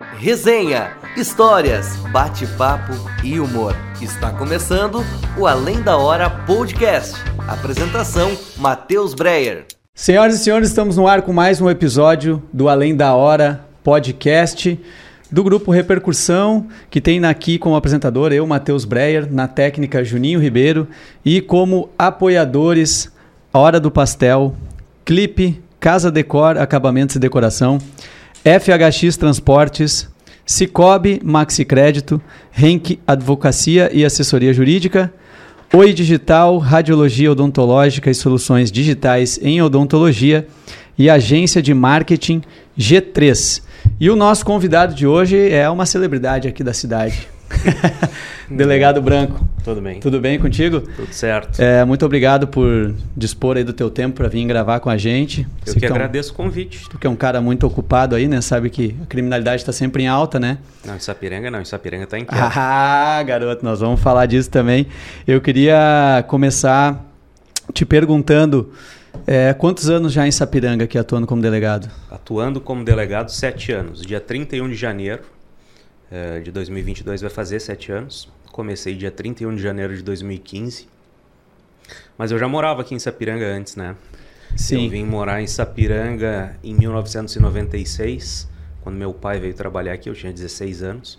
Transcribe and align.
Resenha, 0.00 0.92
histórias, 1.16 1.96
bate-papo 2.12 2.92
e 3.24 3.40
humor. 3.40 3.74
Está 4.00 4.30
começando 4.30 5.04
o 5.36 5.44
Além 5.44 5.82
da 5.82 5.96
Hora 5.96 6.30
Podcast. 6.30 7.16
Apresentação: 7.48 8.30
Matheus 8.56 9.12
Breyer. 9.12 9.66
Senhoras 9.92 10.36
e 10.36 10.38
senhores, 10.38 10.68
estamos 10.68 10.96
no 10.96 11.08
ar 11.08 11.22
com 11.22 11.32
mais 11.32 11.60
um 11.60 11.68
episódio 11.68 12.40
do 12.52 12.68
Além 12.68 12.94
da 12.94 13.14
Hora 13.14 13.64
Podcast 13.82 14.80
do 15.30 15.42
grupo 15.42 15.72
Repercussão, 15.72 16.68
que 16.88 17.00
tem 17.00 17.24
aqui 17.24 17.58
como 17.58 17.74
apresentador 17.74 18.32
eu, 18.32 18.46
Matheus 18.46 18.84
Breyer, 18.84 19.30
na 19.30 19.48
técnica 19.48 20.04
Juninho 20.04 20.40
Ribeiro 20.40 20.86
e 21.24 21.40
como 21.40 21.90
apoiadores 21.98 23.12
Hora 23.52 23.80
do 23.80 23.90
Pastel, 23.90 24.54
Clipe, 25.04 25.60
Casa 25.80 26.10
Decor, 26.10 26.56
Acabamentos 26.56 27.16
e 27.16 27.18
Decoração, 27.18 27.78
FHX 28.44 29.16
Transportes, 29.16 30.08
Cicobi 30.46 31.20
Maxi 31.22 31.64
Crédito, 31.64 32.20
Renk 32.50 32.98
Advocacia 33.06 33.90
e 33.92 34.04
Assessoria 34.04 34.52
Jurídica, 34.52 35.12
Oi 35.74 35.92
Digital, 35.92 36.56
Radiologia 36.58 37.30
Odontológica 37.30 38.10
e 38.10 38.14
Soluções 38.14 38.72
Digitais 38.72 39.38
em 39.42 39.60
Odontologia 39.60 40.46
e 40.96 41.10
Agência 41.10 41.60
de 41.60 41.74
Marketing 41.74 42.40
G3. 42.78 43.62
E 44.00 44.08
o 44.08 44.16
nosso 44.16 44.44
convidado 44.46 44.94
de 44.94 45.06
hoje 45.06 45.50
é 45.50 45.68
uma 45.68 45.84
celebridade 45.84 46.48
aqui 46.48 46.64
da 46.64 46.72
cidade. 46.72 47.28
Delegado 48.50 49.02
Branco. 49.02 49.46
Tudo 49.62 49.80
bem. 49.80 50.00
Tudo 50.00 50.20
bem 50.20 50.38
contigo? 50.38 50.80
Tudo 50.80 51.12
certo. 51.12 51.60
É, 51.60 51.84
muito 51.84 52.04
obrigado 52.06 52.46
por 52.46 52.94
dispor 53.16 53.56
aí 53.56 53.64
do 53.64 53.72
teu 53.72 53.90
tempo 53.90 54.16
para 54.16 54.28
vir 54.28 54.46
gravar 54.46 54.80
com 54.80 54.88
a 54.88 54.96
gente. 54.96 55.42
Eu 55.42 55.48
Você 55.64 55.74
que, 55.74 55.80
que 55.80 55.86
agradeço 55.86 56.30
é 56.30 56.32
um, 56.32 56.34
o 56.34 56.36
convite. 56.36 56.88
Tu 56.88 56.98
que 56.98 57.06
é 57.06 57.10
um 57.10 57.16
cara 57.16 57.40
muito 57.40 57.66
ocupado 57.66 58.14
aí, 58.14 58.26
né? 58.26 58.40
Sabe 58.40 58.70
que 58.70 58.96
a 59.02 59.06
criminalidade 59.06 59.62
está 59.62 59.72
sempre 59.72 60.02
em 60.02 60.06
alta, 60.06 60.40
né? 60.40 60.58
Não, 60.84 60.96
em 60.96 61.00
Sapiranga 61.00 61.50
não. 61.50 61.60
Em 61.60 61.64
Sapiranga 61.64 62.04
está 62.04 62.18
em 62.18 62.24
queda. 62.24 62.48
Ah, 62.60 63.22
garoto, 63.22 63.64
nós 63.64 63.80
vamos 63.80 64.00
falar 64.00 64.26
disso 64.26 64.50
também. 64.50 64.86
Eu 65.26 65.40
queria 65.40 66.24
começar 66.28 67.04
te 67.72 67.84
perguntando 67.84 68.72
é, 69.26 69.52
quantos 69.52 69.90
anos 69.90 70.12
já 70.12 70.26
em 70.26 70.30
Sapiranga 70.30 70.84
aqui 70.84 70.96
atuando 70.96 71.26
como 71.26 71.42
delegado? 71.42 71.90
Atuando 72.10 72.60
como 72.60 72.84
delegado, 72.84 73.30
sete 73.30 73.72
anos. 73.72 74.00
Dia 74.00 74.20
31 74.20 74.68
de 74.68 74.74
janeiro 74.74 75.22
é, 76.10 76.40
de 76.40 76.50
2022 76.50 77.20
vai 77.20 77.30
fazer 77.30 77.60
sete 77.60 77.92
anos. 77.92 78.28
Comecei 78.50 78.94
dia 78.94 79.10
31 79.10 79.54
de 79.54 79.62
janeiro 79.62 79.96
de 79.96 80.02
2015. 80.02 80.88
Mas 82.16 82.30
eu 82.30 82.38
já 82.38 82.48
morava 82.48 82.82
aqui 82.82 82.94
em 82.94 82.98
Sapiranga 82.98 83.46
antes, 83.46 83.76
né? 83.76 83.94
Sim. 84.56 84.84
Eu 84.84 84.90
vim 84.90 85.04
morar 85.04 85.42
em 85.42 85.46
Sapiranga 85.46 86.56
em 86.64 86.74
1996, 86.74 88.48
quando 88.82 88.96
meu 88.96 89.12
pai 89.12 89.38
veio 89.38 89.54
trabalhar 89.54 89.92
aqui, 89.92 90.08
eu 90.08 90.14
tinha 90.14 90.32
16 90.32 90.82
anos. 90.82 91.18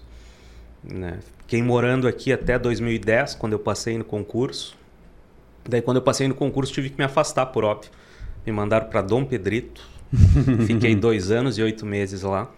Né? 0.83 1.19
Fiquei 1.39 1.61
morando 1.61 2.07
aqui 2.07 2.33
até 2.33 2.57
2010, 2.57 3.35
quando 3.35 3.53
eu 3.53 3.59
passei 3.59 3.97
no 3.97 4.03
concurso. 4.03 4.77
Daí, 5.67 5.81
quando 5.81 5.97
eu 5.97 6.03
passei 6.03 6.27
no 6.27 6.33
concurso, 6.33 6.73
tive 6.73 6.89
que 6.89 6.97
me 6.97 7.03
afastar, 7.03 7.45
por 7.47 7.63
óbvio. 7.63 7.91
Me 8.45 8.51
mandaram 8.51 8.87
para 8.87 9.01
Dom 9.01 9.23
Pedrito. 9.23 9.87
Fiquei 10.65 10.95
dois 10.95 11.29
anos 11.29 11.57
e 11.57 11.61
oito 11.61 11.85
meses 11.85 12.23
lá. 12.23 12.49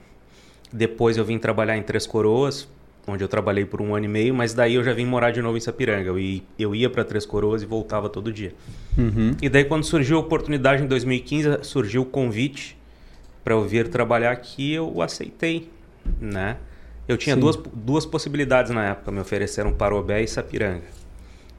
Depois 0.72 1.18
eu 1.18 1.26
vim 1.26 1.38
trabalhar 1.38 1.78
em 1.78 1.84
Três 1.84 2.08
Coroas, 2.08 2.68
onde 3.08 3.24
eu 3.24 3.28
trabalhei 3.28 3.66
por 3.66 3.82
um 3.82 3.96
ano 3.96 4.06
e 4.06 4.08
meio, 4.08 4.34
mas 4.34 4.54
daí 4.54 4.76
eu 4.76 4.84
já 4.84 4.94
vim 4.94 5.06
morar 5.06 5.32
de 5.32 5.42
novo 5.42 5.58
em 5.58 5.60
Sapiranga. 5.60 6.08
Eu 6.08 6.20
ia, 6.20 6.42
eu 6.58 6.76
ia 6.76 6.90
para 6.90 7.04
Três 7.04 7.26
Coroas 7.26 7.62
e 7.62 7.66
voltava 7.66 8.10
todo 8.10 8.32
dia. 8.32 8.54
Uhum. 8.98 9.36
E 9.42 9.50
daí, 9.50 9.66
quando 9.66 9.84
surgiu 9.84 10.18
a 10.18 10.20
oportunidade 10.20 10.84
em 10.84 10.88
2015, 10.88 11.64
surgiu 11.64 12.04
o 12.04 12.06
convite 12.06 12.78
para 13.44 13.54
eu 13.54 13.64
vir 13.64 13.88
trabalhar 13.88 14.32
aqui, 14.32 14.74
eu 14.74 15.02
aceitei, 15.02 15.70
né? 16.20 16.58
Eu 17.08 17.18
tinha 17.18 17.36
duas, 17.36 17.58
duas 17.74 18.06
possibilidades 18.06 18.72
na 18.72 18.90
época, 18.90 19.12
me 19.12 19.20
ofereceram 19.20 19.74
Parobé 19.74 20.22
e 20.22 20.28
Sapiranga. 20.28 20.84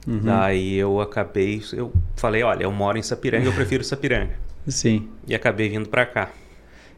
Uhum. 0.07 0.21
Daí 0.23 0.77
eu 0.77 1.01
acabei, 1.01 1.63
eu 1.73 1.93
falei, 2.17 2.43
olha, 2.43 2.65
eu 2.65 2.73
moro 2.73 2.99
em 2.99 3.03
Sapiranga, 3.03 3.47
eu 3.47 3.53
prefiro 3.53 3.85
Sapiranga. 3.85 4.33
Sim. 4.67 5.09
E 5.27 5.35
acabei 5.35 5.69
vindo 5.69 5.89
para 5.89 6.07
cá. 6.07 6.31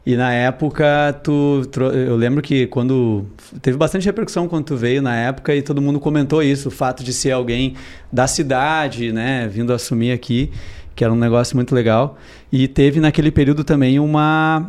E 0.05 0.15
na 0.15 0.31
época, 0.31 1.19
tu, 1.23 1.63
eu 1.93 2.15
lembro 2.15 2.41
que 2.41 2.67
quando 2.67 3.25
teve 3.61 3.75
bastante 3.75 4.05
repercussão 4.05 4.47
quando 4.47 4.65
tu 4.65 4.77
veio 4.77 5.01
na 5.01 5.15
época 5.15 5.55
e 5.55 5.63
todo 5.63 5.81
mundo 5.81 5.99
comentou 5.99 6.43
isso, 6.43 6.67
o 6.67 6.71
fato 6.71 7.03
de 7.03 7.11
ser 7.11 7.31
alguém 7.31 7.75
da 8.11 8.27
cidade, 8.27 9.11
né, 9.11 9.47
vindo 9.47 9.73
assumir 9.73 10.11
aqui, 10.11 10.51
que 10.95 11.03
era 11.03 11.11
um 11.11 11.17
negócio 11.17 11.55
muito 11.55 11.73
legal. 11.73 12.17
E 12.51 12.67
teve 12.67 12.99
naquele 12.99 13.31
período 13.31 13.63
também 13.63 13.99
uma 13.99 14.67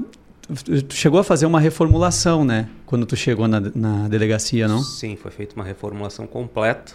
Tu 0.64 0.94
chegou 0.94 1.18
a 1.18 1.24
fazer 1.24 1.44
uma 1.44 1.58
reformulação, 1.58 2.44
né? 2.44 2.68
Quando 2.86 3.04
tu 3.04 3.16
chegou 3.16 3.48
na, 3.48 3.60
na 3.74 4.06
delegacia, 4.06 4.68
não? 4.68 4.80
Sim, 4.80 5.16
foi 5.16 5.32
feita 5.32 5.56
uma 5.56 5.64
reformulação 5.64 6.24
completa 6.24 6.94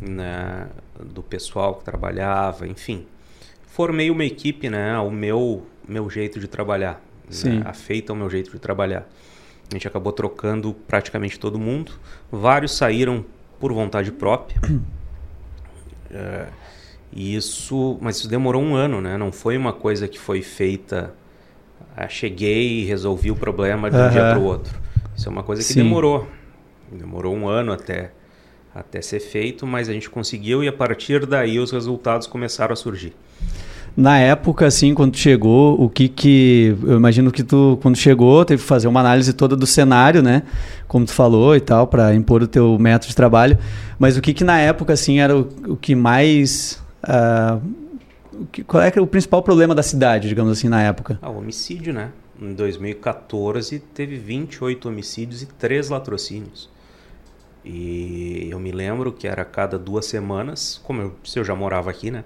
né, 0.00 0.68
do 0.98 1.22
pessoal 1.22 1.74
que 1.74 1.84
trabalhava, 1.84 2.66
enfim. 2.66 3.04
Formei 3.66 4.10
uma 4.10 4.24
equipe, 4.24 4.70
né, 4.70 4.98
o 4.98 5.10
meu 5.10 5.66
meu 5.86 6.08
jeito 6.08 6.40
de 6.40 6.48
trabalhar, 6.48 6.98
Sim. 7.28 7.58
Né, 7.58 7.62
afeita 7.64 8.12
ao 8.12 8.16
meu 8.16 8.28
jeito 8.28 8.50
de 8.50 8.58
trabalhar. 8.58 9.08
A 9.70 9.74
gente 9.74 9.88
acabou 9.88 10.12
trocando 10.12 10.74
praticamente 10.86 11.38
todo 11.38 11.58
mundo. 11.58 11.92
Vários 12.30 12.76
saíram 12.76 13.24
por 13.58 13.72
vontade 13.72 14.12
própria. 14.12 14.60
é, 16.10 16.46
isso, 17.14 17.98
mas 18.00 18.16
isso 18.18 18.28
demorou 18.28 18.62
um 18.62 18.74
ano, 18.74 19.00
né? 19.00 19.16
Não 19.16 19.32
foi 19.32 19.56
uma 19.56 19.72
coisa 19.72 20.06
que 20.06 20.18
foi 20.18 20.42
feita. 20.42 21.14
Ah, 21.96 22.08
cheguei 22.08 22.80
e 22.80 22.84
resolvi 22.84 23.30
o 23.30 23.36
problema 23.36 23.90
de 23.90 23.96
um 23.96 24.10
dia 24.10 24.20
para 24.20 24.38
o 24.38 24.44
outro. 24.44 24.78
Isso 25.16 25.28
é 25.28 25.32
uma 25.32 25.42
coisa 25.42 25.62
que 25.62 25.72
Sim. 25.72 25.82
demorou. 25.82 26.28
Demorou 26.90 27.34
um 27.34 27.48
ano 27.48 27.72
até 27.72 28.10
até 28.74 29.00
ser 29.00 29.20
feito, 29.20 29.66
mas 29.66 29.88
a 29.88 29.92
gente 29.92 30.10
conseguiu 30.10 30.64
e 30.64 30.68
a 30.68 30.72
partir 30.72 31.24
daí 31.24 31.60
os 31.60 31.70
resultados 31.70 32.26
começaram 32.26 32.72
a 32.72 32.76
surgir. 32.76 33.14
Na 33.96 34.18
época, 34.18 34.66
assim, 34.66 34.92
quando 34.92 35.16
chegou, 35.16 35.80
o 35.80 35.88
que 35.88 36.08
que... 36.08 36.76
Eu 36.82 36.96
imagino 36.96 37.30
que 37.30 37.44
tu, 37.44 37.78
quando 37.80 37.96
chegou, 37.96 38.44
teve 38.44 38.60
que 38.60 38.68
fazer 38.68 38.88
uma 38.88 38.98
análise 38.98 39.32
toda 39.32 39.54
do 39.54 39.66
cenário, 39.66 40.20
né? 40.20 40.42
Como 40.88 41.06
tu 41.06 41.12
falou 41.12 41.54
e 41.54 41.60
tal, 41.60 41.86
para 41.86 42.12
impor 42.12 42.42
o 42.42 42.48
teu 42.48 42.76
método 42.76 43.10
de 43.10 43.16
trabalho. 43.16 43.56
Mas 43.96 44.16
o 44.16 44.20
que 44.20 44.34
que 44.34 44.42
na 44.42 44.58
época, 44.58 44.92
assim, 44.92 45.20
era 45.20 45.36
o, 45.36 45.48
o 45.68 45.76
que 45.76 45.94
mais... 45.94 46.82
Uh, 47.04 47.60
qual 48.66 48.82
é, 48.82 48.92
é 48.92 49.00
o 49.00 49.06
principal 49.06 49.42
problema 49.44 49.76
da 49.76 49.82
cidade, 49.82 50.28
digamos 50.28 50.50
assim, 50.50 50.68
na 50.68 50.82
época? 50.82 51.16
Ah, 51.22 51.30
o 51.30 51.38
homicídio, 51.38 51.92
né? 51.92 52.10
Em 52.40 52.52
2014 52.52 53.78
teve 53.78 54.16
28 54.16 54.88
homicídios 54.88 55.42
e 55.42 55.46
3 55.46 55.88
latrocínios. 55.90 56.68
E 57.64 58.48
eu 58.50 58.58
me 58.58 58.72
lembro 58.72 59.12
que 59.12 59.28
era 59.28 59.42
a 59.42 59.44
cada 59.44 59.78
duas 59.78 60.06
semanas, 60.06 60.80
como 60.82 61.00
eu, 61.00 61.14
se 61.24 61.38
eu 61.38 61.44
já 61.44 61.54
morava 61.54 61.90
aqui, 61.90 62.10
né? 62.10 62.24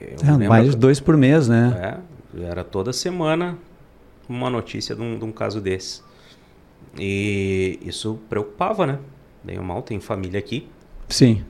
É, 0.00 0.48
mais 0.48 0.74
dois 0.74 1.00
por 1.00 1.16
mês, 1.16 1.48
né? 1.48 2.02
É, 2.36 2.44
era 2.44 2.62
toda 2.62 2.92
semana 2.92 3.58
uma 4.28 4.48
notícia 4.48 4.94
de 4.94 5.02
um, 5.02 5.18
de 5.18 5.24
um, 5.24 5.32
caso 5.32 5.60
desse. 5.60 6.02
E 6.98 7.78
isso 7.82 8.18
preocupava, 8.28 8.86
né? 8.86 8.98
Bem 9.42 9.58
ou 9.58 9.64
mal, 9.64 9.82
tem 9.82 9.98
família 9.98 10.38
aqui. 10.38 10.68
Sim. 11.08 11.44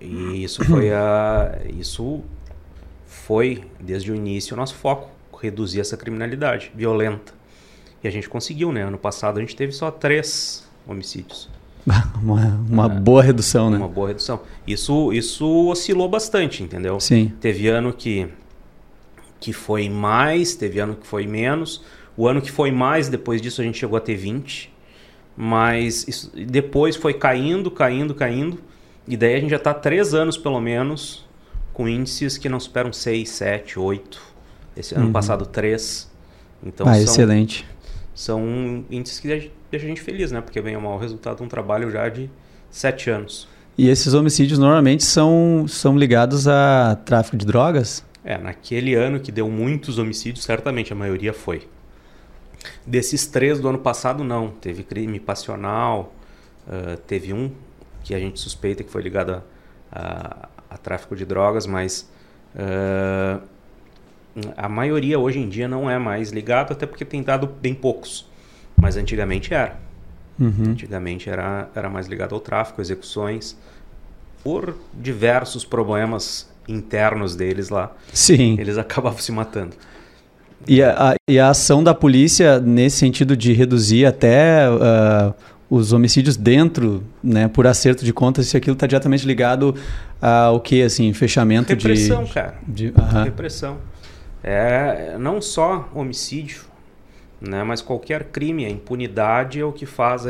E 0.00 0.44
isso 0.44 0.64
foi 0.64 0.92
a. 0.92 1.58
Isso 1.78 2.22
foi, 3.06 3.64
desde 3.80 4.12
o 4.12 4.14
início, 4.14 4.54
o 4.54 4.56
nosso 4.56 4.74
foco, 4.74 5.10
reduzir 5.40 5.80
essa 5.80 5.96
criminalidade 5.96 6.70
violenta. 6.74 7.32
E 8.02 8.06
a 8.06 8.10
gente 8.10 8.28
conseguiu, 8.28 8.70
né? 8.70 8.82
Ano 8.82 8.98
passado 8.98 9.38
a 9.38 9.40
gente 9.40 9.56
teve 9.56 9.72
só 9.72 9.90
três 9.90 10.68
homicídios. 10.86 11.50
Uma, 12.22 12.46
uma 12.68 12.86
é, 12.86 12.88
boa 12.88 13.22
redução, 13.22 13.70
né? 13.70 13.78
Uma 13.78 13.88
boa 13.88 14.08
redução. 14.08 14.40
Isso, 14.66 15.12
isso 15.12 15.68
oscilou 15.68 16.08
bastante, 16.08 16.62
entendeu? 16.62 17.00
Sim. 17.00 17.32
Teve 17.40 17.68
ano 17.68 17.92
que, 17.92 18.28
que 19.40 19.52
foi 19.52 19.88
mais, 19.88 20.54
teve 20.54 20.78
ano 20.80 20.94
que 20.96 21.06
foi 21.06 21.26
menos. 21.26 21.82
O 22.16 22.26
ano 22.26 22.42
que 22.42 22.50
foi 22.50 22.70
mais, 22.70 23.08
depois 23.08 23.40
disso 23.40 23.60
a 23.60 23.64
gente 23.64 23.78
chegou 23.78 23.96
a 23.96 24.00
ter 24.00 24.16
20. 24.16 24.72
Mas 25.36 26.06
isso, 26.08 26.32
depois 26.34 26.96
foi 26.96 27.14
caindo, 27.14 27.70
caindo, 27.70 28.14
caindo. 28.14 28.58
E 29.06 29.16
daí 29.16 29.36
a 29.36 29.40
gente 29.40 29.50
já 29.50 29.56
está 29.56 29.72
três 29.72 30.12
anos, 30.12 30.36
pelo 30.36 30.60
menos, 30.60 31.24
com 31.72 31.88
índices 31.88 32.36
que 32.36 32.48
não 32.48 32.58
superam 32.58 32.92
6, 32.92 33.28
7, 33.28 33.78
8. 33.78 34.20
Esse 34.76 34.94
uhum. 34.94 35.02
ano 35.02 35.12
passado, 35.12 35.46
3. 35.46 36.10
Então, 36.62 36.88
ah, 36.88 36.94
são, 36.94 37.02
excelente. 37.04 37.64
São 38.18 38.84
índices 38.90 39.20
que 39.20 39.28
deixa 39.28 39.86
a 39.86 39.88
gente 39.88 40.00
feliz, 40.00 40.32
né? 40.32 40.40
Porque 40.40 40.60
vem 40.60 40.76
o 40.76 40.80
mau 40.80 40.98
resultado 40.98 41.36
de 41.36 41.44
um 41.44 41.46
trabalho 41.46 41.88
já 41.88 42.08
de 42.08 42.28
sete 42.68 43.08
anos. 43.08 43.46
E 43.78 43.88
esses 43.88 44.12
homicídios 44.12 44.58
normalmente 44.58 45.04
são, 45.04 45.66
são 45.68 45.96
ligados 45.96 46.48
a 46.48 46.98
tráfico 47.04 47.36
de 47.36 47.46
drogas? 47.46 48.04
É, 48.24 48.36
naquele 48.36 48.96
ano 48.96 49.20
que 49.20 49.30
deu 49.30 49.48
muitos 49.48 49.98
homicídios, 49.98 50.44
certamente 50.44 50.92
a 50.92 50.96
maioria 50.96 51.32
foi. 51.32 51.68
Desses 52.84 53.24
três 53.24 53.60
do 53.60 53.68
ano 53.68 53.78
passado, 53.78 54.24
não. 54.24 54.48
Teve 54.48 54.82
crime 54.82 55.20
passional, 55.20 56.12
uh, 56.66 56.96
teve 57.06 57.32
um 57.32 57.52
que 58.02 58.16
a 58.16 58.18
gente 58.18 58.40
suspeita 58.40 58.82
que 58.82 58.90
foi 58.90 59.00
ligado 59.00 59.30
a, 59.30 59.42
a, 59.92 60.48
a 60.70 60.76
tráfico 60.76 61.14
de 61.14 61.24
drogas, 61.24 61.68
mas 61.68 62.10
uh, 62.56 63.40
a 64.56 64.68
maioria 64.68 65.18
hoje 65.18 65.38
em 65.38 65.48
dia 65.48 65.68
não 65.68 65.90
é 65.90 65.98
mais 65.98 66.30
ligado, 66.30 66.72
até 66.72 66.86
porque 66.86 67.04
tem 67.04 67.22
dado 67.22 67.46
bem 67.46 67.74
poucos. 67.74 68.26
Mas 68.76 68.96
antigamente 68.96 69.52
era. 69.52 69.76
Uhum. 70.38 70.70
Antigamente 70.70 71.28
era, 71.28 71.68
era 71.74 71.90
mais 71.90 72.06
ligado 72.06 72.34
ao 72.34 72.40
tráfico, 72.40 72.80
execuções, 72.80 73.56
por 74.42 74.76
diversos 74.94 75.64
problemas 75.64 76.48
internos 76.68 77.34
deles 77.34 77.68
lá. 77.68 77.92
Sim. 78.12 78.56
Eles 78.58 78.76
acabavam 78.78 79.18
se 79.18 79.32
matando. 79.32 79.74
E 80.66 80.82
a, 80.82 81.10
a, 81.10 81.14
e 81.28 81.38
a 81.38 81.50
ação 81.50 81.82
da 81.82 81.94
polícia 81.94 82.60
nesse 82.60 82.98
sentido 82.98 83.36
de 83.36 83.52
reduzir 83.52 84.04
até 84.04 84.68
uh, 84.68 85.34
os 85.70 85.92
homicídios 85.92 86.36
dentro, 86.36 87.04
né, 87.22 87.48
por 87.48 87.66
acerto 87.66 88.04
de 88.04 88.12
contas, 88.12 88.46
se 88.46 88.56
aquilo 88.56 88.74
está 88.74 88.86
diretamente 88.86 89.26
ligado 89.26 89.74
ao 90.20 90.60
que, 90.60 90.82
assim, 90.82 91.12
fechamento 91.12 91.68
Repressão, 91.68 92.24
de... 92.24 92.32
cara. 92.32 92.54
De, 92.66 92.88
uh 92.88 92.92
-huh. 92.92 93.24
Repressão. 93.24 93.76
É, 94.42 95.16
não 95.18 95.40
só 95.40 95.88
homicídio, 95.94 96.62
né, 97.40 97.62
mas 97.64 97.80
qualquer 97.80 98.24
crime, 98.24 98.64
a 98.64 98.70
impunidade 98.70 99.60
é 99.60 99.64
o 99.64 99.72
que 99.72 99.86
faz, 99.86 100.26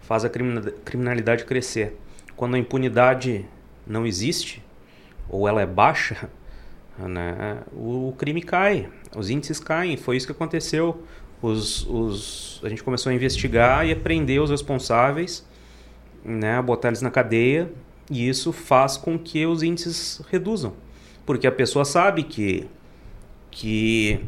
faz 0.00 0.24
a 0.24 0.30
criminalidade 0.30 1.44
crescer. 1.44 1.98
Quando 2.36 2.54
a 2.54 2.58
impunidade 2.58 3.46
não 3.86 4.06
existe, 4.06 4.62
ou 5.28 5.46
ela 5.48 5.60
é 5.62 5.66
baixa, 5.66 6.28
né, 6.98 7.58
o 7.72 8.14
crime 8.18 8.42
cai, 8.42 8.88
os 9.16 9.30
índices 9.30 9.60
caem. 9.60 9.96
Foi 9.96 10.16
isso 10.16 10.26
que 10.26 10.32
aconteceu. 10.32 11.02
Os, 11.42 11.86
os, 11.86 12.60
a 12.62 12.68
gente 12.68 12.82
começou 12.82 13.10
a 13.10 13.14
investigar 13.14 13.86
e 13.86 13.92
a 13.92 13.96
prender 13.96 14.40
os 14.40 14.50
responsáveis, 14.50 15.46
né, 16.24 16.60
botar 16.60 16.88
eles 16.88 17.00
na 17.00 17.10
cadeia, 17.10 17.70
e 18.10 18.28
isso 18.28 18.52
faz 18.52 18.96
com 18.96 19.18
que 19.18 19.46
os 19.46 19.62
índices 19.62 20.20
reduzam. 20.30 20.74
Porque 21.24 21.46
a 21.46 21.52
pessoa 21.52 21.84
sabe 21.84 22.24
que, 22.24 22.66
que 23.50 24.20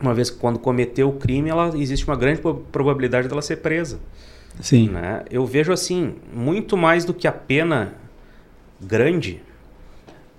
uma 0.00 0.14
vez 0.14 0.30
que 0.30 0.38
quando 0.38 0.58
cometeu 0.58 1.08
o 1.08 1.12
crime, 1.12 1.50
ela, 1.50 1.72
existe 1.76 2.06
uma 2.06 2.16
grande 2.16 2.40
probabilidade 2.70 3.28
dela 3.28 3.42
ser 3.42 3.56
presa. 3.56 3.98
Sim. 4.60 4.88
Né? 4.88 5.22
Eu 5.30 5.46
vejo 5.46 5.72
assim, 5.72 6.14
muito 6.32 6.76
mais 6.76 7.04
do 7.04 7.14
que 7.14 7.26
a 7.26 7.32
pena 7.32 7.94
grande, 8.80 9.42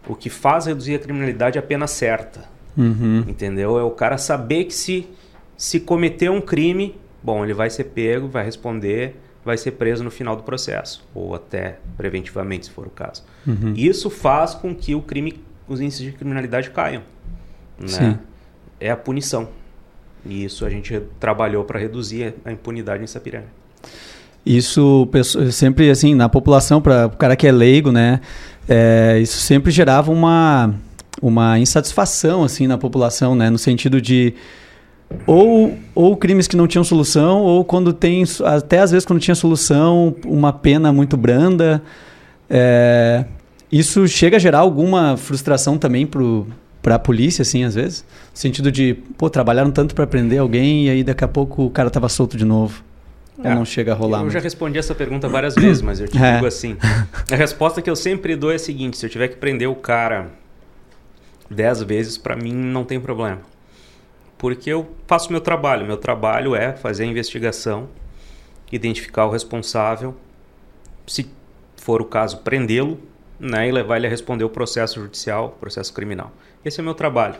o 0.07 0.15
que 0.15 0.29
faz 0.29 0.65
reduzir 0.65 0.95
a 0.95 0.99
criminalidade 0.99 1.57
é 1.57 1.59
a 1.59 1.63
pena 1.63 1.87
certa. 1.87 2.45
Uhum. 2.77 3.25
Entendeu? 3.27 3.77
É 3.79 3.83
o 3.83 3.91
cara 3.91 4.17
saber 4.17 4.65
que 4.65 4.73
se, 4.73 5.07
se 5.55 5.79
cometer 5.79 6.29
um 6.29 6.39
crime, 6.39 6.95
bom, 7.21 7.43
ele 7.43 7.53
vai 7.53 7.69
ser 7.69 7.85
pego, 7.85 8.27
vai 8.27 8.45
responder, 8.45 9.15
vai 9.43 9.57
ser 9.57 9.71
preso 9.71 10.03
no 10.03 10.11
final 10.11 10.35
do 10.35 10.43
processo, 10.43 11.07
ou 11.15 11.33
até 11.33 11.79
preventivamente, 11.95 12.67
se 12.67 12.71
for 12.71 12.85
o 12.85 12.89
caso. 12.89 13.23
Uhum. 13.45 13.73
Isso 13.75 14.09
faz 14.09 14.53
com 14.53 14.75
que 14.75 14.93
o 14.93 15.01
crime, 15.01 15.41
os 15.67 15.81
índices 15.81 16.01
de 16.01 16.11
criminalidade 16.11 16.69
caiam. 16.69 17.01
Né? 17.79 17.87
Sim. 17.87 18.19
É 18.79 18.89
a 18.89 18.97
punição. 18.97 19.47
E 20.25 20.43
isso 20.43 20.65
a 20.65 20.69
gente 20.69 20.99
trabalhou 21.19 21.63
para 21.63 21.79
reduzir 21.79 22.35
a 22.43 22.51
impunidade 22.51 23.03
em 23.03 23.07
Sapiranga. 23.07 23.47
Isso 24.45 25.07
sempre 25.51 25.89
assim 25.89 26.15
na 26.15 26.29
população 26.29 26.81
para 26.81 27.07
o 27.07 27.17
cara 27.17 27.35
que 27.35 27.47
é 27.47 27.51
leigo, 27.51 27.91
né? 27.91 28.21
É, 28.67 29.19
isso 29.21 29.37
sempre 29.39 29.71
gerava 29.71 30.11
uma 30.11 30.73
uma 31.21 31.57
insatisfação 31.59 32.43
assim 32.43 32.67
na 32.67 32.77
população, 32.77 33.35
né? 33.35 33.49
No 33.49 33.57
sentido 33.57 33.99
de 33.99 34.33
ou, 35.25 35.77
ou 35.95 36.17
crimes 36.17 36.47
que 36.47 36.55
não 36.55 36.67
tinham 36.67 36.83
solução, 36.83 37.41
ou 37.41 37.63
quando 37.63 37.93
tem, 37.93 38.23
até 38.43 38.79
às 38.79 38.91
vezes 38.91 39.05
quando 39.05 39.19
tinha 39.19 39.35
solução, 39.35 40.15
uma 40.25 40.51
pena 40.51 40.91
muito 40.91 41.15
branda. 41.15 41.81
É, 42.49 43.25
isso 43.71 44.07
chega 44.07 44.37
a 44.37 44.39
gerar 44.39 44.59
alguma 44.59 45.17
frustração 45.17 45.77
também 45.77 46.05
para 46.81 46.95
a 46.95 46.99
polícia, 46.99 47.41
assim, 47.41 47.63
às 47.63 47.75
vezes? 47.75 48.05
No 48.31 48.37
sentido 48.37 48.71
de, 48.71 48.93
pô, 49.17 49.29
trabalharam 49.29 49.71
tanto 49.71 49.93
para 49.95 50.07
prender 50.07 50.39
alguém 50.39 50.85
e 50.85 50.89
aí 50.89 51.03
daqui 51.03 51.23
a 51.23 51.27
pouco 51.27 51.65
o 51.65 51.69
cara 51.69 51.87
estava 51.87 52.07
solto 52.09 52.37
de 52.37 52.45
novo. 52.45 52.83
É, 53.43 53.49
ou 53.49 53.55
não 53.55 53.65
chega 53.65 53.91
a 53.91 53.95
rolar? 53.95 54.17
Eu 54.19 54.21
muito? 54.23 54.33
já 54.33 54.39
respondi 54.39 54.79
essa 54.79 54.95
pergunta 54.95 55.27
várias 55.29 55.53
vezes, 55.53 55.81
mas 55.81 55.99
eu 55.99 56.07
te 56.07 56.17
É. 56.21 56.35
digo 56.35 56.45
assim. 56.47 56.75
A 57.31 57.35
resposta 57.35 57.81
que 57.81 57.89
eu 57.89 57.95
sempre 57.95 58.35
dou 58.35 58.51
é 58.51 58.55
a 58.55 58.59
seguinte: 58.59 58.97
se 58.97 59.05
eu 59.05 59.09
tiver 59.09 59.27
que 59.27 59.35
prender 59.37 59.69
o 59.69 59.75
cara 59.75 60.31
dez 61.49 61.81
vezes, 61.83 62.17
para 62.17 62.35
mim 62.35 62.53
não 62.53 62.83
tem 62.83 62.99
problema. 62.99 63.39
Porque 64.37 64.69
eu 64.69 64.87
faço 65.07 65.31
meu 65.31 65.41
trabalho. 65.41 65.85
Meu 65.85 65.97
trabalho 65.97 66.55
é 66.55 66.73
fazer 66.73 67.03
a 67.03 67.07
investigação, 67.07 67.87
identificar 68.71 69.25
o 69.25 69.31
responsável, 69.31 70.15
se 71.05 71.29
for 71.75 72.01
o 72.01 72.05
caso, 72.05 72.37
prendê-lo 72.39 72.99
né, 73.39 73.67
e 73.67 73.71
levar 73.71 73.97
ele 73.97 74.07
a 74.07 74.09
responder 74.09 74.43
o 74.43 74.49
processo 74.49 75.01
judicial, 75.01 75.57
processo 75.59 75.93
criminal. 75.93 76.31
Esse 76.63 76.79
é 76.79 76.81
o 76.81 76.85
meu 76.85 76.93
trabalho. 76.93 77.35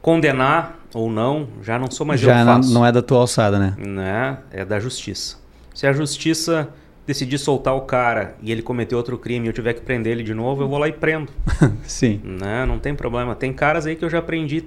Condenar 0.00 0.78
ou 0.94 1.10
não, 1.10 1.48
já 1.62 1.78
não 1.78 1.90
sou 1.90 2.06
mais 2.06 2.20
já 2.20 2.40
eu 2.40 2.44
não, 2.44 2.56
faço 2.56 2.72
não 2.72 2.86
é 2.86 2.92
da 2.92 3.02
tua 3.02 3.18
alçada, 3.18 3.58
né? 3.58 3.74
né, 3.78 4.38
é 4.50 4.64
da 4.64 4.78
justiça. 4.78 5.36
Se 5.74 5.86
a 5.86 5.92
justiça 5.92 6.68
decidir 7.08 7.38
soltar 7.38 7.74
o 7.74 7.80
cara 7.80 8.34
e 8.42 8.52
ele 8.52 8.60
cometer 8.60 8.94
outro 8.94 9.16
crime 9.16 9.46
e 9.46 9.48
eu 9.48 9.52
tiver 9.54 9.72
que 9.72 9.80
prender 9.80 10.12
ele 10.12 10.22
de 10.22 10.34
novo, 10.34 10.62
eu 10.62 10.68
vou 10.68 10.76
lá 10.76 10.88
e 10.88 10.92
prendo. 10.92 11.32
Sim. 11.82 12.20
Né? 12.22 12.66
Não 12.66 12.78
tem 12.78 12.94
problema. 12.94 13.34
Tem 13.34 13.50
caras 13.50 13.86
aí 13.86 13.96
que 13.96 14.04
eu 14.04 14.10
já 14.10 14.20
prendi 14.20 14.62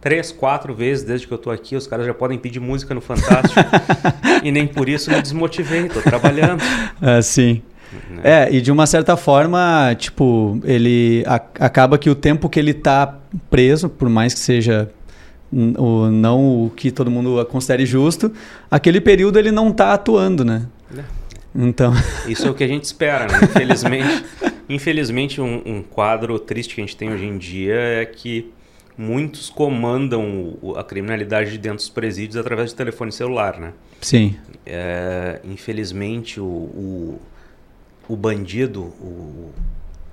três, 0.00 0.32
quatro 0.32 0.74
vezes 0.74 1.04
desde 1.04 1.26
que 1.26 1.34
eu 1.34 1.36
tô 1.36 1.50
aqui. 1.50 1.76
Os 1.76 1.86
caras 1.86 2.06
já 2.06 2.14
podem 2.14 2.38
pedir 2.38 2.60
música 2.60 2.94
no 2.94 3.02
Fantástico. 3.02 3.60
e 4.42 4.50
nem 4.50 4.66
por 4.66 4.88
isso 4.88 5.10
me 5.10 5.20
desmotivei. 5.20 5.86
Tô 5.90 6.00
trabalhando. 6.00 6.62
Ah, 6.98 7.20
sim. 7.20 7.60
Né? 8.10 8.20
É, 8.24 8.52
e 8.54 8.60
de 8.60 8.70
uma 8.72 8.86
certa 8.86 9.16
forma, 9.16 9.94
tipo, 9.98 10.60
ele 10.64 11.22
a- 11.26 11.42
acaba 11.60 11.98
que 11.98 12.08
o 12.10 12.14
tempo 12.14 12.48
que 12.48 12.58
ele 12.58 12.74
tá 12.74 13.18
preso, 13.50 13.88
por 13.88 14.08
mais 14.08 14.34
que 14.34 14.40
seja 14.40 14.90
o, 15.52 16.08
não 16.10 16.64
o 16.66 16.70
que 16.70 16.90
todo 16.90 17.10
mundo 17.10 17.44
considere 17.50 17.84
justo, 17.84 18.32
aquele 18.70 19.00
período 19.00 19.38
ele 19.38 19.50
não 19.52 19.70
tá 19.72 19.92
atuando, 19.92 20.44
né? 20.44 20.66
É. 20.96 21.02
Então, 21.54 21.92
Isso 22.26 22.46
é 22.46 22.50
o 22.50 22.54
que 22.54 22.64
a 22.64 22.68
gente 22.68 22.84
espera, 22.84 23.26
né? 23.26 23.38
Infelizmente, 23.42 24.24
infelizmente 24.68 25.40
um, 25.40 25.60
um 25.66 25.82
quadro 25.82 26.38
triste 26.38 26.74
que 26.74 26.80
a 26.80 26.84
gente 26.84 26.96
tem 26.96 27.12
hoje 27.12 27.26
em 27.26 27.36
dia 27.36 27.74
é 27.74 28.06
que 28.06 28.50
muitos 28.96 29.50
comandam 29.50 30.54
o- 30.62 30.74
a 30.76 30.84
criminalidade 30.84 31.50
de 31.50 31.58
dentro 31.58 31.78
dos 31.78 31.88
presídios 31.90 32.36
através 32.36 32.70
de 32.70 32.76
telefone 32.76 33.12
celular, 33.12 33.58
né? 33.60 33.72
sim. 34.00 34.34
É, 34.64 35.40
infelizmente, 35.44 36.38
o, 36.40 36.44
o, 36.44 37.20
o 38.12 38.16
bandido, 38.16 38.82
o, 39.00 39.50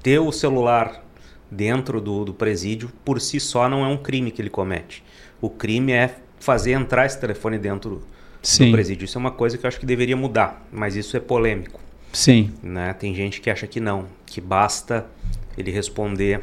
ter 0.02 0.20
o 0.20 0.32
celular 0.32 1.04
dentro 1.52 2.00
do, 2.00 2.24
do 2.24 2.34
presídio, 2.34 2.90
por 3.04 3.20
si 3.20 3.42
só, 3.42 3.68
não 3.68 3.84
é 3.84 3.90
um 3.90 3.98
crime 3.98 4.32
que 4.32 4.42
ele 4.42 4.50
comete. 4.50 5.04
O 5.42 5.50
crime 5.50 5.92
é 5.92 6.16
fazer 6.40 6.72
entrar 6.72 7.06
esse 7.06 7.20
telefone 7.20 7.58
dentro 7.58 8.02
Sim. 8.42 8.68
do 8.68 8.72
presídio. 8.72 9.04
Isso 9.04 9.18
é 9.18 9.20
uma 9.20 9.32
coisa 9.32 9.58
que 9.58 9.66
eu 9.66 9.68
acho 9.68 9.78
que 9.78 9.86
deveria 9.86 10.16
mudar, 10.16 10.66
mas 10.72 10.96
isso 10.96 11.18
é 11.18 11.20
polêmico. 11.20 11.82
Sim. 12.14 12.54
Né? 12.64 12.94
Tem 12.94 13.14
gente 13.14 13.42
que 13.42 13.50
acha 13.50 13.68
que 13.68 13.82
não, 13.82 14.06
que 14.26 14.40
basta 14.40 15.06
ele 15.58 15.70
responder 15.70 16.42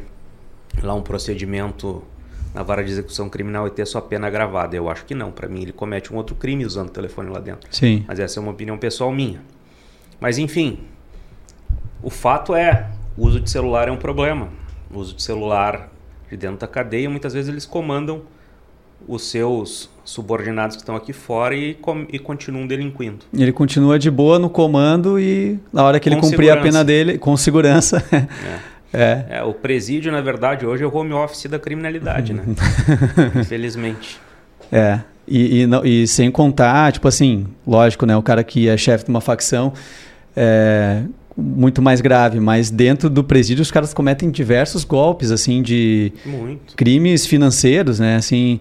lá 0.83 0.93
um 0.93 1.01
procedimento 1.01 2.05
na 2.53 2.63
vara 2.63 2.85
de 2.85 2.91
execução 2.91 3.31
criminal 3.31 3.67
e 3.67 3.71
ter 3.71 3.87
sua 3.87 4.03
pena 4.03 4.29
gravada. 4.29 4.77
Eu 4.77 4.91
acho 4.91 5.07
que 5.07 5.15
não. 5.15 5.33
Para 5.33 5.49
mim, 5.49 5.63
ele 5.63 5.73
comete 5.73 6.13
um 6.13 6.17
outro 6.19 6.35
crime 6.35 6.67
usando 6.67 6.89
o 6.89 6.93
telefone 6.93 7.31
lá 7.31 7.41
dentro. 7.41 7.67
Sim. 7.75 8.05
Mas 8.07 8.21
essa 8.21 8.39
é 8.39 8.43
uma 8.43 8.53
opinião 8.53 8.77
pessoal 8.77 9.11
minha. 9.11 9.41
Mas 10.21 10.37
enfim, 10.37 10.81
o 12.03 12.11
fato 12.11 12.55
é, 12.55 12.87
o 13.17 13.27
uso 13.27 13.41
de 13.41 13.51
celular 13.51 13.89
é 13.89 13.91
um 13.93 13.97
problema. 13.97 14.49
O 14.93 14.99
uso 14.99 15.15
de 15.15 15.23
celular 15.23 15.89
de 16.31 16.37
dentro 16.37 16.59
da 16.59 16.67
cadeia, 16.67 17.09
muitas 17.11 17.33
vezes 17.33 17.49
eles 17.49 17.65
comandam 17.67 18.23
os 19.07 19.29
seus 19.31 19.91
subordinados 20.05 20.75
que 20.77 20.83
estão 20.83 20.97
aqui 20.97 21.13
fora 21.13 21.55
e, 21.55 21.77
e 22.11 22.19
continuam 22.19 22.67
delinquindo. 22.67 23.25
Ele 23.37 23.53
continua 23.53 23.99
de 23.99 24.11
boa 24.11 24.39
no 24.39 24.49
comando 24.49 25.19
e 25.21 25.59
na 25.73 25.85
hora 25.85 26.01
que 26.01 26.09
ele 26.09 26.17
Com 26.17 26.23
cumprir 26.23 26.51
a 26.51 26.55
segurança. 26.55 26.63
pena 26.73 26.85
dele, 26.85 27.19
com 27.19 27.37
segurança. 27.37 28.03
é. 28.93 29.27
É, 29.29 29.43
o 29.43 29.53
presídio, 29.53 30.11
na 30.11 30.21
verdade, 30.21 30.65
hoje 30.67 30.83
é 30.83 30.87
o 30.87 30.95
home 30.95 31.13
office 31.13 31.47
da 31.47 31.59
criminalidade, 31.59 32.33
né? 32.33 32.43
Infelizmente. 33.39 34.19
É. 34.73 35.01
E, 35.29 35.63
e, 35.63 35.67
não- 35.67 35.85
e 35.85 36.07
sem 36.07 36.31
contar, 36.31 36.93
tipo 36.93 37.07
assim, 37.07 37.47
lógico, 37.67 38.07
né? 38.07 38.17
O 38.17 38.23
cara 38.23 38.43
que 38.43 38.69
é 38.69 38.77
chefe 38.77 39.05
de 39.05 39.11
uma 39.11 39.21
facção 39.21 39.73
é 40.35 41.03
muito 41.37 41.83
mais 41.83 42.01
grave, 42.01 42.41
mas 42.41 42.71
dentro 42.71 43.11
do 43.11 43.23
presídio 43.23 43.63
os 43.63 43.71
caras 43.71 43.93
cometem 43.93 44.31
diversos 44.31 44.85
golpes, 44.85 45.31
assim, 45.31 45.63
de 45.63 46.13
Muito. 46.25 46.75
crimes 46.77 47.27
financeiros, 47.27 47.99
né? 48.01 48.17
Assim, 48.17 48.59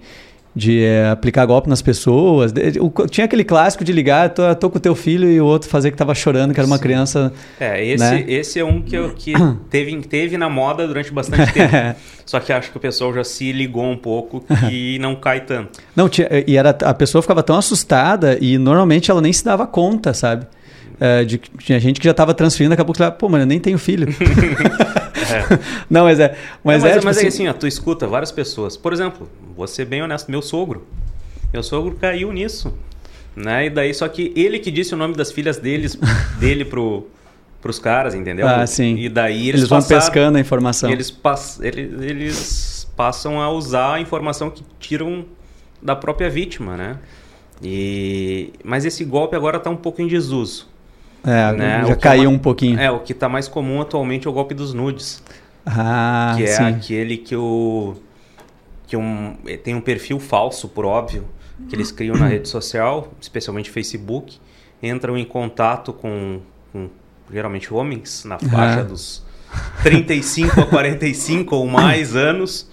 de 0.58 0.84
é, 0.84 1.10
aplicar 1.10 1.46
golpe 1.46 1.68
nas 1.70 1.82
pessoas. 1.82 2.54
O- 2.80 3.08
tinha 3.08 3.26
aquele 3.26 3.44
clássico 3.44 3.84
de 3.84 3.92
ligar, 3.92 4.30
tô, 4.30 4.56
tô 4.56 4.70
com 4.70 4.78
o 4.78 4.80
teu 4.80 4.96
filho 4.96 5.30
e 5.30 5.40
o 5.42 5.46
outro 5.46 5.70
fazer 5.70 5.92
que 5.92 5.98
tava 5.98 6.16
chorando, 6.16 6.54
que 6.54 6.60
era 6.60 6.66
uma 6.68 6.78
Sim. 6.78 6.84
criança. 6.84 7.34
É, 7.60 7.86
esse, 7.86 8.04
Né? 8.04 8.24
esse 8.28 8.60
é 8.60 8.64
um 8.66 8.82
que, 8.82 8.96
eu- 8.96 9.14
que 9.14 9.34
teve, 9.70 9.96
teve 10.04 10.38
na 10.38 10.50
moda 10.50 10.88
durante 10.88 11.12
bastante 11.12 11.52
tempo. 11.54 11.74
Só 12.26 12.40
que 12.40 12.52
acho 12.54 12.72
que 12.72 12.78
o 12.78 12.80
pessoal 12.80 13.14
já 13.14 13.24
se 13.24 13.52
ligou 13.52 13.84
um 13.86 13.98
pouco 13.98 14.44
que 14.70 14.98
não 15.00 15.16
cai 15.16 15.42
tanto. 15.42 15.80
Não, 15.96 16.08
tinha, 16.10 16.28
e 16.48 16.56
era, 16.58 16.70
a 16.70 16.94
pessoa 16.94 17.22
ficava 17.22 17.44
tão 17.44 17.58
assustada 17.58 18.38
e 18.42 18.58
normalmente 18.58 19.12
ela 19.12 19.22
nem 19.22 19.32
se 19.34 19.44
dava 19.46 19.66
conta, 19.68 20.14
sabe? 20.14 20.46
É, 21.00 21.24
de, 21.24 21.38
tinha 21.38 21.80
gente 21.80 22.00
que 22.00 22.06
já 22.06 22.12
estava 22.12 22.34
transferindo, 22.34 22.70
daqui 22.72 22.82
a 22.82 22.86
pouco, 22.86 23.02
ela, 23.02 23.12
pô, 23.12 23.28
mano, 23.28 23.44
eu 23.44 23.48
nem 23.48 23.60
tenho 23.60 23.78
filho. 23.78 24.08
Não, 25.90 26.04
mas 26.06 26.20
é. 26.20 26.36
Mas, 26.64 26.82
Não, 26.84 26.90
é, 26.90 26.92
mas, 26.92 26.96
tipo 26.96 27.06
mas 27.06 27.18
é 27.18 27.20
assim, 27.20 27.28
assim, 27.28 27.48
ó, 27.48 27.54
tu 27.54 27.68
escuta 27.68 28.08
várias 28.08 28.32
pessoas. 28.32 28.78
Por 28.78 28.94
exemplo, 28.94 29.30
vou 29.56 29.68
ser 29.68 29.86
bem 29.86 30.02
honesto, 30.02 30.30
meu 30.30 30.42
sogro. 30.42 30.86
Meu 31.52 31.64
sogro 31.64 31.96
caiu 31.96 32.32
nisso. 32.32 32.74
Né? 33.36 33.66
E 33.66 33.70
daí, 33.70 33.94
só 33.94 34.08
que 34.08 34.32
ele 34.36 34.60
que 34.60 34.72
disse 34.72 34.94
o 34.94 34.98
nome 34.98 35.16
das 35.16 35.32
filhas 35.32 35.58
deles, 35.58 35.98
dele 36.40 36.64
pro, 36.64 37.08
pros 37.62 37.80
caras, 37.80 38.16
entendeu? 38.16 38.48
Ah, 38.48 38.66
sim. 38.66 38.96
E 38.98 39.10
daí 39.10 39.50
eles, 39.50 39.62
Eles 39.62 39.70
vão 39.70 39.80
passaram- 39.80 40.02
pescando 40.02 40.38
a 40.38 40.42
informação. 40.42 40.90
Eles, 40.90 41.12
pass, 41.12 41.60
eles, 41.62 42.02
eles 42.02 42.88
passam 42.96 43.42
a 43.42 43.50
usar 43.52 43.96
a 43.96 44.00
informação 44.00 44.50
que 44.50 44.64
tiram 44.80 45.26
da 45.82 45.96
própria 45.96 46.30
vítima, 46.30 46.78
né? 46.78 46.98
E, 47.62 48.52
mas 48.64 48.86
esse 48.86 49.04
golpe 49.04 49.36
agora 49.36 49.58
está 49.58 49.70
um 49.70 49.76
pouco 49.76 50.02
em 50.02 50.08
desuso. 50.08 50.68
É, 51.26 51.52
né? 51.54 51.84
O 51.84 51.88
já 51.88 51.96
que 51.96 52.02
caiu 52.02 52.24
é 52.26 52.28
uma- 52.28 52.36
um 52.36 52.40
pouquinho. 52.40 52.80
É, 52.80 52.90
o 52.92 53.00
que 53.00 53.12
está 53.14 53.28
mais 53.28 53.48
comum 53.48 53.82
atualmente 53.82 54.28
é 54.28 54.30
o 54.30 54.34
golpe 54.34 54.54
dos 54.54 54.74
nudes. 54.74 55.24
Ah, 55.66 56.34
que 56.38 56.44
é 56.44 56.48
sim. 56.48 56.64
aquele 56.64 57.18
que 57.18 57.36
o 57.36 57.96
que 58.88 58.96
um, 58.96 59.36
eh, 59.48 59.58
tem 59.58 59.74
um 59.74 59.82
perfil 59.82 60.20
falso, 60.20 60.68
por 60.68 60.86
óbvio, 60.86 61.26
que 61.68 61.76
eles 61.76 61.92
criam 61.92 62.16
na 62.16 62.28
rede 62.28 62.48
social, 62.48 63.12
especialmente 63.20 63.72
Facebook, 63.72 64.38
entram 64.84 65.18
em 65.18 65.26
contato 65.26 65.92
com, 65.92 66.40
com 66.72 66.88
geralmente 67.34 67.74
homens 67.74 68.24
na 68.26 68.38
faixa 68.38 68.82
Ah. 68.82 68.84
dos 68.84 69.24
35 69.82 70.62
a 70.62 70.66
45 70.68 71.56
ou 71.56 71.66
mais 71.66 72.16
anos 72.16 72.70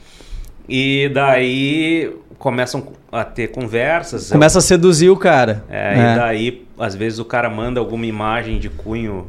e 0.69 1.11
daí 1.15 2.15
começam 2.43 2.89
a 3.13 3.23
ter 3.25 3.53
conversas. 3.53 4.29
Começa 4.33 4.59
a 4.59 4.61
seduzir 4.61 5.09
o 5.11 5.17
cara. 5.17 5.65
É, 5.71 5.95
É, 5.95 6.13
E 6.13 6.17
daí, 6.17 6.67
às 6.77 6.93
vezes, 6.97 7.21
o 7.21 7.25
cara 7.25 7.49
manda 7.49 7.79
alguma 7.79 8.05
imagem 8.05 8.59
de 8.59 8.69
cunho 8.69 9.29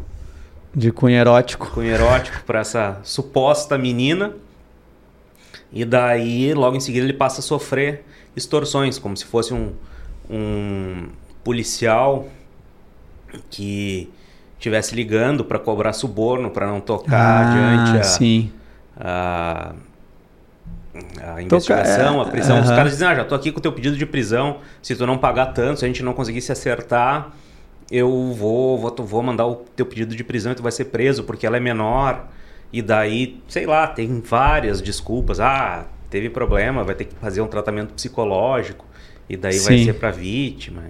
De 0.76 0.92
cunho 0.92 1.16
erótico. 1.16 1.70
cunho 1.72 1.92
erótico 1.92 2.42
para 2.44 2.62
essa 2.62 2.98
suposta 3.04 3.78
menina. 3.78 4.34
E 5.72 5.86
daí, 5.86 6.56
logo 6.56 6.76
em 6.76 6.80
seguida, 6.80 7.06
ele 7.06 7.14
passa 7.14 7.40
a 7.40 7.44
sofrer 7.44 8.04
extorsões, 8.36 8.98
como 8.98 9.16
se 9.16 9.26
fosse 9.26 9.54
um, 9.54 9.74
um 10.28 11.08
policial 11.44 12.28
que 13.52 14.10
estivesse 14.58 14.96
ligando 14.96 15.46
para 15.46 15.60
cobrar 15.60 15.94
suborno, 15.94 16.50
para 16.50 16.66
não 16.66 16.80
tocar 16.82 17.46
adiante 17.48 17.98
a, 17.98 18.00
Ah, 18.00 18.04
sim. 18.04 18.52
a, 19.00 19.74
a 21.22 21.42
investigação, 21.42 22.20
é, 22.20 22.24
a 22.24 22.26
prisão. 22.26 22.60
Os 22.62 22.68
aham. 22.68 22.76
caras 22.76 22.92
dizem, 22.92 23.08
ah, 23.08 23.16
já 23.16 23.26
tô 23.26 23.34
aqui 23.36 23.52
com 23.52 23.60
o 23.60 23.62
teu 23.62 23.72
pedido 23.72 23.98
de 23.98 24.06
prisão, 24.06 24.60
se 24.82 24.96
tu 24.96 25.08
não 25.08 25.18
pagar 25.18 25.48
tanto, 25.48 25.80
se 25.80 25.86
a 25.86 25.88
gente 25.88 26.04
não 26.04 26.14
conseguir 26.14 26.42
se 26.42 26.52
acertar, 26.52 27.32
eu 27.92 28.34
vou, 28.34 28.78
vou, 28.78 28.96
vou 29.00 29.24
mandar 29.24 29.48
o 29.48 29.56
teu 29.76 29.86
pedido 29.86 30.16
de 30.16 30.24
prisão 30.24 30.52
e 30.52 30.56
tu 30.56 30.64
vai 30.64 30.72
ser 30.72 30.86
preso 30.86 31.24
porque 31.24 31.46
ela 31.46 31.58
é 31.58 31.60
menor. 31.60 32.28
E 32.72 32.82
daí, 32.82 33.40
sei 33.48 33.66
lá, 33.66 33.86
tem 33.88 34.20
várias 34.20 34.82
desculpas. 34.82 35.40
Ah, 35.40 35.86
teve 36.10 36.30
problema, 36.30 36.84
vai 36.84 36.96
ter 36.96 37.06
que 37.06 37.16
fazer 37.16 37.42
um 37.42 37.48
tratamento 37.48 37.94
psicológico. 37.94 38.86
E 39.30 39.38
daí 39.38 39.60
vai 39.60 39.78
Sim. 39.78 39.86
ser 39.86 39.94
pra 39.94 40.12
vítima. 40.12 40.84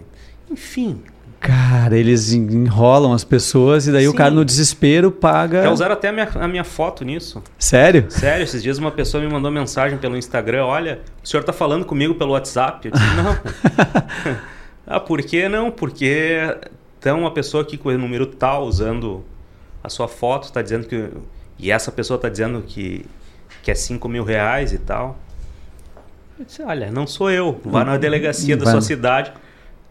Enfim. 0.49 1.01
Cara, 1.43 1.97
eles 1.97 2.31
en- 2.31 2.47
enrolam 2.53 3.11
as 3.11 3.25
pessoas 3.25 3.85
e 3.85 3.91
daí 3.91 4.07
o 4.07 4.11
Sim. 4.11 4.15
cara 4.17 4.31
no 4.31 4.45
desespero 4.45 5.11
paga. 5.11 5.63
Já 5.63 5.71
usaram 5.71 5.91
até 5.93 6.07
a 6.07 6.11
minha, 6.13 6.29
a 6.35 6.47
minha 6.47 6.63
foto 6.63 7.03
nisso. 7.03 7.43
Sério? 7.59 8.05
Sério, 8.07 8.45
esses 8.45 8.63
dias 8.63 8.77
uma 8.77 8.91
pessoa 8.91 9.21
me 9.21 9.29
mandou 9.29 9.51
mensagem 9.51 9.97
pelo 9.97 10.15
Instagram, 10.15 10.63
olha, 10.63 11.01
o 11.21 11.27
senhor 11.27 11.43
tá 11.43 11.51
falando 11.51 11.83
comigo 11.83 12.15
pelo 12.15 12.31
WhatsApp? 12.31 12.87
Eu 12.87 12.91
disse, 12.93 13.05
não. 13.17 14.37
ah, 14.87 15.01
por 15.01 15.21
que 15.21 15.49
não? 15.49 15.69
Porque 15.69 16.37
tem 17.01 17.11
uma 17.11 17.31
pessoa 17.31 17.61
aqui 17.63 17.75
com 17.77 17.89
o 17.89 17.97
número 17.97 18.25
tal 18.25 18.63
usando 18.63 19.21
a 19.83 19.89
sua 19.89 20.07
foto, 20.07 20.49
tá 20.49 20.61
dizendo 20.61 20.87
que... 20.87 21.09
E 21.59 21.71
essa 21.71 21.91
pessoa 21.91 22.17
tá 22.17 22.29
dizendo 22.29 22.63
que, 22.65 23.05
que 23.61 23.69
é 23.69 23.75
5 23.75 24.07
mil 24.07 24.23
reais 24.23 24.71
e 24.71 24.77
tal. 24.77 25.19
Eu 26.39 26.45
disse, 26.45 26.63
olha, 26.63 26.89
não 26.89 27.05
sou 27.05 27.29
eu. 27.29 27.59
Vá 27.65 27.83
na 27.83 27.97
delegacia 27.97 28.55
da 28.55 28.65
sua 28.71 28.81
cidade 28.81 29.33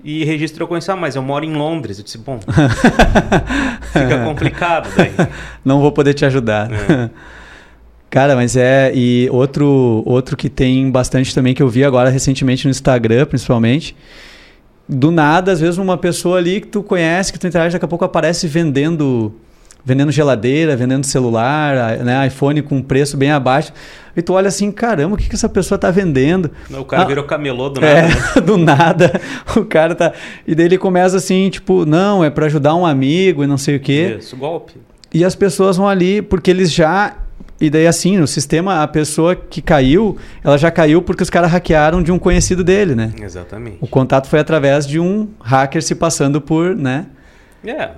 e 0.04 0.24
registre 0.24 0.62
a 0.62 0.64
ocorrência. 0.64 0.94
Ah, 0.94 0.96
mas 0.96 1.16
eu 1.16 1.22
moro 1.22 1.44
em 1.44 1.52
Londres. 1.52 1.98
Eu 1.98 2.04
disse, 2.04 2.18
bom, 2.18 2.40
fica 3.92 4.24
complicado 4.24 4.88
daí. 4.96 5.12
Não 5.64 5.80
vou 5.80 5.92
poder 5.92 6.14
te 6.14 6.24
ajudar. 6.24 6.70
É. 6.72 7.10
Cara, 8.10 8.34
mas 8.34 8.56
é. 8.56 8.92
E 8.94 9.28
outro, 9.30 10.02
outro 10.04 10.36
que 10.36 10.50
tem 10.50 10.90
bastante 10.90 11.34
também, 11.34 11.54
que 11.54 11.62
eu 11.62 11.68
vi 11.68 11.84
agora 11.84 12.10
recentemente 12.10 12.66
no 12.66 12.70
Instagram, 12.70 13.24
principalmente. 13.26 13.96
Do 14.88 15.10
nada, 15.10 15.52
às 15.52 15.60
vezes, 15.60 15.78
uma 15.78 15.96
pessoa 15.96 16.38
ali 16.38 16.60
que 16.60 16.66
tu 16.66 16.82
conhece, 16.82 17.32
que 17.32 17.38
tu 17.38 17.46
interage, 17.46 17.72
daqui 17.72 17.84
a 17.84 17.88
pouco 17.88 18.04
aparece 18.04 18.46
vendendo. 18.46 19.34
Vendendo 19.84 20.12
geladeira, 20.12 20.76
vendendo 20.76 21.04
celular, 21.04 21.98
né, 21.98 22.26
iPhone 22.26 22.62
com 22.62 22.80
preço 22.80 23.16
bem 23.16 23.30
abaixo. 23.32 23.72
E 24.16 24.22
tu 24.22 24.34
olha 24.34 24.48
assim, 24.48 24.70
caramba, 24.70 25.14
o 25.14 25.18
que, 25.18 25.28
que 25.28 25.34
essa 25.34 25.48
pessoa 25.48 25.78
tá 25.78 25.90
vendendo? 25.90 26.50
O 26.70 26.84
cara 26.84 27.02
Ah, 27.02 27.06
virou 27.06 27.24
camelô 27.24 27.68
do 27.68 27.80
nada. 27.80 27.92
É, 27.92 28.02
né? 28.08 28.14
do 28.44 28.56
nada. 28.56 29.20
O 29.56 29.64
cara 29.64 29.94
tá. 29.94 30.12
E 30.46 30.54
daí 30.54 30.66
ele 30.66 30.78
começa 30.78 31.16
assim, 31.16 31.50
tipo, 31.50 31.84
não, 31.84 32.22
é 32.22 32.30
pra 32.30 32.46
ajudar 32.46 32.74
um 32.74 32.86
amigo 32.86 33.42
e 33.42 33.46
não 33.46 33.58
sei 33.58 33.76
o 33.76 33.80
quê. 33.80 34.16
Isso, 34.18 34.36
golpe. 34.36 34.74
E 35.12 35.24
as 35.24 35.34
pessoas 35.34 35.76
vão 35.76 35.88
ali 35.88 36.22
porque 36.22 36.50
eles 36.50 36.72
já. 36.72 37.16
E 37.60 37.70
daí, 37.70 37.86
assim, 37.86 38.16
no 38.18 38.26
sistema, 38.26 38.82
a 38.82 38.88
pessoa 38.88 39.36
que 39.36 39.60
caiu, 39.62 40.16
ela 40.42 40.58
já 40.58 40.70
caiu 40.70 41.00
porque 41.00 41.22
os 41.22 41.30
caras 41.30 41.50
hackearam 41.50 42.02
de 42.02 42.10
um 42.10 42.18
conhecido 42.18 42.64
dele, 42.64 42.94
né? 42.94 43.12
Exatamente. 43.22 43.78
O 43.80 43.86
contato 43.86 44.26
foi 44.26 44.40
através 44.40 44.86
de 44.86 44.98
um 44.98 45.28
hacker 45.40 45.82
se 45.82 45.94
passando 45.94 46.40
por, 46.40 46.74
né? 46.74 47.06
É. 47.64 47.90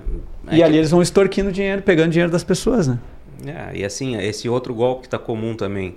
e 0.51 0.63
ali 0.63 0.77
eles 0.77 0.91
vão 0.91 1.01
extorquindo 1.01 1.51
dinheiro, 1.51 1.81
pegando 1.81 2.11
dinheiro 2.11 2.31
das 2.31 2.43
pessoas, 2.43 2.87
né? 2.87 2.99
É, 3.45 3.77
e 3.77 3.85
assim, 3.85 4.15
esse 4.17 4.47
outro 4.47 4.73
golpe 4.73 5.01
que 5.01 5.07
está 5.07 5.19
comum 5.19 5.55
também. 5.55 5.95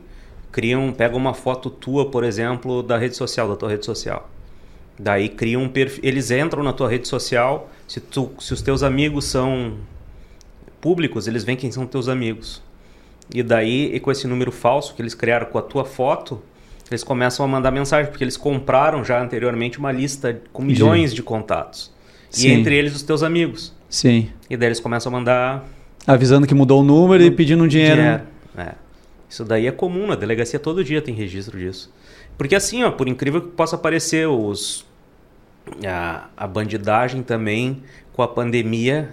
Criam, 0.50 0.92
pega 0.92 1.16
uma 1.16 1.34
foto 1.34 1.70
tua, 1.70 2.10
por 2.10 2.24
exemplo, 2.24 2.82
da 2.82 2.96
rede 2.96 3.16
social, 3.16 3.48
da 3.48 3.56
tua 3.56 3.68
rede 3.68 3.84
social. 3.84 4.28
Daí 4.98 5.28
criam 5.28 5.62
um 5.62 5.68
perfil. 5.68 6.00
Eles 6.02 6.30
entram 6.30 6.62
na 6.62 6.72
tua 6.72 6.88
rede 6.88 7.06
social. 7.06 7.70
Se, 7.86 8.00
tu, 8.00 8.30
se 8.40 8.52
os 8.52 8.62
teus 8.62 8.82
amigos 8.82 9.26
são 9.26 9.74
públicos, 10.80 11.28
eles 11.28 11.44
veem 11.44 11.56
quem 11.56 11.70
são 11.70 11.86
teus 11.86 12.08
amigos. 12.08 12.62
E 13.32 13.42
daí, 13.42 13.94
e 13.94 14.00
com 14.00 14.10
esse 14.10 14.26
número 14.26 14.50
falso 14.50 14.94
que 14.94 15.02
eles 15.02 15.14
criaram 15.14 15.46
com 15.46 15.58
a 15.58 15.62
tua 15.62 15.84
foto, 15.84 16.42
eles 16.90 17.04
começam 17.04 17.44
a 17.44 17.48
mandar 17.48 17.70
mensagem, 17.70 18.10
porque 18.10 18.24
eles 18.24 18.36
compraram 18.36 19.04
já 19.04 19.22
anteriormente 19.22 19.78
uma 19.78 19.92
lista 19.92 20.40
com 20.52 20.62
milhões 20.62 21.14
de 21.14 21.22
contatos. 21.22 21.92
E 22.32 22.36
Sim. 22.38 22.48
entre 22.52 22.74
eles 22.74 22.96
os 22.96 23.02
teus 23.02 23.22
amigos. 23.22 23.74
Sim. 23.88 24.30
E 24.50 24.56
daí 24.56 24.68
eles 24.68 24.80
começam 24.80 25.10
a 25.12 25.18
mandar 25.18 25.64
Avisando 26.06 26.46
que 26.46 26.54
mudou 26.54 26.80
o 26.80 26.84
número 26.84 27.22
e 27.22 27.30
pedindo 27.30 27.62
um 27.64 27.68
dinheiro. 27.68 28.00
né? 28.00 28.22
É. 28.56 28.72
Isso 29.28 29.44
daí 29.44 29.66
é 29.66 29.70
comum, 29.72 30.06
na 30.06 30.14
delegacia 30.14 30.58
todo 30.58 30.82
dia 30.82 31.02
tem 31.02 31.14
registro 31.14 31.58
disso. 31.58 31.92
Porque 32.38 32.54
assim, 32.54 32.82
ó, 32.84 32.90
por 32.90 33.06
incrível 33.08 33.42
que 33.42 33.48
possa 33.48 33.76
parecer, 33.76 34.26
os, 34.26 34.86
a, 35.86 36.24
a 36.36 36.46
bandidagem 36.46 37.22
também, 37.22 37.82
com 38.14 38.22
a 38.22 38.28
pandemia, 38.28 39.10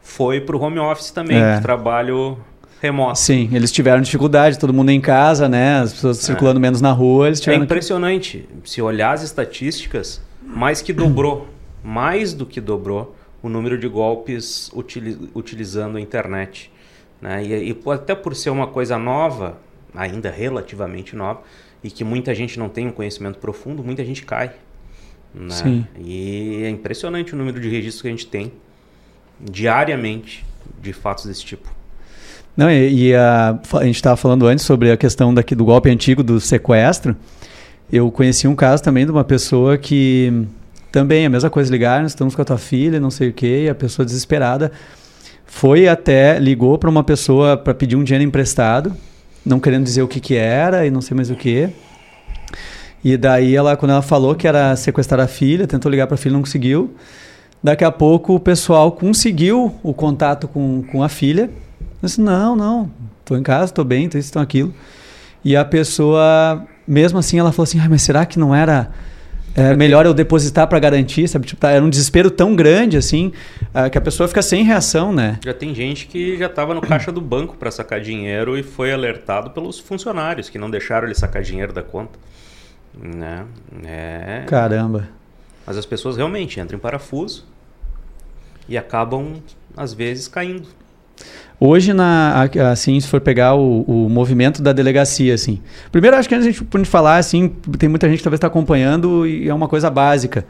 foi 0.00 0.40
pro 0.40 0.60
home 0.60 0.78
office 0.78 1.10
também, 1.10 1.38
É. 1.42 1.58
trabalho 1.60 2.38
remoto. 2.80 3.18
Sim, 3.18 3.48
eles 3.52 3.72
tiveram 3.72 4.00
dificuldade, 4.00 4.58
todo 4.58 4.72
mundo 4.72 4.90
em 4.90 5.00
casa, 5.00 5.48
né? 5.48 5.80
As 5.80 5.92
pessoas 5.92 6.18
circulando 6.18 6.60
menos 6.60 6.80
na 6.80 6.92
rua, 6.92 7.26
eles 7.28 7.38
É 7.40 7.42
tiveram. 7.42 7.60
que- 7.60 7.64
impressionante. 7.64 8.48
Se 8.64 8.80
olhar 8.82 9.12
as 9.12 9.22
estatísticas, 9.22 10.20
mais 10.44 10.80
que 10.82 10.92
dobrou, 10.92 11.48
mais 11.82 12.32
do 12.34 12.44
que 12.46 12.60
dobrou 12.60 13.16
o 13.42 13.48
número 13.48 13.76
de 13.76 13.88
golpes 13.88 14.70
utili- 14.72 15.30
utilizando 15.34 15.98
a 15.98 16.00
internet. 16.00 16.70
Né? 17.20 17.44
E, 17.44 17.70
e 17.70 17.76
até 17.90 18.14
por 18.14 18.34
ser 18.36 18.50
uma 18.50 18.66
coisa 18.66 18.98
nova, 18.98 19.58
ainda 19.94 20.30
relativamente 20.30 21.16
nova, 21.16 21.42
e 21.82 21.90
que 21.90 22.04
muita 22.04 22.34
gente 22.34 22.58
não 22.58 22.68
tem 22.68 22.86
um 22.86 22.92
conhecimento 22.92 23.38
profundo, 23.38 23.82
muita 23.82 24.04
gente 24.04 24.24
cai. 24.24 24.52
Né? 25.34 25.50
Sim. 25.50 25.86
E 25.98 26.62
é 26.64 26.70
impressionante 26.70 27.34
o 27.34 27.36
número 27.36 27.58
de 27.60 27.68
registros 27.68 28.02
que 28.02 28.08
a 28.08 28.10
gente 28.10 28.26
tem 28.26 28.52
diariamente 29.40 30.44
de 30.80 30.92
fatos 30.92 31.26
desse 31.26 31.44
tipo. 31.44 31.68
Não, 32.56 32.70
e, 32.70 33.08
e 33.08 33.14
a, 33.14 33.58
a 33.74 33.84
gente 33.84 33.96
estava 33.96 34.16
falando 34.16 34.46
antes 34.46 34.64
sobre 34.64 34.90
a 34.90 34.96
questão 34.96 35.32
daqui 35.32 35.54
do 35.54 35.64
golpe 35.64 35.88
antigo 35.90 36.22
do 36.22 36.38
sequestro. 36.38 37.16
Eu 37.90 38.10
conheci 38.10 38.46
um 38.46 38.54
caso 38.54 38.82
também 38.82 39.04
de 39.04 39.10
uma 39.10 39.24
pessoa 39.24 39.76
que 39.76 40.46
também 40.92 41.24
a 41.24 41.30
mesma 41.30 41.48
coisa, 41.48 41.72
ligaram, 41.72 42.04
estamos 42.04 42.34
com 42.34 42.42
a 42.42 42.44
tua 42.44 42.58
filha, 42.58 43.00
não 43.00 43.10
sei 43.10 43.30
o 43.30 43.32
quê, 43.32 43.64
e 43.64 43.68
a 43.70 43.74
pessoa 43.74 44.04
desesperada 44.04 44.70
foi 45.46 45.88
até, 45.88 46.38
ligou 46.38 46.78
para 46.78 46.88
uma 46.88 47.02
pessoa 47.02 47.56
para 47.56 47.74
pedir 47.74 47.96
um 47.96 48.04
dinheiro 48.04 48.24
emprestado, 48.24 48.94
não 49.44 49.58
querendo 49.58 49.84
dizer 49.84 50.02
o 50.02 50.08
que 50.08 50.20
que 50.20 50.34
era 50.34 50.86
e 50.86 50.90
não 50.90 51.00
sei 51.00 51.16
mais 51.16 51.30
o 51.30 51.34
que. 51.34 51.70
E 53.02 53.16
daí 53.16 53.56
ela, 53.56 53.76
quando 53.76 53.90
ela 53.90 54.02
falou 54.02 54.34
que 54.34 54.46
era 54.46 54.76
sequestrar 54.76 55.20
a 55.20 55.26
filha, 55.26 55.66
tentou 55.66 55.90
ligar 55.90 56.06
para 56.06 56.14
a 56.14 56.18
filha, 56.18 56.34
não 56.34 56.42
conseguiu. 56.42 56.94
Daqui 57.62 57.84
a 57.84 57.90
pouco 57.90 58.34
o 58.34 58.40
pessoal 58.40 58.92
conseguiu 58.92 59.74
o 59.82 59.94
contato 59.94 60.46
com, 60.46 60.84
com 60.90 61.02
a 61.02 61.08
filha. 61.08 61.50
Eu 62.02 62.06
disse, 62.06 62.20
não, 62.20 62.54
não, 62.54 62.90
estou 63.20 63.36
em 63.36 63.42
casa, 63.42 63.66
estou 63.66 63.84
bem, 63.84 64.04
estou 64.04 64.18
isso, 64.18 64.28
estou 64.28 64.42
aquilo. 64.42 64.72
E 65.44 65.56
a 65.56 65.64
pessoa, 65.64 66.64
mesmo 66.86 67.18
assim, 67.18 67.38
ela 67.38 67.50
falou 67.50 67.64
assim, 67.64 67.80
mas 67.88 68.02
será 68.02 68.26
que 68.26 68.38
não 68.38 68.54
era 68.54 68.90
é, 69.54 69.76
melhor 69.76 70.06
eu 70.06 70.14
depositar 70.14 70.66
para 70.66 70.78
garantir, 70.78 71.28
sabe? 71.28 71.46
Tipo, 71.46 71.60
tá, 71.60 71.70
era 71.70 71.84
um 71.84 71.90
desespero 71.90 72.30
tão 72.30 72.56
grande, 72.56 72.96
assim, 72.96 73.32
ah, 73.74 73.90
que 73.90 73.98
a 73.98 74.00
pessoa 74.00 74.28
fica 74.28 74.42
sem 74.42 74.64
reação, 74.64 75.12
né? 75.12 75.38
Já 75.44 75.52
tem 75.52 75.74
gente 75.74 76.06
que 76.06 76.36
já 76.38 76.46
estava 76.46 76.74
no 76.74 76.80
caixa 76.80 77.12
do 77.12 77.20
banco 77.20 77.56
para 77.56 77.70
sacar 77.70 78.00
dinheiro 78.00 78.56
e 78.58 78.62
foi 78.62 78.92
alertado 78.92 79.50
pelos 79.50 79.78
funcionários 79.78 80.48
que 80.48 80.58
não 80.58 80.70
deixaram 80.70 81.06
ele 81.06 81.14
sacar 81.14 81.42
dinheiro 81.42 81.72
da 81.72 81.82
conta. 81.82 82.18
Né? 82.94 83.46
É, 83.84 84.44
Caramba. 84.46 85.08
Mas 85.66 85.76
as 85.76 85.86
pessoas 85.86 86.16
realmente 86.16 86.60
entram 86.60 86.76
em 86.76 86.80
parafuso 86.80 87.46
e 88.68 88.76
acabam, 88.76 89.42
às 89.76 89.92
vezes, 89.92 90.28
caindo. 90.28 90.68
Hoje, 91.64 91.92
na, 91.92 92.48
assim, 92.72 92.98
se 92.98 93.06
for 93.06 93.20
pegar 93.20 93.54
o, 93.54 93.82
o 93.82 94.08
movimento 94.08 94.60
da 94.60 94.72
delegacia, 94.72 95.32
assim. 95.32 95.62
Primeiro, 95.92 96.16
acho 96.16 96.28
que 96.28 96.34
antes 96.34 96.46
a 96.48 96.50
gente 96.50 96.64
pode 96.64 96.84
falar, 96.84 97.18
assim, 97.18 97.48
tem 97.78 97.88
muita 97.88 98.08
gente 98.08 98.18
que 98.18 98.24
talvez 98.24 98.38
está 98.38 98.48
acompanhando 98.48 99.24
e 99.26 99.48
é 99.48 99.54
uma 99.54 99.68
coisa 99.68 99.88
básica. 99.88 100.44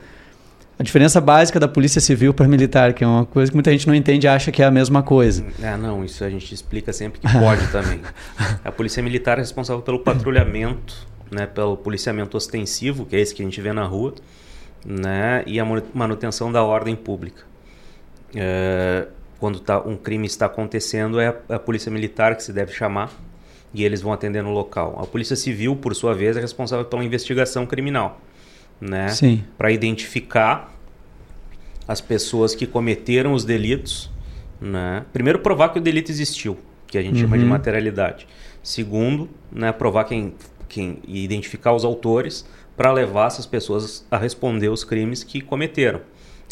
A 0.78 0.82
diferença 0.82 1.20
básica 1.20 1.60
da 1.60 1.68
polícia 1.68 2.00
civil 2.00 2.32
para 2.32 2.48
militar, 2.48 2.94
que 2.94 3.04
é 3.04 3.06
uma 3.06 3.26
coisa 3.26 3.52
que 3.52 3.56
muita 3.56 3.70
gente 3.70 3.86
não 3.86 3.94
entende 3.94 4.26
e 4.26 4.28
acha 4.28 4.50
que 4.50 4.62
é 4.62 4.64
a 4.64 4.70
mesma 4.70 5.02
coisa. 5.02 5.44
É, 5.62 5.76
não, 5.76 6.02
isso 6.02 6.24
a 6.24 6.30
gente 6.30 6.52
explica 6.54 6.92
sempre 6.92 7.20
que 7.20 7.30
pode 7.30 7.66
também. 7.70 8.00
A 8.64 8.72
polícia 8.72 9.02
militar 9.02 9.36
é 9.36 9.42
responsável 9.42 9.82
pelo 9.82 9.98
patrulhamento, 9.98 11.06
né, 11.30 11.46
pelo 11.46 11.76
policiamento 11.76 12.36
ostensivo, 12.36 13.04
que 13.04 13.14
é 13.14 13.20
esse 13.20 13.34
que 13.34 13.42
a 13.42 13.44
gente 13.44 13.60
vê 13.60 13.72
na 13.72 13.84
rua, 13.84 14.14
né, 14.84 15.42
e 15.46 15.60
a 15.60 15.64
manutenção 15.92 16.50
da 16.50 16.62
ordem 16.64 16.96
pública. 16.96 17.42
É, 18.34 19.06
quando 19.42 19.58
tá, 19.58 19.80
um 19.80 19.96
crime 19.96 20.25
está 20.25 20.46
acontecendo, 20.46 21.18
é 21.18 21.26
a, 21.49 21.56
a 21.56 21.58
polícia 21.58 21.90
militar 21.90 22.37
que 22.37 22.44
se 22.44 22.52
deve 22.52 22.72
chamar 22.72 23.11
e 23.75 23.82
eles 23.82 24.00
vão 24.00 24.12
atender 24.12 24.40
no 24.40 24.52
local. 24.52 24.96
A 25.02 25.04
polícia 25.04 25.34
civil, 25.34 25.75
por 25.75 25.96
sua 25.96 26.14
vez, 26.14 26.37
é 26.37 26.40
responsável 26.40 26.84
pela 26.84 27.02
investigação 27.02 27.66
criminal, 27.66 28.20
né? 28.80 29.08
Sim. 29.08 29.42
Para 29.58 29.72
identificar 29.72 30.72
as 31.88 32.00
pessoas 32.00 32.54
que 32.54 32.68
cometeram 32.68 33.32
os 33.32 33.44
delitos, 33.44 34.08
né? 34.61 35.04
Primeiro 35.12 35.40
provar 35.40 35.70
que 35.70 35.80
o 35.80 35.82
delito 35.82 36.12
existiu, 36.12 36.56
que 36.87 36.96
a 36.96 37.02
gente 37.02 37.16
uhum. 37.16 37.22
chama 37.22 37.37
de 37.37 37.42
uhum. 37.42 37.50
materialidade. 37.50 38.28
Segundo, 38.62 39.28
né, 39.50 39.72
provar 39.72 40.04
quem, 40.04 40.34
quem 40.68 41.00
e 41.04 41.25
identificar 41.25 41.72
os 41.72 41.84
autores 41.84 42.46
para 42.76 42.92
levar 42.92 43.26
essas 43.26 43.44
pessoas 43.44 44.06
a 44.08 44.16
responder 44.16 44.68
os 44.68 44.84
crimes 44.84 45.25
que 45.25 45.40
cometeram. 45.40 46.00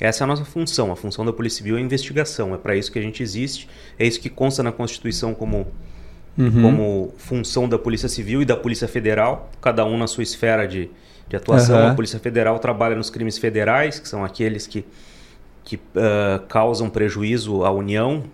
Essa 0.01 0.23
é 0.23 0.25
a 0.25 0.27
nossa 0.27 0.45
função. 0.45 0.91
A 0.91 0.97
função 0.97 1.25
da 1.27 1.33
Polícia 1.33 1.59
Civil 1.59 1.77
é 1.77 1.79
a 1.79 1.83
investigação. 1.83 2.55
É 2.55 2.57
para 2.57 2.75
isso 2.75 2.91
que 2.91 2.99
a 2.99 3.03
gente 3.03 3.23
existe. 3.23 3.69
É 3.99 4.07
isso 4.07 4.19
que 4.19 4.31
consta 4.31 4.63
na 4.63 4.73
Constituição 4.73 5.35
como, 5.35 5.67
uhum. 6.39 6.63
como 6.63 7.15
função 7.19 7.69
da 7.69 7.79
Polícia 7.79 8.09
Civil 8.09 8.41
e 8.41 8.45
da 8.47 8.57
Polícia 8.57 8.89
Federal, 8.89 9.51
cada 9.61 9.85
um 9.85 9.99
na 9.99 10.07
sua 10.07 10.23
esfera 10.23 10.67
de, 10.67 10.91
de 11.29 11.37
atuação. 11.37 11.79
Uhum. 11.79 11.89
A 11.89 11.95
Polícia 11.95 12.19
Federal 12.19 12.59
trabalha 12.59 12.97
nos 12.97 13.11
crimes 13.11 13.37
federais, 13.37 14.01
que 14.01 14.09
são 14.09 14.25
aqueles 14.25 14.67
que, 14.67 14.87
que 15.63 15.77
uh, 15.77 16.41
causam 16.49 16.89
prejuízo 16.89 17.63
à 17.63 17.71
União 17.71 18.25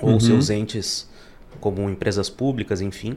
ou 0.00 0.12
uhum. 0.12 0.20
seus 0.20 0.48
entes, 0.48 1.10
como 1.60 1.90
empresas 1.90 2.30
públicas, 2.30 2.80
enfim. 2.80 3.16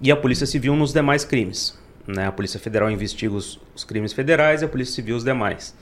E 0.00 0.10
a 0.10 0.16
Polícia 0.16 0.46
Civil 0.46 0.74
nos 0.74 0.94
demais 0.94 1.24
crimes. 1.24 1.78
Né? 2.06 2.26
A 2.26 2.32
Polícia 2.32 2.58
Federal 2.58 2.90
investiga 2.90 3.34
os, 3.34 3.60
os 3.74 3.84
crimes 3.84 4.12
federais 4.12 4.62
e 4.62 4.64
a 4.64 4.68
Polícia 4.68 4.94
Civil 4.94 5.14
os 5.14 5.24
demais. 5.24 5.74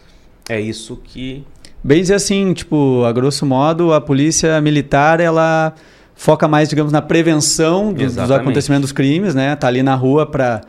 É 0.51 0.61
isso 0.61 1.01
que. 1.05 1.45
Bem 1.83 2.01
dizer 2.01 2.15
assim, 2.15 2.53
tipo, 2.53 3.05
a 3.05 3.13
grosso 3.13 3.47
modo, 3.47 3.93
a 3.93 4.01
polícia 4.01 4.61
militar, 4.61 5.21
ela 5.21 5.73
foca 6.17 6.49
mais, 6.49 6.69
digamos, 6.69 6.93
na 6.93 7.01
prevenção 7.01 7.93
do, 7.93 8.05
dos 8.05 8.31
acontecimentos 8.33 8.91
dos 8.91 8.93
crimes, 8.93 9.33
né? 9.33 9.55
Tá 9.55 9.69
ali 9.69 9.81
na 9.81 9.95
rua 9.95 10.27
para 10.27 10.61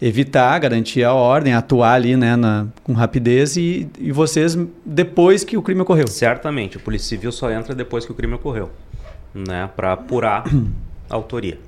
evitar, 0.00 0.58
garantir 0.58 1.04
a 1.04 1.12
ordem, 1.12 1.52
atuar 1.52 1.92
ali, 1.92 2.16
né, 2.16 2.34
na, 2.34 2.66
com 2.82 2.92
rapidez 2.92 3.56
e, 3.56 3.88
e 3.98 4.10
vocês 4.12 4.58
depois 4.84 5.44
que 5.44 5.56
o 5.56 5.62
crime 5.62 5.80
ocorreu. 5.82 6.06
Certamente, 6.06 6.76
a 6.76 6.80
Polícia 6.80 7.08
Civil 7.08 7.32
só 7.32 7.50
entra 7.50 7.74
depois 7.74 8.04
que 8.04 8.12
o 8.12 8.14
crime 8.14 8.34
ocorreu, 8.34 8.70
né, 9.34 9.70
para 9.74 9.92
apurar 9.92 10.44
a 11.08 11.14
autoria. 11.14 11.58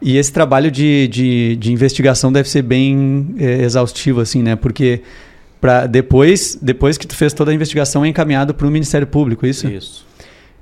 E 0.00 0.16
esse 0.16 0.32
trabalho 0.32 0.70
de, 0.70 1.08
de, 1.08 1.56
de 1.56 1.72
investigação 1.72 2.32
deve 2.32 2.48
ser 2.48 2.62
bem 2.62 3.34
é, 3.38 3.62
exaustivo, 3.62 4.20
assim, 4.20 4.42
né, 4.42 4.56
porque 4.56 5.02
para 5.60 5.86
depois, 5.86 6.56
depois 6.60 6.96
que 6.96 7.06
tu 7.06 7.16
fez 7.16 7.32
toda 7.32 7.50
a 7.50 7.54
investigação 7.54 8.04
é 8.04 8.08
encaminhado 8.08 8.54
para 8.54 8.66
o 8.66 8.70
Ministério 8.70 9.06
Público, 9.06 9.46
isso? 9.46 9.68
Isso. 9.68 10.06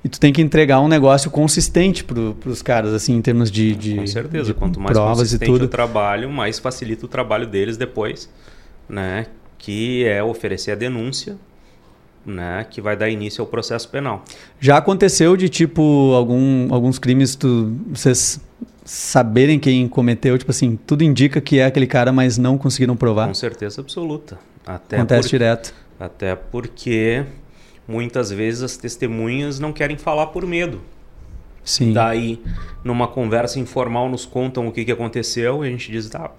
E 0.03 0.09
tu 0.09 0.19
tem 0.19 0.31
que 0.31 0.41
entregar 0.41 0.79
um 0.79 0.87
negócio 0.87 1.29
consistente 1.29 2.03
para 2.03 2.49
os 2.49 2.61
caras, 2.61 2.93
assim, 2.93 3.15
em 3.15 3.21
termos 3.21 3.51
de, 3.51 3.75
de 3.75 3.95
Com 3.95 4.07
certeza. 4.07 4.45
De 4.45 4.53
Quanto 4.53 4.79
mais 4.79 4.97
provas 4.97 5.33
e 5.33 5.39
tudo. 5.39 5.65
o 5.65 5.67
trabalho, 5.67 6.29
mais 6.29 6.59
facilita 6.59 7.05
o 7.05 7.09
trabalho 7.09 7.47
deles 7.47 7.77
depois, 7.77 8.29
né? 8.87 9.25
Que 9.57 10.05
é 10.05 10.23
oferecer 10.23 10.71
a 10.71 10.75
denúncia, 10.75 11.35
né? 12.25 12.65
Que 12.69 12.79
vai 12.79 12.95
dar 12.95 13.09
início 13.09 13.41
ao 13.41 13.47
processo 13.47 13.89
penal. 13.89 14.23
Já 14.59 14.77
aconteceu 14.77 15.35
de, 15.35 15.49
tipo, 15.49 16.13
algum, 16.13 16.73
alguns 16.73 16.99
crimes, 16.99 17.35
tu, 17.35 17.75
vocês 17.89 18.39
saberem 18.85 19.59
quem 19.59 19.87
cometeu, 19.87 20.37
tipo 20.37 20.51
assim, 20.51 20.79
tudo 20.87 21.03
indica 21.03 21.41
que 21.41 21.59
é 21.59 21.65
aquele 21.65 21.87
cara, 21.87 22.13
mas 22.13 22.37
não 22.37 22.57
conseguiram 22.57 22.95
provar? 22.95 23.27
Com 23.27 23.33
certeza 23.33 23.81
absoluta. 23.81 24.37
Até 24.67 24.97
Acontece 24.97 25.29
por, 25.29 25.29
direto. 25.29 25.73
Até 25.99 26.35
porque 26.35 27.25
muitas 27.87 28.29
vezes 28.29 28.61
as 28.61 28.77
testemunhas 28.77 29.59
não 29.59 29.71
querem 29.71 29.97
falar 29.97 30.27
por 30.27 30.45
medo. 30.45 30.81
Sim. 31.63 31.93
Daí, 31.93 32.41
numa 32.83 33.07
conversa 33.07 33.59
informal, 33.59 34.09
nos 34.09 34.25
contam 34.25 34.67
o 34.67 34.71
que, 34.71 34.85
que 34.85 34.91
aconteceu 34.91 35.63
e 35.63 35.67
a 35.67 35.71
gente 35.71 35.91
diz, 35.91 36.09
tá, 36.09 36.31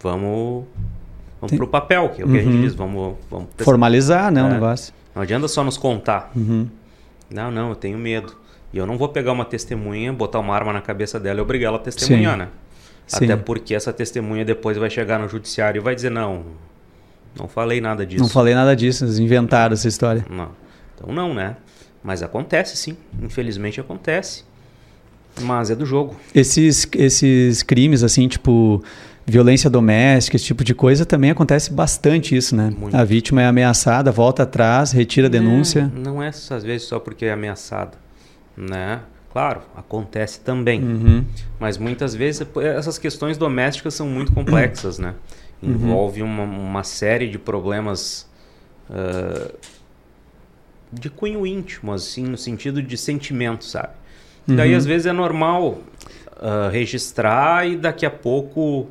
vamos, 0.00 0.64
vamos 1.40 1.50
Tem... 1.50 1.58
pro 1.58 1.66
papel, 1.66 2.10
que 2.10 2.22
é 2.22 2.24
o 2.24 2.28
que 2.28 2.34
uhum. 2.34 2.40
a 2.40 2.42
gente 2.42 2.54
uhum. 2.54 2.62
diz, 2.62 2.74
vamos... 2.74 3.16
vamos 3.30 3.48
Formalizar, 3.58 4.30
né, 4.30 4.40
é. 4.40 4.44
o 4.44 4.48
negócio. 4.48 4.92
Não 5.14 5.22
adianta 5.22 5.48
só 5.48 5.64
nos 5.64 5.76
contar. 5.76 6.30
Uhum. 6.34 6.68
Não, 7.30 7.50
não, 7.50 7.70
eu 7.70 7.74
tenho 7.76 7.98
medo. 7.98 8.36
E 8.72 8.78
eu 8.78 8.86
não 8.86 8.96
vou 8.96 9.08
pegar 9.08 9.32
uma 9.32 9.44
testemunha, 9.44 10.12
botar 10.12 10.38
uma 10.38 10.54
arma 10.54 10.72
na 10.72 10.80
cabeça 10.80 11.20
dela 11.20 11.40
e 11.40 11.42
obrigar 11.42 11.68
ela 11.68 11.76
a 11.76 11.80
testemunhar, 11.80 12.32
Sim. 12.32 12.38
né? 12.38 12.48
Sim. 13.06 13.24
Até 13.24 13.36
porque 13.36 13.74
essa 13.74 13.92
testemunha 13.92 14.44
depois 14.44 14.78
vai 14.78 14.88
chegar 14.88 15.18
no 15.18 15.28
judiciário 15.28 15.80
e 15.80 15.82
vai 15.82 15.94
dizer, 15.94 16.10
não, 16.10 16.44
não 17.38 17.48
falei 17.48 17.80
nada 17.80 18.04
disso. 18.04 18.22
Não 18.22 18.28
falei 18.28 18.54
nada 18.54 18.74
disso, 18.74 19.04
eles 19.04 19.18
inventaram 19.18 19.74
essa 19.74 19.88
história. 19.88 20.24
Não. 20.30 20.50
Então 20.94 21.12
não, 21.14 21.34
né? 21.34 21.56
Mas 22.02 22.22
acontece 22.22 22.76
sim, 22.76 22.96
infelizmente 23.22 23.80
acontece. 23.80 24.44
Mas 25.40 25.70
é 25.70 25.74
do 25.74 25.86
jogo. 25.86 26.14
Esses, 26.34 26.86
esses 26.94 27.62
crimes, 27.62 28.02
assim, 28.02 28.28
tipo 28.28 28.82
violência 29.24 29.70
doméstica, 29.70 30.36
esse 30.36 30.44
tipo 30.44 30.64
de 30.64 30.74
coisa, 30.74 31.06
também 31.06 31.30
acontece 31.30 31.72
bastante 31.72 32.36
isso, 32.36 32.56
né? 32.56 32.72
Muito. 32.76 32.96
A 32.96 33.04
vítima 33.04 33.40
é 33.40 33.46
ameaçada, 33.46 34.10
volta 34.10 34.42
atrás, 34.42 34.92
retira 34.92 35.28
a 35.28 35.30
denúncia. 35.30 35.90
Não, 35.94 36.14
não 36.14 36.22
é 36.22 36.28
às 36.28 36.62
vezes 36.62 36.86
só 36.86 36.98
porque 36.98 37.26
é 37.26 37.32
ameaçada, 37.32 37.92
né? 38.56 39.00
Claro, 39.32 39.62
acontece 39.74 40.40
também. 40.40 40.82
Uhum. 40.82 41.24
Mas 41.58 41.78
muitas 41.78 42.14
vezes 42.14 42.46
essas 42.76 42.98
questões 42.98 43.38
domésticas 43.38 43.94
são 43.94 44.06
muito 44.06 44.32
complexas, 44.32 44.98
né? 44.98 45.14
Uhum. 45.62 45.70
Envolve 45.70 46.22
uma, 46.22 46.42
uma, 46.42 46.82
série 46.82 47.28
de 47.28 47.38
problemas 47.38 48.28
uh, 48.90 49.54
de 50.92 51.08
cunho 51.08 51.46
íntimo, 51.46 51.92
assim, 51.92 52.24
no 52.24 52.36
sentido 52.36 52.82
de 52.82 52.96
sentimento, 52.96 53.64
sabe? 53.64 53.92
Uhum. 54.48 54.56
Daí, 54.56 54.74
às 54.74 54.84
vezes, 54.84 55.06
é 55.06 55.12
normal 55.12 55.78
uh, 56.36 56.68
registrar 56.70 57.68
e 57.68 57.76
daqui 57.76 58.04
a 58.04 58.10
pouco 58.10 58.88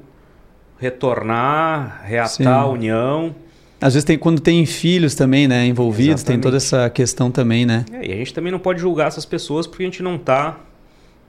retornar, 0.80 2.04
reatar 2.06 2.30
Sim. 2.30 2.46
a 2.48 2.66
união. 2.66 3.36
Às 3.80 3.94
vezes 3.94 4.06
tem 4.06 4.18
quando 4.18 4.40
tem 4.40 4.66
filhos 4.66 5.14
também, 5.14 5.48
né, 5.48 5.66
envolvidos, 5.66 6.22
Exatamente. 6.22 6.42
tem 6.42 6.42
toda 6.42 6.58
essa 6.58 6.90
questão 6.90 7.30
também, 7.30 7.66
né? 7.66 7.86
É, 7.92 8.08
e 8.08 8.12
a 8.12 8.16
gente 8.16 8.34
também 8.34 8.52
não 8.52 8.60
pode 8.60 8.80
julgar 8.80 9.08
essas 9.08 9.26
pessoas 9.26 9.68
porque 9.68 9.84
a 9.84 9.86
gente 9.86 10.02
não 10.02 10.16
está, 10.16 10.60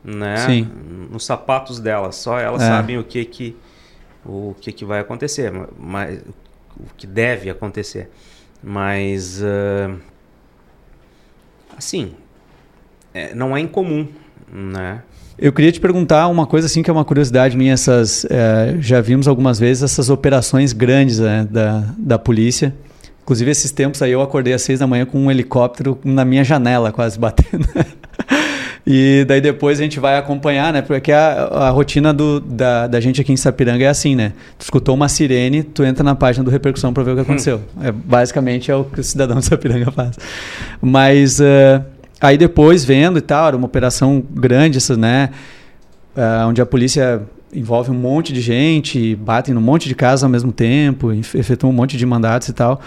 né, 0.04 0.36
Sim. 0.46 0.68
nos 1.10 1.24
sapatos 1.24 1.80
delas. 1.80 2.16
Só 2.16 2.38
elas 2.38 2.62
é. 2.62 2.66
sabem 2.66 2.98
o 2.98 3.04
que 3.04 3.24
que 3.24 3.56
o 4.24 4.54
que, 4.60 4.72
que 4.72 4.84
vai 4.84 5.00
acontecer, 5.00 5.52
mas 5.78 6.20
o 6.76 6.94
que 6.96 7.06
deve 7.06 7.50
acontecer. 7.50 8.10
Mas 8.62 9.42
uh, 9.42 9.98
assim, 11.76 12.14
é, 13.12 13.34
não 13.34 13.56
é 13.56 13.60
incomum, 13.60 14.06
né? 14.50 15.02
Eu 15.38 15.52
queria 15.52 15.72
te 15.72 15.80
perguntar 15.80 16.28
uma 16.28 16.46
coisa 16.46 16.66
assim 16.66 16.82
que 16.82 16.90
é 16.90 16.92
uma 16.92 17.04
curiosidade 17.04 17.56
minha. 17.56 17.72
Essas, 17.72 18.24
é, 18.26 18.76
já 18.78 19.00
vimos 19.00 19.26
algumas 19.26 19.58
vezes 19.58 19.82
essas 19.82 20.10
operações 20.10 20.72
grandes 20.72 21.18
né, 21.18 21.46
da, 21.50 21.84
da 21.98 22.18
polícia. 22.18 22.74
Inclusive 23.22 23.50
esses 23.50 23.70
tempos 23.70 24.02
aí 24.02 24.12
eu 24.12 24.20
acordei 24.20 24.52
às 24.52 24.62
seis 24.62 24.78
da 24.78 24.86
manhã 24.86 25.06
com 25.06 25.18
um 25.18 25.30
helicóptero 25.30 25.98
na 26.04 26.24
minha 26.24 26.44
janela 26.44 26.92
quase 26.92 27.18
batendo. 27.18 27.66
E 28.86 29.24
daí 29.28 29.40
depois 29.40 29.78
a 29.78 29.82
gente 29.82 30.00
vai 30.00 30.18
acompanhar, 30.18 30.72
né? 30.72 30.82
Porque 30.82 31.12
a, 31.12 31.44
a 31.44 31.70
rotina 31.70 32.12
do, 32.12 32.40
da, 32.40 32.88
da 32.88 33.00
gente 33.00 33.20
aqui 33.20 33.32
em 33.32 33.36
Sapiranga 33.36 33.84
é 33.84 33.88
assim, 33.88 34.16
né? 34.16 34.32
Tu 34.58 34.62
escutou 34.62 34.94
uma 34.94 35.08
sirene, 35.08 35.62
tu 35.62 35.84
entra 35.84 36.02
na 36.02 36.16
página 36.16 36.44
do 36.44 36.50
Repercussão 36.50 36.92
para 36.92 37.04
ver 37.04 37.12
o 37.12 37.14
que 37.14 37.20
hum. 37.20 37.24
aconteceu. 37.24 37.60
É, 37.80 37.92
basicamente 37.92 38.70
é 38.70 38.74
o 38.74 38.84
que 38.84 39.00
o 39.00 39.04
cidadão 39.04 39.38
de 39.38 39.44
Sapiranga 39.46 39.90
faz. 39.92 40.18
Mas 40.80 41.38
uh, 41.38 41.84
aí 42.20 42.36
depois 42.36 42.84
vendo 42.84 43.18
e 43.18 43.22
tal, 43.22 43.46
era 43.46 43.56
uma 43.56 43.66
operação 43.66 44.22
grande, 44.30 44.78
essa, 44.78 44.96
né? 44.96 45.30
Uh, 46.16 46.48
onde 46.48 46.60
a 46.60 46.66
polícia 46.66 47.22
envolve 47.54 47.90
um 47.90 47.94
monte 47.94 48.32
de 48.32 48.40
gente, 48.40 49.14
batem 49.14 49.54
num 49.54 49.60
monte 49.60 49.86
de 49.88 49.94
casas 49.94 50.24
ao 50.24 50.30
mesmo 50.30 50.50
tempo, 50.50 51.12
efetuam 51.12 51.70
um 51.70 51.76
monte 51.76 51.96
de 51.96 52.04
mandatos 52.04 52.48
e 52.48 52.52
tal. 52.52 52.80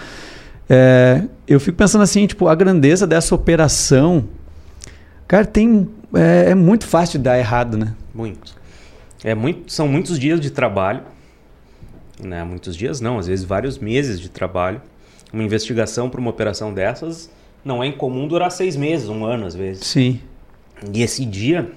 É, 0.68 1.22
eu 1.46 1.60
fico 1.60 1.78
pensando 1.78 2.02
assim, 2.02 2.26
tipo, 2.26 2.48
a 2.48 2.54
grandeza 2.54 3.06
dessa 3.06 3.34
operação 3.34 4.24
Cara, 5.26 5.44
tem. 5.44 5.88
É, 6.14 6.50
é, 6.50 6.54
muito 6.54 6.86
fácil 6.86 7.18
de 7.18 7.24
dar 7.24 7.38
errado, 7.38 7.76
né? 7.76 7.94
Muito. 8.14 8.54
É 9.24 9.34
muito. 9.34 9.72
São 9.72 9.88
muitos 9.88 10.18
dias 10.18 10.40
de 10.40 10.50
trabalho. 10.50 11.02
Né? 12.22 12.42
Muitos 12.44 12.76
dias 12.76 13.00
não, 13.00 13.18
às 13.18 13.26
vezes 13.26 13.44
vários 13.44 13.78
meses 13.78 14.18
de 14.18 14.28
trabalho. 14.28 14.80
uma 15.32 15.42
investigação 15.42 16.08
para 16.08 16.20
uma 16.20 16.30
operação 16.30 16.72
dessas 16.72 17.30
não 17.62 17.82
é 17.82 17.86
incomum 17.88 18.28
durar 18.28 18.50
seis 18.50 18.76
meses, 18.76 19.08
um 19.08 19.24
ano 19.24 19.44
às 19.44 19.54
vezes. 19.54 19.86
Sim. 19.86 20.20
E 20.94 21.02
esse 21.02 21.24
dia 21.26 21.70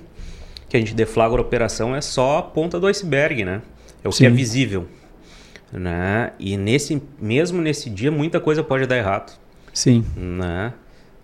que 0.69 0.77
a 0.77 0.79
gente 0.79 0.93
deflagra 0.93 1.39
a 1.39 1.41
operação 1.41 1.95
é 1.95 1.99
só 1.99 2.37
a 2.37 2.43
ponta 2.43 2.79
do 2.79 2.85
iceberg, 2.85 3.43
né? 3.43 3.61
É 4.03 4.07
o 4.07 4.11
Sim. 4.11 4.19
que 4.19 4.25
é 4.27 4.29
visível. 4.29 4.87
Né? 5.73 6.31
E 6.39 6.55
nesse, 6.55 7.01
mesmo 7.19 7.61
nesse 7.61 7.89
dia, 7.89 8.11
muita 8.11 8.39
coisa 8.39 8.63
pode 8.63 8.85
dar 8.85 8.97
errado. 8.97 9.37
Sim. 9.73 10.05
Né? 10.15 10.73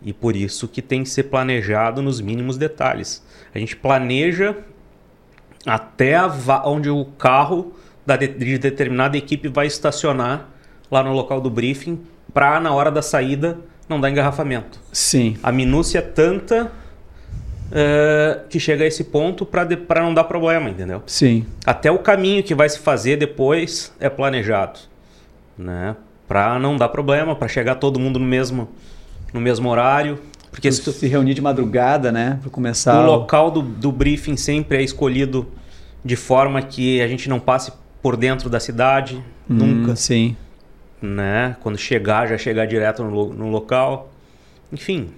E 0.05 0.13
por 0.13 0.35
isso 0.35 0.67
que 0.67 0.83
tem 0.83 1.01
que 1.01 1.09
ser 1.09 1.23
planejado 1.23 1.99
nos 1.99 2.21
mínimos 2.21 2.57
detalhes. 2.57 3.25
A 3.53 3.57
gente 3.57 3.75
planeja 3.75 4.55
até 5.65 6.15
onde 6.63 6.91
o 6.91 7.05
carro 7.17 7.73
da 8.05 8.15
de, 8.15 8.27
de 8.27 8.59
determinada 8.59 9.17
equipe 9.17 9.47
vai 9.47 9.65
estacionar 9.65 10.47
lá 10.91 11.01
no 11.01 11.11
local 11.11 11.41
do 11.41 11.49
briefing 11.49 11.99
para 12.31 12.59
na 12.59 12.71
hora 12.71 12.91
da 12.91 13.01
saída 13.01 13.57
não 13.89 13.99
dar 13.99 14.11
engarrafamento. 14.11 14.79
Sim. 14.91 15.37
A 15.41 15.51
minúcia 15.51 15.99
é 15.99 16.01
tanta 16.01 16.71
eh, 17.71 18.41
que 18.47 18.59
chega 18.59 18.83
a 18.83 18.87
esse 18.87 19.05
ponto 19.05 19.43
para 19.43 20.03
não 20.03 20.13
dar 20.13 20.25
problema, 20.25 20.69
entendeu? 20.69 21.01
Sim. 21.07 21.47
Até 21.65 21.89
o 21.89 21.97
caminho 21.97 22.43
que 22.43 22.53
vai 22.53 22.69
se 22.69 22.77
fazer 22.77 23.17
depois 23.17 23.91
é 23.99 24.07
planejado, 24.07 24.79
né? 25.57 25.95
Para 26.27 26.59
não 26.59 26.77
dar 26.77 26.89
problema, 26.89 27.35
para 27.35 27.47
chegar 27.47 27.75
todo 27.75 27.99
mundo 27.99 28.19
no 28.19 28.25
mesmo 28.25 28.69
no 29.35 29.41
mesmo 29.41 29.69
horário, 29.69 30.17
porque 30.49 30.71
se 30.71 30.81
tu- 30.81 30.91
Se 30.93 31.05
reunir 31.07 31.33
de 31.33 31.41
madrugada, 31.41 32.11
né? 32.11 32.39
Pra 32.41 32.49
começar. 32.49 33.03
o 33.03 33.05
local 33.05 33.51
do, 33.51 33.61
do 33.61 33.91
briefing 33.91 34.37
sempre 34.37 34.77
é 34.77 34.81
escolhido 34.81 35.45
de 36.03 36.15
forma 36.15 36.61
que 36.61 37.01
a 37.01 37.07
gente 37.07 37.27
não 37.29 37.39
passe 37.39 37.71
por 38.01 38.15
dentro 38.15 38.49
da 38.49 38.59
cidade, 38.59 39.15
Hum, 39.49 39.55
nunca, 39.55 39.95
Sim. 39.95 40.35
né? 41.01 41.55
Quando 41.61 41.77
chegar, 41.77 42.27
já 42.27 42.37
chegar 42.37 42.65
direto 42.65 43.03
no, 43.03 43.33
no 43.33 43.49
local. 43.49 44.09
Enfim, 44.71 45.09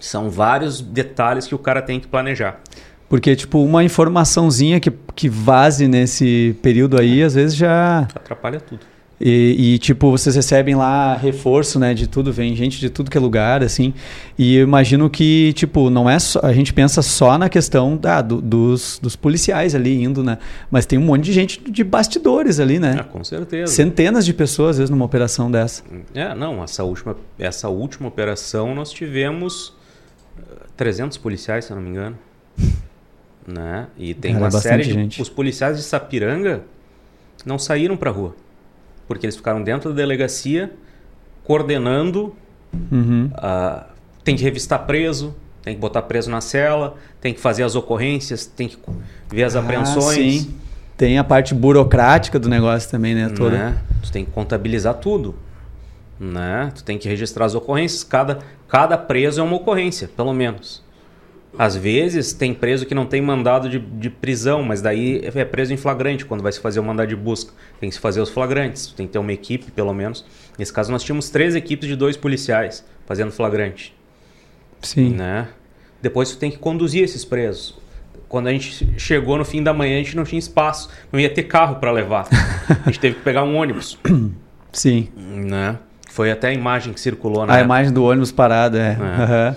são 0.00 0.30
vários 0.30 0.80
detalhes 0.80 1.46
que 1.46 1.54
o 1.54 1.58
cara 1.58 1.82
tem 1.82 1.98
que 2.00 2.06
planejar. 2.06 2.60
Porque, 3.08 3.34
tipo, 3.36 3.62
uma 3.62 3.84
informaçãozinha 3.84 4.80
que, 4.80 4.90
que 5.14 5.28
vaze 5.28 5.86
nesse 5.86 6.56
período 6.62 6.98
aí, 6.98 7.22
às 7.22 7.34
vezes 7.34 7.54
já. 7.56 8.06
Atrapalha 8.14 8.58
tudo. 8.60 8.80
E, 9.24 9.74
e, 9.74 9.78
tipo, 9.78 10.10
vocês 10.10 10.34
recebem 10.34 10.74
lá 10.74 11.14
reforço, 11.14 11.78
né, 11.78 11.94
de 11.94 12.08
tudo, 12.08 12.32
vem 12.32 12.56
gente 12.56 12.80
de 12.80 12.90
tudo 12.90 13.08
que 13.08 13.16
é 13.16 13.20
lugar, 13.20 13.62
assim. 13.62 13.94
E 14.36 14.56
eu 14.56 14.64
imagino 14.64 15.08
que, 15.08 15.52
tipo, 15.52 15.88
não 15.90 16.10
é 16.10 16.18
só. 16.18 16.40
A 16.42 16.52
gente 16.52 16.72
pensa 16.72 17.02
só 17.02 17.38
na 17.38 17.48
questão 17.48 17.96
da, 17.96 18.20
do- 18.20 18.40
dos, 18.42 18.98
dos 19.00 19.14
policiais 19.14 19.76
ali 19.76 20.02
indo, 20.02 20.24
né? 20.24 20.38
Mas 20.70 20.86
tem 20.86 20.98
um 20.98 21.02
monte 21.02 21.22
de 21.24 21.32
gente 21.32 21.60
de 21.70 21.84
bastidores 21.84 22.58
ali, 22.58 22.78
Ah, 22.78 22.80
né? 22.80 23.02
com 23.04 23.22
certeza. 23.22 23.72
Centenas 23.72 24.26
de 24.26 24.34
pessoas, 24.34 24.70
às 24.70 24.78
vezes, 24.78 24.90
numa 24.90 25.04
operação 25.04 25.48
dessa. 25.48 25.84
É, 26.12 26.34
não, 26.34 26.64
essa 26.64 26.82
última, 26.82 27.16
essa 27.38 27.68
última 27.68 28.08
operação 28.08 28.74
nós 28.74 28.90
tivemos 28.90 29.72
eh, 30.36 30.42
300 30.76 31.16
policiais, 31.18 31.64
se 31.66 31.70
eu 31.70 31.76
não 31.76 31.82
me 31.84 31.90
engano. 31.90 32.18
Né? 33.46 33.86
E 33.98 34.14
tem 34.14 34.32
Cara, 34.34 34.44
é 34.44 34.48
uma 34.48 34.60
série 34.60 34.82
de. 34.84 34.92
gente. 34.92 35.22
Os 35.22 35.28
policiais 35.28 35.76
de 35.76 35.82
Sapiranga 35.82 36.62
não 37.44 37.58
saíram 37.58 37.96
pra 37.96 38.10
rua. 38.10 38.34
Porque 39.14 39.26
eles 39.26 39.36
ficaram 39.36 39.62
dentro 39.62 39.90
da 39.90 39.96
delegacia 39.96 40.70
coordenando. 41.44 42.34
Uhum. 42.90 43.30
ah, 43.34 43.86
tem 44.24 44.34
que 44.34 44.42
revistar 44.42 44.86
preso, 44.86 45.34
tem 45.62 45.74
que 45.74 45.80
botar 45.80 46.00
preso 46.02 46.30
na 46.30 46.40
cela, 46.40 46.96
tem 47.20 47.34
que 47.34 47.40
fazer 47.40 47.62
as 47.64 47.74
ocorrências, 47.74 48.46
tem 48.46 48.66
que 48.68 48.78
ver 49.30 49.42
as 49.44 49.54
Ah, 49.56 49.60
apreensões. 49.60 50.14
sim. 50.42 50.54
Tem 50.96 51.18
a 51.18 51.24
parte 51.24 51.54
burocrática 51.54 52.38
do 52.38 52.48
negócio 52.48 52.88
também, 52.90 53.14
né? 53.14 53.28
Toda. 53.36 53.58
né? 53.58 53.78
Tu 54.02 54.12
tem 54.12 54.24
que 54.24 54.30
contabilizar 54.30 54.94
tudo. 54.94 55.34
Né? 56.20 56.70
Tu 56.74 56.84
tem 56.84 56.96
que 56.96 57.08
registrar 57.08 57.44
as 57.46 57.54
ocorrências. 57.54 58.04
Cada, 58.04 58.38
cada 58.68 58.96
preso 58.96 59.40
é 59.40 59.42
uma 59.44 59.56
ocorrência, 59.56 60.08
pelo 60.16 60.32
menos. 60.32 60.82
Às 61.58 61.76
vezes 61.76 62.32
tem 62.32 62.54
preso 62.54 62.86
que 62.86 62.94
não 62.94 63.04
tem 63.04 63.20
mandado 63.20 63.68
de, 63.68 63.78
de 63.78 64.08
prisão, 64.08 64.62
mas 64.62 64.80
daí 64.80 65.20
é 65.34 65.44
preso 65.44 65.72
em 65.72 65.76
flagrante 65.76 66.24
quando 66.24 66.42
vai 66.42 66.50
se 66.50 66.60
fazer 66.60 66.80
o 66.80 66.82
mandado 66.82 67.08
de 67.08 67.16
busca. 67.16 67.52
Tem 67.78 67.88
que 67.90 67.94
se 67.94 68.00
fazer 68.00 68.20
os 68.20 68.30
flagrantes. 68.30 68.86
Tem 68.96 69.06
que 69.06 69.12
ter 69.12 69.18
uma 69.18 69.32
equipe, 69.32 69.70
pelo 69.70 69.92
menos. 69.92 70.24
Nesse 70.58 70.72
caso, 70.72 70.90
nós 70.90 71.02
tínhamos 71.02 71.28
três 71.28 71.54
equipes 71.54 71.88
de 71.88 71.94
dois 71.94 72.16
policiais 72.16 72.84
fazendo 73.06 73.30
flagrante. 73.30 73.94
Sim. 74.80 75.10
Né? 75.10 75.48
Depois 76.00 76.30
tu 76.30 76.38
tem 76.38 76.50
que 76.50 76.58
conduzir 76.58 77.04
esses 77.04 77.24
presos. 77.24 77.78
Quando 78.28 78.46
a 78.46 78.50
gente 78.52 78.88
chegou 78.98 79.36
no 79.36 79.44
fim 79.44 79.62
da 79.62 79.74
manhã, 79.74 79.96
a 79.96 80.02
gente 80.02 80.16
não 80.16 80.24
tinha 80.24 80.38
espaço, 80.38 80.88
não 81.12 81.20
ia 81.20 81.28
ter 81.28 81.42
carro 81.42 81.76
para 81.76 81.92
levar. 81.92 82.26
A 82.82 82.86
gente 82.86 82.98
teve 82.98 83.16
que 83.16 83.22
pegar 83.22 83.44
um 83.44 83.56
ônibus. 83.56 83.98
Sim. 84.72 85.08
Né? 85.14 85.76
Foi 86.08 86.30
até 86.30 86.48
a 86.48 86.52
imagem 86.52 86.94
que 86.94 87.00
circulou 87.00 87.44
na 87.46 87.52
A 87.52 87.56
época. 87.56 87.64
imagem 87.66 87.92
do 87.92 88.02
ônibus 88.04 88.32
parado, 88.32 88.78
é. 88.78 88.96
Aham. 88.98 89.56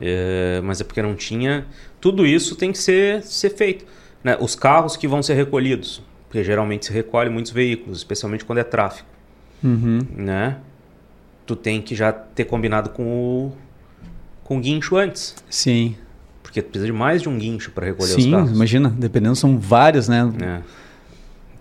É, 0.00 0.60
mas 0.62 0.80
é 0.80 0.84
porque 0.84 1.02
não 1.02 1.14
tinha. 1.14 1.66
Tudo 2.00 2.26
isso 2.26 2.56
tem 2.56 2.72
que 2.72 2.78
ser, 2.78 3.22
ser 3.22 3.50
feito. 3.50 3.84
Né? 4.22 4.36
Os 4.40 4.54
carros 4.54 4.96
que 4.96 5.06
vão 5.06 5.22
ser 5.22 5.34
recolhidos, 5.34 6.02
porque 6.28 6.42
geralmente 6.42 6.86
se 6.86 6.92
recolhe 6.92 7.30
muitos 7.30 7.52
veículos, 7.52 7.98
especialmente 7.98 8.44
quando 8.44 8.58
é 8.58 8.64
tráfico. 8.64 9.08
Uhum. 9.62 10.00
Né? 10.16 10.56
Tu 11.46 11.54
tem 11.56 11.80
que 11.80 11.94
já 11.94 12.12
ter 12.12 12.44
combinado 12.44 12.90
com 12.90 13.04
o, 13.04 13.52
com 14.42 14.58
o 14.58 14.60
guincho 14.60 14.96
antes. 14.96 15.34
Sim. 15.48 15.94
Porque 16.42 16.62
tu 16.62 16.70
precisa 16.70 16.86
de 16.86 16.92
mais 16.92 17.22
de 17.22 17.28
um 17.28 17.38
guincho 17.38 17.70
para 17.70 17.86
recolher 17.86 18.16
os 18.16 18.22
Sim, 18.22 18.30
carros. 18.30 18.50
imagina, 18.50 18.88
dependendo, 18.88 19.34
são 19.34 19.58
vários, 19.58 20.08
né? 20.08 20.30
É. 20.40 20.60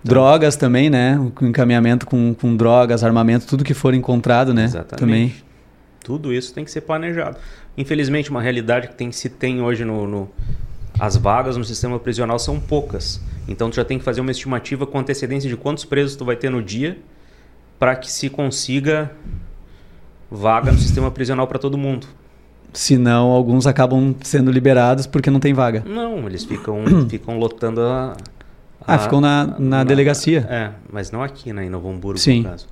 Drogas 0.04 0.56
também, 0.56 0.90
né? 0.90 1.18
O 1.18 1.46
encaminhamento 1.46 2.06
com, 2.06 2.34
com 2.34 2.56
drogas, 2.56 3.04
armamento, 3.04 3.48
tudo 3.48 3.64
que 3.64 3.74
for 3.74 3.94
encontrado, 3.94 4.54
né? 4.54 4.66
Exatamente. 4.66 5.00
Também. 5.00 5.34
Tudo 6.04 6.34
isso 6.34 6.54
tem 6.54 6.64
que 6.66 6.72
ser 6.72 6.82
planejado. 6.82 7.38
Infelizmente, 7.78 8.30
uma 8.30 8.42
realidade 8.42 8.90
que 8.90 8.96
tem, 8.96 9.12
se 9.12 9.30
tem 9.30 9.62
hoje 9.62 9.84
no, 9.86 10.06
no- 10.08 10.30
As 11.00 11.16
vagas 11.18 11.58
no 11.58 11.64
sistema 11.64 11.98
prisional 12.00 12.38
são 12.38 12.60
poucas. 12.60 13.20
Então, 13.48 13.70
tu 13.70 13.76
já 13.78 13.84
tem 13.86 13.98
que 13.98 14.04
fazer 14.04 14.22
uma 14.22 14.32
estimativa 14.32 14.86
com 14.86 15.00
antecedência 15.00 15.50
de 15.50 15.58
quantos 15.58 15.86
presos 15.86 16.16
tu 16.16 16.24
vai 16.26 16.36
ter 16.36 16.50
no 16.50 16.62
dia 16.62 16.98
para 17.80 17.96
que 17.96 18.10
se 18.12 18.30
consiga 18.30 19.12
vaga 20.30 20.72
no 20.72 20.78
sistema 20.78 21.12
prisional 21.12 21.48
para 21.48 21.60
todo 21.60 21.78
mundo. 21.78 22.08
Senão, 22.72 23.30
alguns 23.30 23.68
acabam 23.68 24.16
sendo 24.24 24.52
liberados 24.52 25.06
porque 25.06 25.30
não 25.30 25.40
tem 25.40 25.54
vaga. 25.54 25.84
Não, 25.86 26.26
eles 26.28 26.44
ficam, 26.44 26.84
ficam 27.10 27.38
lotando 27.38 27.82
a... 27.82 28.16
Ah, 28.86 28.96
a- 28.96 29.00
ficam 29.00 29.22
na, 29.22 29.56
na 29.60 29.84
delegacia. 29.84 30.46
É, 30.50 30.72
mas 30.92 31.12
não 31.12 31.22
aqui, 31.24 31.54
né, 31.54 31.66
em 31.66 31.70
Novo 31.70 31.90
Hamburgo, 31.90 32.20
Sim. 32.20 32.40
no 32.44 32.50
caso. 32.50 32.68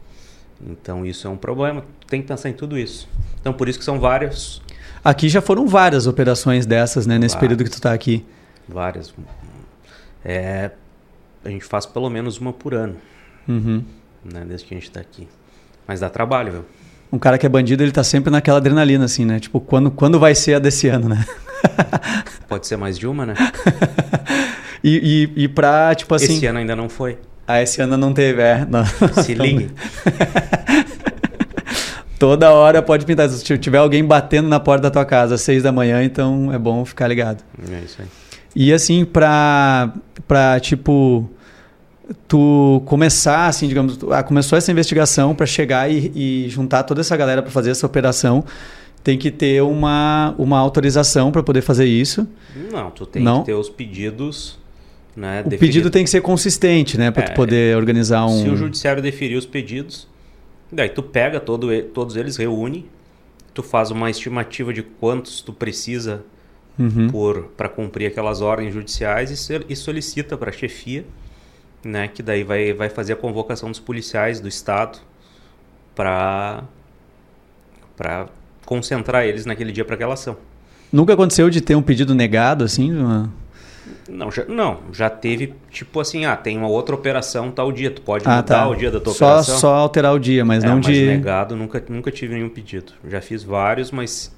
Então, 0.67 1.05
isso 1.05 1.27
é 1.27 1.29
um 1.29 1.37
problema. 1.37 1.83
Tem 2.07 2.21
que 2.21 2.27
pensar 2.27 2.49
em 2.49 2.53
tudo 2.53 2.77
isso. 2.77 3.07
Então, 3.39 3.51
por 3.53 3.67
isso 3.67 3.79
que 3.79 3.85
são 3.85 3.99
vários 3.99 4.61
Aqui 5.03 5.27
já 5.29 5.41
foram 5.41 5.65
várias 5.67 6.05
operações 6.05 6.65
dessas, 6.67 7.07
né? 7.07 7.17
Nesse 7.17 7.33
Várias. 7.33 7.39
período 7.57 7.63
que 7.63 7.75
tu 7.75 7.81
tá 7.81 7.91
aqui. 7.91 8.23
Várias. 8.69 9.11
É, 10.23 10.69
a 11.43 11.49
gente 11.49 11.65
faz 11.65 11.87
pelo 11.87 12.07
menos 12.07 12.37
uma 12.37 12.53
por 12.53 12.75
ano, 12.75 12.95
Uhum. 13.47 13.83
né? 14.23 14.45
Desde 14.47 14.67
que 14.67 14.75
a 14.75 14.77
gente 14.77 14.87
está 14.87 14.99
aqui. 14.99 15.27
Mas 15.87 15.99
dá 15.99 16.07
trabalho, 16.09 16.51
viu? 16.51 16.65
Um 17.11 17.17
cara 17.17 17.39
que 17.39 17.45
é 17.47 17.49
bandido, 17.49 17.81
ele 17.81 17.91
tá 17.91 18.03
sempre 18.03 18.29
naquela 18.29 18.59
adrenalina, 18.59 19.05
assim, 19.05 19.25
né? 19.25 19.39
Tipo, 19.39 19.59
quando, 19.59 19.89
quando 19.89 20.19
vai 20.19 20.35
ser 20.35 20.53
a 20.53 20.59
desse 20.59 20.87
ano, 20.87 21.09
né? 21.09 21.25
Pode 22.47 22.67
ser 22.67 22.77
mais 22.77 22.95
de 22.97 23.07
uma, 23.07 23.25
né? 23.25 23.33
E, 24.83 25.29
e, 25.37 25.43
e 25.43 25.47
pra, 25.47 25.93
tipo 25.93 26.15
assim... 26.15 26.37
Esse 26.37 26.47
ano 26.47 26.57
ainda 26.57 26.75
não 26.75 26.89
foi. 26.89 27.19
Ah, 27.47 27.61
esse 27.61 27.81
ano 27.81 27.97
não 27.97 28.13
teve, 28.13 28.41
é. 28.41 28.65
Não. 28.69 28.85
Se 29.23 29.33
ligue. 29.35 29.69
Toda 32.17 32.51
hora 32.51 32.81
pode 32.81 33.05
pintar. 33.05 33.27
Se 33.29 33.57
tiver 33.57 33.79
alguém 33.79 34.05
batendo 34.05 34.47
na 34.47 34.59
porta 34.59 34.83
da 34.83 34.91
tua 34.91 35.05
casa 35.05 35.35
às 35.35 35.41
seis 35.41 35.63
da 35.63 35.71
manhã, 35.71 36.03
então 36.03 36.53
é 36.53 36.59
bom 36.59 36.85
ficar 36.85 37.07
ligado. 37.07 37.43
É 37.71 37.79
isso 37.79 37.97
aí. 37.99 38.07
E 38.55 38.71
assim, 38.71 39.03
pra, 39.05 39.91
pra 40.27 40.59
tipo, 40.59 41.27
tu 42.27 42.81
começar, 42.85 43.47
assim, 43.47 43.67
digamos, 43.67 43.97
ah, 44.11 44.21
começou 44.21 44.57
essa 44.57 44.71
investigação 44.71 45.33
pra 45.33 45.45
chegar 45.45 45.89
e, 45.89 46.45
e 46.45 46.49
juntar 46.49 46.83
toda 46.83 47.01
essa 47.01 47.15
galera 47.17 47.41
pra 47.41 47.49
fazer 47.49 47.71
essa 47.71 47.87
operação, 47.87 48.43
tem 49.03 49.17
que 49.17 49.31
ter 49.31 49.63
uma, 49.63 50.35
uma 50.37 50.59
autorização 50.59 51.31
pra 51.31 51.41
poder 51.41 51.61
fazer 51.61 51.85
isso. 51.85 52.27
Não, 52.71 52.91
tu 52.91 53.05
tem 53.05 53.23
Não? 53.23 53.39
que 53.39 53.47
ter 53.47 53.53
os 53.53 53.69
pedidos, 53.69 54.59
né? 55.15 55.43
O 55.45 55.49
pedido 55.57 55.89
tem 55.89 56.03
que 56.03 56.09
ser 56.09 56.21
consistente, 56.21 56.97
né? 56.97 57.11
Pra 57.11 57.23
É, 57.23 57.27
tu 57.27 57.33
poder 57.33 57.75
organizar 57.77 58.25
um... 58.25 58.41
Se 58.43 58.49
o 58.49 58.55
judiciário 58.55 59.01
deferir 59.01 59.37
os 59.37 59.45
pedidos, 59.45 60.07
daí 60.71 60.89
tu 60.89 61.03
pega 61.03 61.39
todo, 61.39 61.67
todos 61.93 62.15
eles, 62.15 62.37
reúne, 62.37 62.89
tu 63.53 63.61
faz 63.61 63.91
uma 63.91 64.09
estimativa 64.09 64.73
de 64.73 64.81
quantos 64.83 65.41
tu 65.41 65.51
precisa 65.53 66.23
Uhum. 66.79 67.09
por 67.09 67.43
para 67.57 67.67
cumprir 67.67 68.07
aquelas 68.07 68.39
ordens 68.39 68.73
judiciais 68.73 69.29
e, 69.29 69.65
e 69.69 69.75
solicita 69.75 70.37
para 70.37 70.49
a 70.49 70.53
chefia, 70.53 71.05
né, 71.83 72.07
que 72.07 72.23
daí 72.23 72.43
vai, 72.45 72.71
vai 72.71 72.89
fazer 72.89 73.11
a 73.13 73.15
convocação 73.17 73.69
dos 73.69 73.79
policiais 73.79 74.39
do 74.39 74.47
estado 74.47 74.97
para 75.93 76.63
para 77.97 78.27
concentrar 78.65 79.25
eles 79.25 79.45
naquele 79.45 79.71
dia 79.73 79.83
para 79.83 79.95
aquela 79.95 80.13
ação. 80.13 80.37
Nunca 80.91 81.13
aconteceu 81.13 81.49
de 81.49 81.59
ter 81.61 81.75
um 81.75 81.81
pedido 81.81 82.15
negado, 82.15 82.63
assim? 82.63 82.91
uma- 82.93 83.29
Não 84.07 84.29
já, 84.31 84.45
não, 84.45 84.79
já 84.93 85.09
teve, 85.09 85.53
tipo 85.71 85.99
assim, 85.99 86.25
ah, 86.25 86.35
tem 86.35 86.57
uma 86.57 86.67
outra 86.67 86.93
operação 86.93 87.49
tal 87.51 87.71
dia, 87.71 87.89
tu 87.89 88.01
pode 88.01 88.23
Ah, 88.27 88.37
mudar 88.37 88.43
tá. 88.43 88.67
o 88.67 88.75
dia 88.75 88.91
da 88.91 88.99
tua 88.99 89.13
Só, 89.13 89.25
operação. 89.27 89.57
só 89.59 89.73
alterar 89.73 90.13
o 90.13 90.19
dia, 90.19 90.45
mas 90.45 90.63
É, 90.63 90.67
não 90.67 90.75
mas 90.77 90.85
de. 90.85 91.05
negado, 91.05 91.55
nunca, 91.55 91.83
nunca 91.89 92.11
tive 92.11 92.35
nenhum 92.35 92.49
pedido. 92.49 92.93
Já 93.09 93.19
fiz 93.21 93.43
vários, 93.43 93.89
mas 93.91 94.31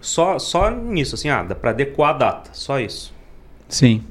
só, 0.00 0.38
só 0.38 0.70
nisso, 0.70 1.14
assim, 1.14 1.28
ah, 1.28 1.42
dá 1.42 1.54
pra 1.54 1.70
adequar 1.70 2.10
a 2.10 2.18
data, 2.18 2.50
só 2.52 2.80
isso. 2.80 3.14
Sim. 3.68 4.02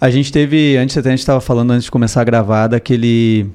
A 0.00 0.08
gente 0.10 0.32
teve, 0.32 0.76
antes 0.76 0.96
até 0.96 1.08
a 1.08 1.12
gente 1.12 1.20
estava 1.20 1.40
falando 1.40 1.70
antes 1.72 1.84
de 1.84 1.90
começar 1.90 2.22
a 2.22 2.24
gravar 2.24 2.66
daquele 2.66 3.46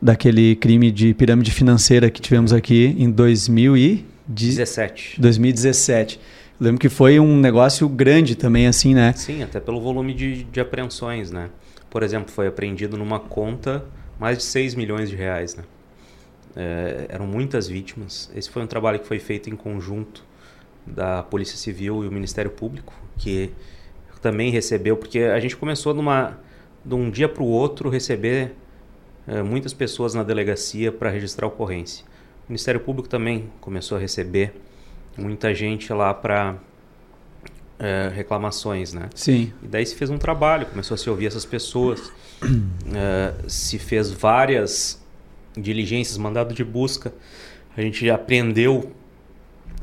daquele 0.00 0.54
crime 0.56 0.90
de 0.92 1.12
pirâmide 1.14 1.50
financeira 1.50 2.08
que 2.10 2.20
tivemos 2.20 2.52
aqui 2.52 2.94
em 2.98 3.10
2017. 3.10 4.04
17. 4.28 5.20
2017. 5.20 6.20
Lembro 6.60 6.80
que 6.80 6.88
foi 6.88 7.20
um 7.20 7.36
negócio 7.36 7.88
grande 7.88 8.34
também 8.34 8.66
assim, 8.66 8.94
né? 8.94 9.12
Sim, 9.12 9.42
até 9.42 9.60
pelo 9.60 9.80
volume 9.80 10.12
de, 10.12 10.42
de 10.44 10.60
apreensões, 10.60 11.30
né? 11.30 11.50
Por 11.88 12.02
exemplo, 12.02 12.32
foi 12.32 12.48
apreendido 12.48 12.96
numa 12.96 13.20
conta 13.20 13.84
mais 14.18 14.38
de 14.38 14.44
6 14.44 14.74
milhões 14.74 15.08
de 15.08 15.14
reais, 15.14 15.54
né? 15.54 15.62
É, 16.56 17.06
eram 17.10 17.26
muitas 17.26 17.68
vítimas. 17.68 18.28
Esse 18.34 18.50
foi 18.50 18.62
um 18.62 18.66
trabalho 18.66 18.98
que 18.98 19.06
foi 19.06 19.20
feito 19.20 19.48
em 19.48 19.54
conjunto 19.54 20.24
da 20.84 21.22
Polícia 21.22 21.56
Civil 21.56 22.04
e 22.04 22.08
o 22.08 22.12
Ministério 22.12 22.50
Público, 22.50 22.92
que 23.16 23.50
também 24.20 24.50
recebeu, 24.50 24.96
porque 24.96 25.20
a 25.20 25.38
gente 25.38 25.56
começou 25.56 25.94
numa, 25.94 26.38
de 26.84 26.94
um 26.94 27.08
dia 27.08 27.28
para 27.28 27.42
o 27.42 27.46
outro 27.46 27.88
receber 27.88 28.52
é, 29.28 29.42
muitas 29.42 29.72
pessoas 29.72 30.14
na 30.14 30.24
delegacia 30.24 30.90
para 30.90 31.08
registrar 31.08 31.46
ocorrência. 31.46 32.04
O 32.48 32.50
Ministério 32.50 32.80
Público 32.80 33.08
também 33.08 33.48
começou 33.60 33.96
a 33.96 34.00
receber 34.00 34.54
muita 35.16 35.54
gente 35.54 35.92
lá 35.92 36.12
para 36.12 36.56
é, 37.78 38.10
reclamações, 38.14 38.92
né? 38.92 39.08
Sim. 39.14 39.52
E 39.62 39.68
daí 39.68 39.86
se 39.86 39.94
fez 39.94 40.10
um 40.10 40.18
trabalho, 40.18 40.66
começou 40.66 40.94
a 40.94 40.98
se 40.98 41.08
ouvir 41.08 41.26
essas 41.26 41.44
pessoas, 41.44 42.12
eh, 42.94 43.34
se 43.46 43.78
fez 43.78 44.10
várias 44.10 45.02
diligências, 45.56 46.16
mandado 46.18 46.54
de 46.54 46.64
busca. 46.64 47.12
A 47.76 47.80
gente 47.80 48.08
apreendeu 48.10 48.92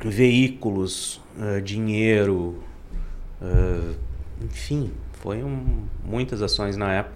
veículos, 0.04 1.22
eh, 1.40 1.62
dinheiro, 1.62 2.64
eh, 3.42 3.94
enfim, 4.44 4.92
foi 5.22 5.44
um, 5.44 5.86
muitas 6.04 6.42
ações 6.42 6.78
na 6.78 6.92
época. 6.92 7.16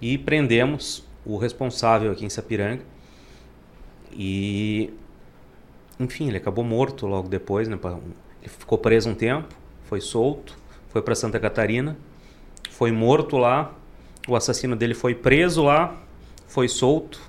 E 0.00 0.18
prendemos 0.18 1.04
o 1.24 1.36
responsável 1.36 2.12
aqui 2.12 2.24
em 2.24 2.30
Sapiranga. 2.30 2.82
E, 4.12 4.92
enfim, 6.02 6.28
ele 6.28 6.36
acabou 6.36 6.64
morto 6.64 7.06
logo 7.06 7.28
depois, 7.28 7.68
né? 7.68 7.78
Ele 8.40 8.48
ficou 8.58 8.78
preso 8.78 9.08
um 9.08 9.14
tempo, 9.14 9.48
foi 9.84 10.00
solto, 10.00 10.56
foi 10.88 11.02
para 11.02 11.14
Santa 11.14 11.38
Catarina, 11.38 11.96
foi 12.70 12.90
morto 12.92 13.36
lá. 13.36 13.72
O 14.28 14.36
assassino 14.36 14.76
dele 14.76 14.94
foi 14.94 15.14
preso 15.14 15.64
lá, 15.64 15.96
foi 16.46 16.68
solto, 16.68 17.20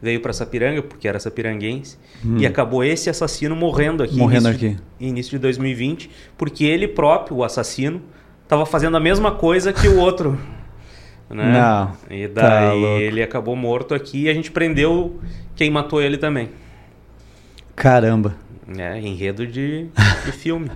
veio 0.00 0.20
para 0.20 0.32
Sapiranga, 0.32 0.82
porque 0.82 1.08
era 1.08 1.18
sapiranguense, 1.18 1.98
e 2.38 2.46
acabou 2.46 2.84
esse 2.84 3.10
assassino 3.10 3.56
morrendo 3.56 4.02
aqui. 4.02 4.14
Hum. 4.14 4.18
Morrendo 4.18 4.48
início 4.48 4.68
aqui. 4.68 4.80
De, 4.98 5.06
início 5.06 5.30
de 5.32 5.38
2020, 5.38 6.10
porque 6.36 6.64
ele 6.64 6.86
próprio, 6.86 7.38
o 7.38 7.44
assassino, 7.44 8.00
estava 8.42 8.64
fazendo 8.64 8.96
a 8.96 9.00
mesma 9.00 9.32
coisa 9.32 9.72
que 9.72 9.88
o 9.88 9.98
outro. 9.98 10.38
Né? 11.28 11.52
Não, 11.52 11.92
E 12.08 12.28
tá 12.28 12.48
daí 12.48 12.80
louco. 12.80 13.00
ele 13.00 13.20
acabou 13.20 13.56
morto 13.56 13.96
aqui 13.96 14.26
e 14.26 14.28
a 14.28 14.32
gente 14.32 14.52
prendeu 14.52 15.18
quem 15.56 15.68
matou 15.68 16.00
ele 16.00 16.16
também. 16.18 16.50
Caramba. 17.76 18.34
É, 18.76 18.98
enredo 18.98 19.46
de, 19.46 19.86
de 20.26 20.32
filme. 20.32 20.68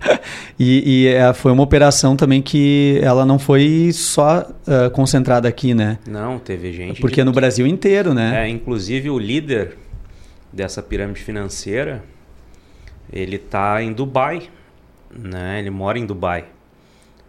E, 0.56 1.02
e, 1.04 1.06
é, 1.08 1.32
foi 1.32 1.50
uma 1.50 1.62
operação 1.64 2.14
também 2.14 2.40
que 2.40 3.00
ela 3.02 3.26
não 3.26 3.36
foi 3.36 3.90
só 3.92 4.48
ah, 4.66 4.90
concentrada 4.90 5.48
aqui, 5.48 5.74
né? 5.74 5.98
Não, 6.06 6.38
teve 6.38 6.72
gente. 6.72 7.00
Porque 7.00 7.16
de- 7.16 7.24
no 7.24 7.32
Brasil 7.32 7.66
inteiro, 7.66 8.14
né? 8.14 8.44
É, 8.44 8.48
inclusive 8.48 9.10
o 9.10 9.18
líder 9.18 9.76
dessa 10.52 10.80
pirâmide 10.80 11.20
financeira, 11.20 12.04
ele 13.12 13.38
tá 13.38 13.82
em 13.82 13.92
Dubai, 13.92 14.42
né? 15.12 15.58
Ele 15.58 15.70
mora 15.70 15.98
em 15.98 16.06
Dubai. 16.06 16.44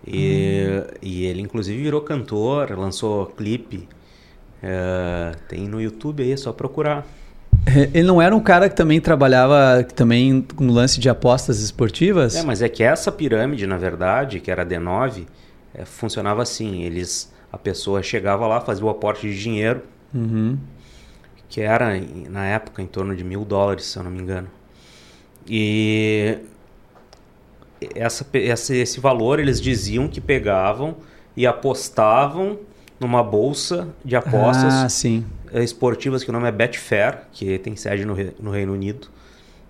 E, 0.06 0.66
e 1.02 1.26
ele 1.26 1.42
inclusive 1.42 1.82
virou 1.82 2.02
cantor, 2.02 2.78
lançou 2.78 3.26
clipe. 3.28 3.88
É, 4.62 5.32
tem 5.48 5.68
no 5.68 5.82
YouTube 5.82 6.22
aí, 6.22 6.32
é 6.34 6.38
só 6.38 6.52
procurar. 6.52 7.08
É, 7.66 7.90
Ele 7.94 8.04
não 8.04 8.22
era 8.22 8.36
um 8.36 8.40
cara 8.40 8.70
que 8.70 8.76
também 8.76 9.00
trabalhava 9.00 9.84
também 9.96 10.46
no 10.60 10.74
lance 10.74 11.00
de 11.00 11.10
apostas 11.10 11.60
esportivas? 11.62 12.36
É, 12.36 12.44
mas 12.44 12.62
é 12.62 12.70
que 12.70 12.84
essa 12.84 13.12
pirâmide, 13.12 13.68
na 13.68 13.78
verdade, 13.78 14.40
que 14.40 14.50
era 14.50 14.64
a 14.64 14.66
D9, 14.66 15.26
é, 15.74 15.86
funcionava 15.86 16.42
assim. 16.42 16.84
Eles, 16.84 17.32
a 17.52 17.58
pessoa 17.58 18.02
chegava 18.02 18.48
lá, 18.48 18.60
fazia 18.62 18.86
o 18.86 18.90
aporte 18.90 19.28
de 19.30 19.40
dinheiro, 19.40 19.82
Uhum. 20.14 20.58
que 21.48 21.62
era 21.62 21.92
na 22.30 22.46
época 22.46 22.82
em 22.82 22.88
torno 22.88 23.16
de 23.16 23.24
mil 23.24 23.46
dólares, 23.46 23.86
se 23.86 23.98
eu 23.98 24.04
não 24.04 24.12
me 24.12 24.20
engano. 24.20 24.48
E 25.48 26.38
essa, 27.96 28.26
esse, 28.34 28.78
esse 28.78 29.00
valor 29.00 29.40
eles 29.40 29.60
diziam 29.62 30.08
que 30.08 30.20
pegavam 30.22 30.96
e 31.36 31.48
apostavam 31.48 32.60
numa 33.00 33.24
bolsa 33.24 33.88
de 34.06 34.16
apostas 34.16 34.74
Ah, 34.74 34.90
sim. 34.90 35.26
Esportivas 35.54 36.24
que 36.24 36.30
o 36.30 36.34
nome 36.34 36.48
é 36.48 36.52
Betfair, 36.52 37.20
que 37.32 37.58
tem 37.60 37.76
sede 37.76 38.06
no, 38.06 38.14
Re- 38.14 38.34
no 38.40 38.52
Reino 38.52 38.74
Unido. 38.74 39.08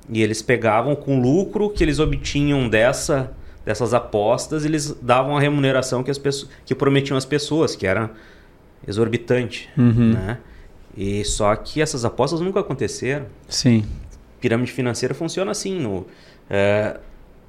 E 0.09 0.21
eles 0.21 0.41
pegavam 0.41 0.95
com 0.95 1.17
o 1.17 1.21
lucro 1.21 1.69
que 1.69 1.83
eles 1.83 1.99
obtinham 1.99 2.67
dessa, 2.67 3.31
dessas 3.65 3.93
apostas, 3.93 4.65
eles 4.65 4.95
davam 5.01 5.37
a 5.37 5.39
remuneração 5.39 6.03
que, 6.03 6.11
as 6.11 6.17
pessoas, 6.17 6.51
que 6.65 6.75
prometiam 6.75 7.17
às 7.17 7.25
pessoas, 7.25 7.75
que 7.75 7.87
era 7.87 8.09
exorbitante. 8.87 9.69
Uhum. 9.77 10.13
Né? 10.13 10.37
E 10.97 11.23
só 11.23 11.55
que 11.55 11.81
essas 11.81 12.03
apostas 12.03 12.41
nunca 12.41 12.59
aconteceram. 12.59 13.25
Sim. 13.47 13.85
Pirâmide 14.39 14.71
financeira 14.71 15.13
funciona 15.13 15.51
assim. 15.51 15.79
No, 15.79 16.05
eh, 16.49 16.99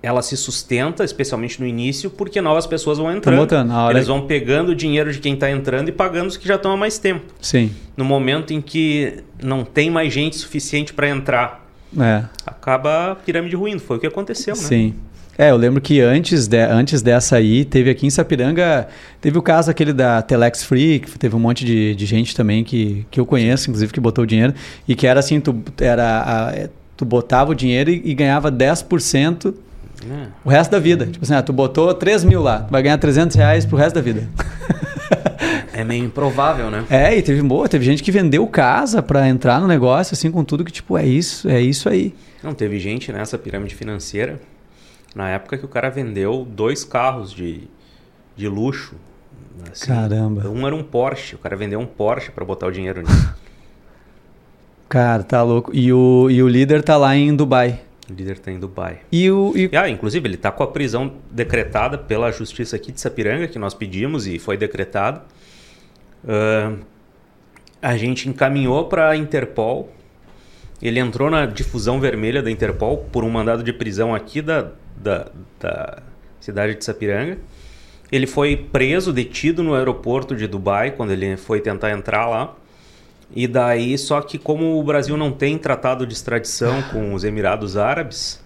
ela 0.02 0.20
se 0.22 0.36
sustenta, 0.36 1.04
especialmente 1.04 1.60
no 1.60 1.66
início, 1.66 2.10
porque 2.10 2.40
novas 2.40 2.66
pessoas 2.66 2.98
vão 2.98 3.14
entrando. 3.14 3.36
botando, 3.38 3.72
Eles 3.90 4.06
vão 4.08 4.26
pegando 4.26 4.70
o 4.70 4.74
dinheiro 4.74 5.12
de 5.12 5.18
quem 5.20 5.34
está 5.34 5.50
entrando 5.50 5.88
e 5.88 5.92
pagando 5.92 6.28
os 6.28 6.36
que 6.36 6.46
já 6.48 6.56
estão 6.56 6.72
há 6.72 6.76
mais 6.76 6.98
tempo. 6.98 7.32
Sim. 7.40 7.70
No 7.96 8.04
momento 8.04 8.52
em 8.52 8.60
que 8.60 9.18
não 9.42 9.64
tem 9.64 9.90
mais 9.90 10.12
gente 10.12 10.36
suficiente 10.36 10.92
para 10.92 11.08
entrar, 11.08 11.64
É. 11.98 12.24
acaba 12.44 13.12
a 13.12 13.14
pirâmide 13.14 13.54
ruindo. 13.54 13.80
Foi 13.80 13.96
o 13.96 14.00
que 14.00 14.06
aconteceu, 14.06 14.54
né? 14.56 14.60
Sim. 14.62 14.94
É, 15.38 15.50
eu 15.50 15.56
lembro 15.56 15.80
que 15.80 15.98
antes, 16.00 16.46
de, 16.46 16.58
antes 16.58 17.00
dessa 17.00 17.36
aí, 17.36 17.64
teve 17.64 17.88
aqui 17.88 18.06
em 18.06 18.10
Sapiranga, 18.10 18.86
teve 19.20 19.38
o 19.38 19.42
caso 19.42 19.70
aquele 19.70 19.92
da 19.92 20.20
Telex 20.20 20.62
Free, 20.62 20.98
que 21.00 21.18
teve 21.18 21.34
um 21.34 21.38
monte 21.38 21.64
de, 21.64 21.94
de 21.94 22.04
gente 22.06 22.36
também 22.36 22.62
que, 22.62 23.06
que 23.10 23.18
eu 23.18 23.24
conheço, 23.24 23.70
inclusive, 23.70 23.92
que 23.92 23.98
botou 24.00 24.24
o 24.24 24.26
dinheiro, 24.26 24.52
e 24.86 24.94
que 24.94 25.06
era 25.06 25.20
assim, 25.20 25.40
tu, 25.40 25.58
era, 25.80 26.48
a- 26.48 26.52
é, 26.54 26.68
tu 26.98 27.04
botava 27.06 27.52
o 27.52 27.54
dinheiro 27.54 27.88
e, 27.90 28.02
e 28.04 28.14
ganhava 28.14 28.52
10% 28.52 29.54
É. 30.10 30.26
o 30.44 30.48
resto 30.50 30.70
da 30.70 30.78
vida. 30.78 31.06
Tipo 31.06 31.24
assim, 31.24 31.34
ah, 31.34 31.42
tu 31.42 31.52
botou 31.52 31.92
3 31.94 32.24
mil 32.24 32.42
lá, 32.42 32.60
tu 32.60 32.70
vai 32.70 32.82
ganhar 32.82 32.98
300 32.98 33.36
reais 33.36 33.64
pro 33.64 33.76
resto 33.76 33.94
da 33.94 34.00
vida. 34.00 34.28
É 35.74 35.82
meio 35.82 36.04
improvável, 36.04 36.70
né? 36.70 36.84
É, 36.90 37.16
e 37.16 37.22
teve, 37.22 37.40
boa, 37.42 37.66
teve 37.66 37.82
gente 37.84 38.02
que 38.02 38.12
vendeu 38.12 38.46
casa 38.46 39.02
pra 39.02 39.26
entrar 39.26 39.58
no 39.58 39.66
negócio, 39.66 40.12
assim, 40.12 40.30
com 40.30 40.44
tudo 40.44 40.64
que, 40.64 40.70
tipo, 40.70 40.98
é 40.98 41.04
isso, 41.06 41.48
é 41.48 41.60
isso 41.62 41.88
aí. 41.88 42.14
Não, 42.42 42.52
teve 42.52 42.78
gente 42.78 43.10
nessa 43.10 43.38
pirâmide 43.38 43.74
financeira, 43.74 44.38
na 45.14 45.30
época 45.30 45.56
que 45.56 45.64
o 45.64 45.68
cara 45.68 45.88
vendeu 45.88 46.46
dois 46.48 46.84
carros 46.84 47.32
de, 47.32 47.68
de 48.36 48.48
luxo. 48.48 48.94
assim. 49.70 49.86
Caramba. 49.86 50.46
Um 50.50 50.66
era 50.66 50.76
um 50.76 50.82
Porsche, 50.82 51.36
o 51.36 51.38
cara 51.38 51.56
vendeu 51.56 51.80
um 51.80 51.86
Porsche 51.86 52.30
para 52.30 52.44
botar 52.44 52.66
o 52.66 52.70
dinheiro 52.70 53.00
nisso. 53.02 53.34
Cara, 54.88 55.22
tá 55.22 55.42
louco. 55.42 55.70
E 55.74 55.90
o, 55.90 56.28
e 56.30 56.42
o 56.42 56.48
líder 56.48 56.82
tá 56.82 56.98
lá 56.98 57.16
em 57.16 57.34
Dubai. 57.34 57.80
O 58.10 58.14
líder 58.14 58.38
tá 58.38 58.50
em 58.50 58.58
Dubai. 58.58 59.00
E 59.10 59.30
o. 59.30 59.52
e- 59.56 59.70
ah, 59.76 59.88
inclusive, 59.88 60.28
ele 60.28 60.36
tá 60.36 60.50
com 60.50 60.62
a 60.62 60.66
prisão 60.66 61.14
decretada 61.30 61.96
pela 61.96 62.30
justiça 62.32 62.76
aqui 62.76 62.90
de 62.90 63.00
Sapiranga, 63.00 63.46
que 63.46 63.58
nós 63.58 63.74
pedimos 63.74 64.26
e 64.26 64.38
foi 64.38 64.56
decretada. 64.56 65.22
Ah, 66.26 66.74
a 67.80 67.96
gente 67.96 68.28
encaminhou 68.28 68.86
para 68.86 69.10
a 69.10 69.16
Interpol. 69.16 69.92
Ele 70.80 70.98
entrou 70.98 71.30
na 71.30 71.46
difusão 71.46 72.00
vermelha 72.00 72.42
da 72.42 72.50
Interpol 72.50 72.98
por 73.12 73.22
um 73.22 73.30
mandado 73.30 73.62
de 73.62 73.72
prisão 73.72 74.14
aqui 74.14 74.42
da, 74.42 74.72
da, 74.96 75.28
da 75.60 76.02
cidade 76.40 76.74
de 76.74 76.84
Sapiranga. 76.84 77.38
Ele 78.10 78.26
foi 78.26 78.56
preso, 78.56 79.12
detido 79.12 79.62
no 79.62 79.74
aeroporto 79.74 80.36
de 80.36 80.46
Dubai 80.46 80.90
quando 80.90 81.12
ele 81.12 81.36
foi 81.36 81.60
tentar 81.60 81.92
entrar 81.92 82.26
lá. 82.26 82.54
E 83.34 83.46
daí, 83.46 83.96
só 83.96 84.20
que 84.20 84.38
como 84.38 84.78
o 84.78 84.82
Brasil 84.84 85.16
não 85.16 85.32
tem 85.32 85.56
tratado 85.56 86.06
de 86.06 86.12
extradição 86.12 86.82
com 86.92 87.14
os 87.14 87.24
Emirados 87.24 87.76
Árabes, 87.76 88.40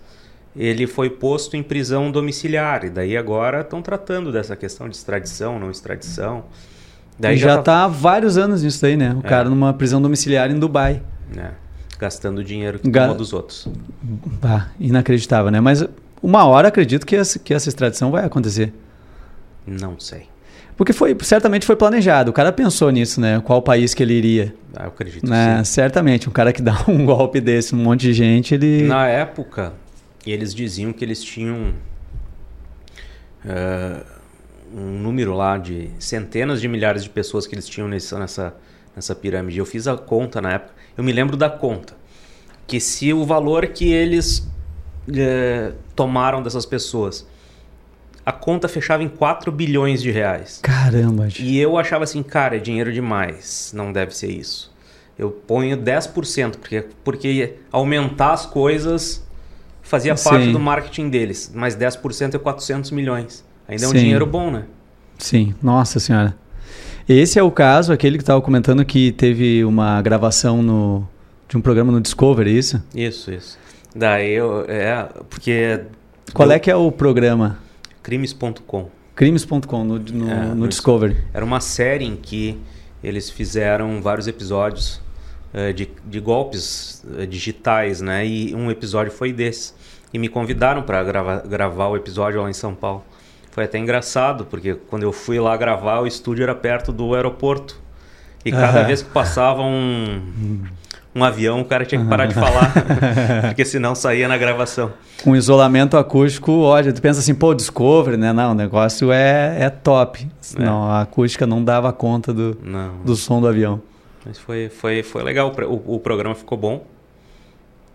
ele 0.54 0.86
foi 0.86 1.10
posto 1.10 1.56
em 1.56 1.62
prisão 1.62 2.10
domiciliar. 2.10 2.84
E 2.84 2.90
daí 2.90 3.16
agora 3.16 3.60
estão 3.62 3.82
tratando 3.82 4.30
dessa 4.32 4.54
questão 4.54 4.88
de 4.88 4.96
extradição, 4.96 5.58
não 5.58 5.70
extradição. 5.70 6.44
Daí 7.18 7.36
já, 7.36 7.60
tá 7.62 7.84
há 7.84 7.88
vários 7.88 8.36
anos 8.38 8.62
nisso 8.62 8.84
aí, 8.86 8.96
né? 8.96 9.14
O 9.18 9.22
cara 9.22 9.48
numa 9.48 9.72
prisão 9.72 10.00
domiciliar 10.00 10.50
em 10.50 10.58
Dubai. 10.58 11.02
né, 11.34 11.52
gastando 11.98 12.44
dinheiro 12.44 12.78
que 12.78 12.88
Ga- 12.90 13.12
dos 13.12 13.32
outros. 13.32 13.66
Ah, 14.42 14.66
inacreditável, 14.78 15.50
né? 15.50 15.58
Mas 15.60 15.84
uma 16.22 16.44
hora 16.44 16.68
acredito 16.68 17.06
que 17.06 17.16
essa, 17.16 17.38
que 17.38 17.52
essa 17.54 17.68
extradição 17.68 18.10
vai 18.10 18.24
acontecer. 18.24 18.72
Não 19.66 19.98
sei. 19.98 20.28
Porque 20.76 20.92
foi, 20.92 21.16
certamente 21.22 21.64
foi 21.64 21.74
planejado. 21.74 22.30
O 22.30 22.34
cara 22.34 22.52
pensou 22.52 22.90
nisso, 22.90 23.20
né? 23.20 23.40
Qual 23.40 23.62
país 23.62 23.94
que 23.94 24.02
ele 24.02 24.12
iria. 24.12 24.54
Ah, 24.74 24.84
eu 24.84 24.88
acredito 24.88 25.28
né? 25.28 25.58
sim. 25.58 25.64
Certamente. 25.64 26.28
Um 26.28 26.32
cara 26.32 26.52
que 26.52 26.60
dá 26.62 26.84
um 26.86 27.04
golpe 27.04 27.40
desse, 27.40 27.74
um 27.74 27.78
monte 27.78 28.02
de 28.02 28.12
gente, 28.12 28.54
ele. 28.54 28.82
Na 28.82 29.06
época, 29.06 29.72
eles 30.26 30.54
diziam 30.54 30.92
que 30.92 31.02
eles 31.02 31.24
tinham 31.24 31.72
uh, 33.44 34.04
um 34.74 34.98
número 34.98 35.34
lá 35.34 35.56
de 35.56 35.90
centenas 35.98 36.60
de 36.60 36.68
milhares 36.68 37.02
de 37.02 37.08
pessoas 37.08 37.46
que 37.46 37.54
eles 37.54 37.66
tinham 37.66 37.88
nessa, 37.88 38.18
nessa, 38.18 38.54
nessa 38.94 39.14
pirâmide. 39.14 39.58
Eu 39.58 39.66
fiz 39.66 39.88
a 39.88 39.96
conta 39.96 40.42
na 40.42 40.52
época. 40.52 40.74
Eu 40.94 41.02
me 41.02 41.12
lembro 41.12 41.38
da 41.38 41.48
conta. 41.48 41.94
Que 42.66 42.80
se 42.80 43.14
o 43.14 43.24
valor 43.24 43.66
que 43.68 43.90
eles 43.92 44.38
uh, 45.08 45.74
tomaram 45.94 46.42
dessas 46.42 46.66
pessoas 46.66 47.26
a 48.26 48.32
conta 48.32 48.66
fechava 48.68 49.04
em 49.04 49.08
4 49.08 49.52
bilhões 49.52 50.02
de 50.02 50.10
reais. 50.10 50.58
Caramba. 50.60 51.28
Gente. 51.30 51.44
E 51.44 51.56
eu 51.58 51.78
achava 51.78 52.02
assim, 52.02 52.22
cara, 52.24 52.56
é 52.56 52.58
dinheiro 52.58 52.92
demais, 52.92 53.72
não 53.72 53.92
deve 53.92 54.14
ser 54.16 54.30
isso. 54.32 54.74
Eu 55.16 55.30
ponho 55.30 55.76
10%, 55.78 56.56
porque, 56.58 56.84
porque 57.04 57.54
aumentar 57.70 58.32
as 58.32 58.44
coisas 58.44 59.24
fazia 59.80 60.16
Sim. 60.16 60.28
parte 60.28 60.50
do 60.52 60.58
marketing 60.58 61.08
deles, 61.08 61.50
mas 61.54 61.76
10% 61.76 62.34
é 62.34 62.38
400 62.38 62.90
milhões. 62.90 63.44
Ainda 63.68 63.84
é 63.84 63.88
um 63.88 63.92
Sim. 63.92 63.98
dinheiro 63.98 64.26
bom, 64.26 64.50
né? 64.50 64.64
Sim, 65.16 65.54
nossa 65.62 66.00
senhora. 66.00 66.36
Esse 67.08 67.38
é 67.38 67.42
o 67.42 67.50
caso, 67.52 67.92
aquele 67.92 68.18
que 68.18 68.22
estava 68.24 68.42
comentando 68.42 68.84
que 68.84 69.12
teve 69.12 69.64
uma 69.64 70.02
gravação 70.02 70.60
no, 70.62 71.08
de 71.48 71.56
um 71.56 71.60
programa 71.60 71.92
no 71.92 72.00
Discovery, 72.00 72.50
é 72.50 72.52
isso? 72.54 72.82
Isso, 72.94 73.30
isso. 73.32 73.56
Daí 73.94 74.32
eu, 74.32 74.64
é, 74.68 75.08
porque 75.30 75.82
Qual 76.34 76.48
eu- 76.48 76.54
é 76.56 76.58
que 76.58 76.68
é 76.70 76.74
o 76.76 76.90
programa? 76.90 77.58
crimes.com. 78.06 78.88
Crimes.com 79.16 79.82
no, 79.82 79.98
no, 79.98 80.30
É, 80.30 80.34
no 80.46 80.54
no 80.54 80.68
Discovery. 80.68 81.16
Era 81.34 81.44
uma 81.44 81.58
série 81.60 82.04
em 82.04 82.14
que 82.14 82.56
eles 83.02 83.28
fizeram 83.28 84.00
vários 84.00 84.28
episódios 84.28 85.00
eh, 85.52 85.72
de, 85.72 85.90
de 86.04 86.20
golpes 86.20 87.04
eh, 87.18 87.26
digitais, 87.26 88.00
né? 88.00 88.24
E 88.24 88.54
um 88.54 88.70
episódio 88.70 89.10
foi 89.10 89.32
desse. 89.32 89.74
E 90.14 90.20
me 90.20 90.28
convidaram 90.28 90.84
para 90.84 91.02
gravar, 91.02 91.38
gravar 91.48 91.88
o 91.88 91.96
episódio 91.96 92.40
lá 92.40 92.48
em 92.48 92.52
São 92.52 92.76
Paulo. 92.76 93.04
Foi 93.50 93.64
até 93.64 93.76
engraçado, 93.76 94.46
porque 94.46 94.74
quando 94.74 95.02
eu 95.02 95.12
fui 95.12 95.40
lá 95.40 95.56
gravar, 95.56 96.00
o 96.00 96.06
estúdio 96.06 96.44
era 96.44 96.54
perto 96.54 96.92
do 96.92 97.12
aeroporto. 97.12 97.76
E 98.44 98.52
cada 98.52 98.78
Aham. 98.78 98.86
vez 98.86 99.02
que 99.02 99.10
passava 99.10 99.62
um, 99.62 100.62
um 101.16 101.24
avião, 101.24 101.60
o 101.60 101.64
cara 101.64 101.84
tinha 101.86 102.00
que 102.00 102.06
parar 102.06 102.26
de 102.26 102.34
falar, 102.34 102.72
porque 103.48 103.64
senão 103.64 103.94
saía 103.94 104.28
na 104.28 104.36
gravação. 104.36 104.92
Com 105.24 105.34
isolamento 105.34 105.96
acústico, 105.96 106.52
olha, 106.60 106.92
tu 106.92 107.00
pensa 107.00 107.20
assim, 107.20 107.34
pô, 107.34 107.54
Discovery, 107.54 108.16
né? 108.18 108.32
Não, 108.32 108.52
o 108.52 108.54
negócio 108.54 109.10
é, 109.10 109.56
é 109.58 109.70
top. 109.70 110.28
Não, 110.58 110.84
a 110.90 111.00
acústica 111.00 111.46
não 111.46 111.64
dava 111.64 111.92
conta 111.92 112.32
do, 112.34 112.56
Não. 112.62 112.98
do 113.04 113.16
som 113.16 113.40
do 113.40 113.48
avião. 113.48 113.80
Mas 114.26 114.38
foi, 114.38 114.68
foi, 114.68 115.02
foi 115.02 115.22
legal, 115.22 115.52
o, 115.66 115.94
o 115.96 115.98
programa 116.00 116.34
ficou 116.34 116.58
bom. 116.58 116.84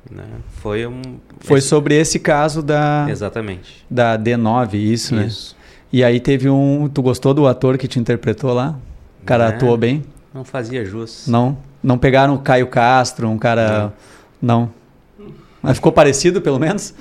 Né? 0.10 0.24
Foi 0.62 0.88
um. 0.88 1.02
Foi 1.42 1.60
esse- 1.60 1.68
sobre 1.68 1.94
esse 1.96 2.18
caso 2.20 2.64
da, 2.64 3.06
Exatamente. 3.08 3.86
da 3.90 4.18
D9, 4.18 4.74
isso, 4.74 5.14
né? 5.16 5.26
Isso. 5.28 5.56
E 5.94 6.04
aí 6.04 6.20
teve 6.20 6.50
um. 6.50 6.90
Tu 6.92 7.02
gostou 7.04 7.34
do 7.36 7.46
ator 7.46 7.78
que 7.78 7.88
te 7.88 8.00
interpretou 8.00 8.52
lá? 8.52 8.76
O 9.22 9.26
cara 9.26 9.46
É. 9.46 9.48
atuou 9.50 9.78
bem? 9.78 10.04
Não 10.34 10.44
fazia 10.44 10.84
jus. 10.84 11.28
Não? 11.28 11.56
Não 11.84 11.98
pegaram 11.98 12.36
o 12.36 12.40
Caio 12.40 12.68
Castro, 12.68 13.30
um 13.30 13.38
cara. 13.38 13.94
Não. 14.42 14.70
Mas 15.62 15.78
ficou 15.78 15.92
parecido, 15.92 16.42
pelo 16.42 16.60
menos? 16.60 16.94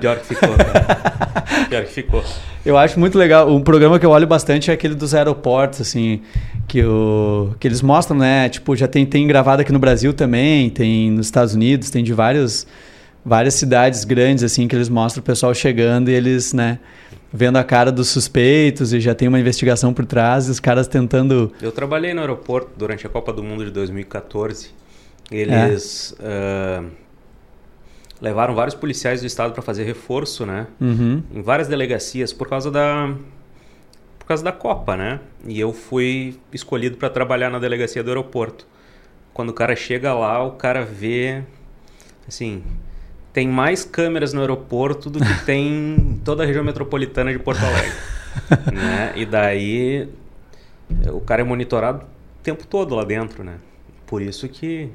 Pior 0.00 0.18
que 0.18 0.26
ficou. 0.26 0.48
cara. 0.56 1.66
Pior 1.68 1.84
que 1.84 1.92
ficou. 1.92 2.24
Eu 2.64 2.78
acho 2.78 2.98
muito 2.98 3.18
legal. 3.18 3.50
Um 3.50 3.60
programa 3.60 3.98
que 3.98 4.06
eu 4.06 4.10
olho 4.10 4.26
bastante 4.26 4.70
é 4.70 4.74
aquele 4.74 4.94
dos 4.94 5.14
aeroportos, 5.14 5.82
assim, 5.82 6.22
que, 6.66 6.82
o, 6.82 7.54
que 7.60 7.68
eles 7.68 7.82
mostram, 7.82 8.16
né? 8.16 8.48
Tipo, 8.48 8.74
já 8.74 8.88
tem, 8.88 9.04
tem 9.04 9.26
gravado 9.26 9.60
aqui 9.60 9.72
no 9.72 9.78
Brasil 9.78 10.14
também, 10.14 10.70
tem 10.70 11.10
nos 11.10 11.26
Estados 11.26 11.54
Unidos, 11.54 11.90
tem 11.90 12.02
de 12.02 12.14
vários, 12.14 12.66
várias 13.24 13.54
cidades 13.54 14.04
grandes, 14.04 14.44
assim, 14.44 14.66
que 14.66 14.74
eles 14.74 14.88
mostram 14.88 15.20
o 15.20 15.24
pessoal 15.24 15.52
chegando 15.54 16.10
e 16.10 16.14
eles, 16.14 16.54
né, 16.54 16.78
vendo 17.32 17.56
a 17.56 17.64
cara 17.64 17.92
dos 17.92 18.08
suspeitos 18.08 18.92
e 18.92 19.00
já 19.00 19.14
tem 19.14 19.28
uma 19.28 19.38
investigação 19.38 19.94
por 19.94 20.04
trás 20.04 20.48
e 20.48 20.50
os 20.50 20.60
caras 20.60 20.88
tentando. 20.88 21.52
Eu 21.60 21.72
trabalhei 21.72 22.12
no 22.12 22.20
aeroporto 22.20 22.72
durante 22.76 23.06
a 23.06 23.10
Copa 23.10 23.32
do 23.32 23.42
Mundo 23.42 23.64
de 23.64 23.70
2014. 23.70 24.70
Eles 25.30 26.14
ah, 26.20 26.84
levaram 28.20 28.54
vários 28.54 28.74
policiais 28.74 29.20
do 29.20 29.26
estado 29.26 29.52
para 29.52 29.62
fazer 29.62 29.84
reforço, 29.84 30.44
né? 30.44 30.66
Uhum. 30.80 31.22
Em 31.32 31.40
várias 31.40 31.68
delegacias 31.68 32.32
por 32.32 32.48
causa 32.48 32.70
da 32.70 33.14
por 34.18 34.26
causa 34.26 34.44
da 34.44 34.52
Copa, 34.52 34.96
né? 34.96 35.20
E 35.46 35.58
eu 35.58 35.72
fui 35.72 36.38
escolhido 36.52 36.96
para 36.96 37.08
trabalhar 37.08 37.50
na 37.50 37.58
delegacia 37.58 38.02
do 38.02 38.10
aeroporto. 38.10 38.66
Quando 39.32 39.50
o 39.50 39.54
cara 39.54 39.74
chega 39.74 40.12
lá, 40.12 40.44
o 40.44 40.52
cara 40.52 40.84
vê 40.84 41.42
assim, 42.28 42.62
tem 43.32 43.48
mais 43.48 43.84
câmeras 43.84 44.32
no 44.32 44.40
aeroporto 44.40 45.08
do 45.08 45.20
que 45.20 45.44
tem 45.44 45.94
em 45.94 46.20
toda 46.24 46.42
a 46.42 46.46
região 46.46 46.64
metropolitana 46.64 47.32
de 47.32 47.38
Porto 47.38 47.62
Alegre. 47.64 47.92
né? 48.72 49.12
E 49.16 49.24
daí 49.24 50.08
o 51.12 51.20
cara 51.20 51.42
é 51.42 51.44
monitorado 51.44 52.04
o 52.04 52.42
tempo 52.42 52.66
todo 52.66 52.94
lá 52.94 53.04
dentro, 53.04 53.44
né? 53.44 53.54
Por 54.06 54.20
isso 54.20 54.48
que, 54.48 54.88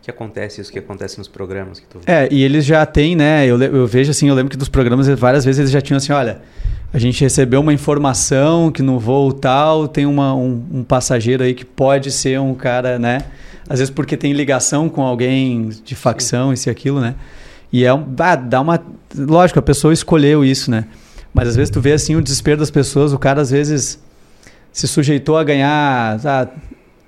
que 0.00 0.10
acontece 0.10 0.60
isso 0.60 0.72
que 0.72 0.78
acontece 0.78 1.18
nos 1.18 1.28
programas 1.28 1.80
que 1.80 1.86
tu. 1.86 2.00
É, 2.06 2.28
e 2.30 2.42
eles 2.42 2.64
já 2.64 2.86
têm, 2.86 3.14
né? 3.14 3.46
Eu, 3.46 3.60
eu 3.60 3.86
vejo 3.86 4.10
assim, 4.10 4.28
eu 4.28 4.34
lembro 4.34 4.50
que 4.50 4.56
dos 4.56 4.68
programas, 4.68 5.06
várias 5.08 5.44
vezes 5.44 5.58
eles 5.58 5.70
já 5.70 5.80
tinham 5.80 5.98
assim: 5.98 6.12
olha, 6.12 6.40
a 6.92 6.98
gente 6.98 7.20
recebeu 7.20 7.60
uma 7.60 7.72
informação 7.72 8.72
que 8.72 8.80
no 8.80 8.98
voo 8.98 9.30
tal 9.32 9.86
tem 9.86 10.06
uma, 10.06 10.34
um, 10.34 10.64
um 10.72 10.82
passageiro 10.82 11.42
aí 11.42 11.52
que 11.52 11.64
pode 11.64 12.10
ser 12.10 12.40
um 12.40 12.54
cara, 12.54 12.98
né? 12.98 13.24
Às 13.68 13.80
vezes 13.80 13.92
porque 13.92 14.16
tem 14.16 14.32
ligação 14.32 14.88
com 14.88 15.02
alguém 15.02 15.68
de 15.84 15.94
facção, 15.94 16.54
isso 16.54 16.68
e 16.68 16.70
aquilo, 16.70 17.00
né? 17.00 17.14
E 17.72 17.84
é 17.84 17.92
um. 17.92 18.06
Ah, 18.18 18.34
dá 18.36 18.60
uma. 18.60 18.80
Lógico, 19.16 19.58
a 19.58 19.62
pessoa 19.62 19.92
escolheu 19.92 20.44
isso, 20.44 20.70
né? 20.70 20.86
Mas 21.34 21.48
às 21.48 21.56
vezes 21.56 21.70
tu 21.70 21.80
vê 21.80 21.92
assim 21.92 22.16
o 22.16 22.22
desespero 22.22 22.58
das 22.58 22.70
pessoas, 22.70 23.12
o 23.12 23.18
cara 23.18 23.40
às 23.42 23.50
vezes 23.50 24.02
se 24.72 24.86
sujeitou 24.88 25.36
a 25.36 25.44
ganhar 25.44 26.18
ah, 26.24 26.48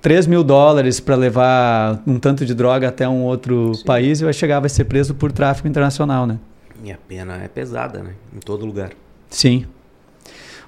3 0.01 0.27
mil 0.27 0.43
dólares 0.43 0.99
para 0.99 1.15
levar 1.15 2.01
um 2.05 2.17
tanto 2.19 2.45
de 2.45 2.53
droga 2.53 2.87
até 2.89 3.07
um 3.07 3.23
outro 3.23 3.73
Sim. 3.75 3.83
país 3.85 4.21
e 4.21 4.23
vai 4.23 4.33
chegar, 4.33 4.59
vai 4.59 4.69
ser 4.69 4.85
preso 4.85 5.13
por 5.15 5.31
tráfico 5.31 5.67
internacional, 5.67 6.25
né? 6.25 6.37
E 6.83 6.91
a 6.91 6.97
pena 7.07 7.35
é 7.43 7.47
pesada, 7.47 8.01
né? 8.01 8.11
Em 8.35 8.39
todo 8.39 8.65
lugar. 8.65 8.91
Sim. 9.29 9.65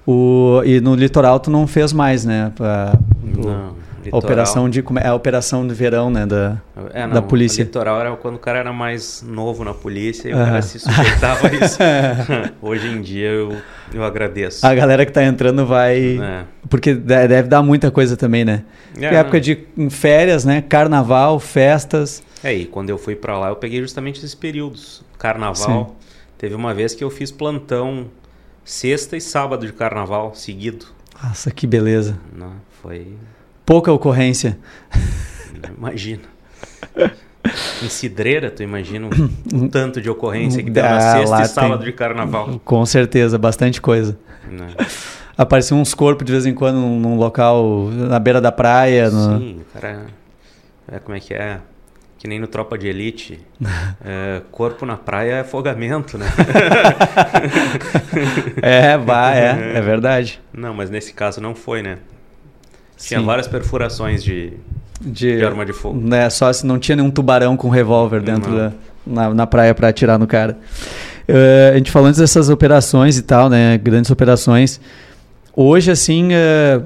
O, 0.05 0.61
e 0.65 0.81
no 0.81 0.95
litoral 0.95 1.39
tu 1.39 1.49
não 1.49 1.65
fez 1.65 1.93
mais, 1.93 2.25
né? 2.25 2.51
A, 2.59 2.97
o- 3.37 3.75
Não. 4.11 4.17
a 4.17 4.19
litoral- 4.19 4.19
operação 4.33 4.69
de 4.69 4.83
é 5.01 5.07
a 5.07 5.13
operação 5.15 5.67
de 5.67 5.73
verão, 5.73 6.09
né? 6.09 6.25
Da, 6.25 6.57
é, 6.93 7.01
da 7.07 7.15
não, 7.15 7.23
polícia. 7.23 7.63
O 7.63 7.65
litoral 7.65 7.99
era 7.99 8.15
quando 8.15 8.35
o 8.35 8.39
cara 8.39 8.59
era 8.59 8.73
mais 8.73 9.21
novo 9.25 9.63
na 9.63 9.73
polícia 9.73 10.29
e 10.29 10.33
o 10.33 10.37
cara 10.37 10.61
se 10.61 10.79
sujeitava 10.79 11.47
a 11.47 11.51
isso. 11.65 11.77
Hoje 12.61 12.87
em 12.87 13.01
dia 13.01 13.29
eu, 13.29 13.55
eu 13.93 14.03
agradeço. 14.03 14.65
a 14.65 14.73
galera 14.73 15.05
que 15.05 15.11
tá 15.11 15.23
entrando 15.23 15.65
vai. 15.65 16.17
É. 16.21 16.43
Porque 16.69 16.93
de- 16.93 17.27
deve 17.27 17.47
dar 17.47 17.61
muita 17.61 17.89
coisa 17.91 18.15
também, 18.17 18.43
né? 18.45 18.63
É, 18.99 19.15
época 19.15 19.39
de 19.41 19.65
férias, 19.89 20.45
né? 20.45 20.61
Carnaval, 20.61 21.39
festas. 21.39 22.21
É, 22.43 22.53
e 22.53 22.65
quando 22.65 22.89
eu 22.89 22.97
fui 22.97 23.15
pra 23.15 23.37
lá 23.39 23.49
eu 23.49 23.55
peguei 23.55 23.79
justamente 23.81 24.17
esses 24.17 24.35
períodos. 24.35 25.03
Carnaval. 25.17 25.95
Teve 26.37 26.55
uma 26.55 26.73
vez 26.73 26.93
que 26.93 27.03
eu 27.03 27.09
fiz 27.09 27.31
plantão 27.31 28.07
sexta 28.65 29.15
e 29.15 29.21
sábado 29.21 29.65
de 29.65 29.71
carnaval 29.73 30.33
seguido. 30.35 30.85
Nossa, 31.23 31.49
que 31.51 31.65
beleza. 31.65 32.17
Né? 32.35 32.47
Foi. 32.81 33.07
Pouca 33.65 33.91
ocorrência. 33.91 34.57
Imagina. 35.77 36.21
Em 37.83 37.89
Cidreira, 37.89 38.49
tu 38.51 38.63
imagina 38.63 39.07
um, 39.53 39.67
tanto 39.67 40.01
de 40.01 40.09
ocorrência 40.09 40.63
que 40.63 40.69
deu 40.69 40.83
na 40.83 40.97
Ah, 40.97 41.17
sexta 41.17 41.41
e 41.41 41.45
sábado 41.47 41.77
tem- 41.79 41.87
de 41.87 41.93
carnaval. 41.93 42.61
Com 42.63 42.85
certeza, 42.85 43.37
bastante 43.37 43.81
coisa. 43.81 44.17
né? 44.49 44.67
Apareciam 45.37 45.81
uns 45.81 45.93
corpos 45.93 46.25
de 46.25 46.31
vez 46.31 46.45
em 46.45 46.53
quando 46.53 46.75
num, 46.77 47.17
local 47.17 47.89
na 47.91 48.19
beira 48.19 48.39
da 48.39 48.51
praia. 48.51 49.09
no- 49.09 49.39
Sim, 49.39 49.61
cara. 49.73 50.05
É, 50.91 50.99
como 50.99 51.17
é 51.17 51.19
que 51.19 51.33
é? 51.33 51.59
Que 52.19 52.27
nem 52.27 52.39
no 52.39 52.47
Tropa 52.47 52.77
de 52.77 52.87
Elite. 52.87 53.39
É, 54.05 54.41
corpo 54.51 54.85
na 54.85 54.97
praia 54.97 55.33
é 55.35 55.39
afogamento, 55.41 56.17
né? 56.17 56.25
É, 58.61 58.97
vai, 58.97 59.39
é, 59.39 59.77
é 59.77 59.81
verdade. 59.81 60.41
Não, 60.53 60.73
mas 60.73 60.89
nesse 60.89 61.13
caso 61.13 61.41
não 61.41 61.55
foi, 61.55 61.81
né? 61.81 61.97
Tinha 63.05 63.19
Sim. 63.19 63.25
várias 63.25 63.47
perfurações 63.47 64.23
de, 64.23 64.53
De, 65.01 65.37
de 65.37 65.43
arma 65.45 65.65
de 65.65 65.73
fogo. 65.73 65.99
né, 65.99 66.29
só 66.29 66.51
se 66.53 66.65
não 66.65 66.79
tinha 66.79 66.95
nenhum 66.95 67.11
tubarão 67.11 67.57
com 67.57 67.69
revólver 67.69 68.21
dentro 68.21 68.49
Não. 68.51 68.57
da 68.57 68.71
na, 69.05 69.33
na 69.33 69.45
praia 69.47 69.75
para 69.75 69.89
atirar 69.89 70.17
no 70.17 70.25
cara. 70.25 70.57
Eh, 71.27 71.71
a 71.73 71.77
gente 71.77 71.91
falando 71.91 72.15
dessas 72.15 72.47
operações 72.49 73.17
e 73.17 73.21
tal, 73.21 73.49
né, 73.49 73.77
grandes 73.77 74.09
operações. 74.09 74.79
Hoje, 75.53 75.91
assim, 75.91 76.29
eh, 76.31 76.79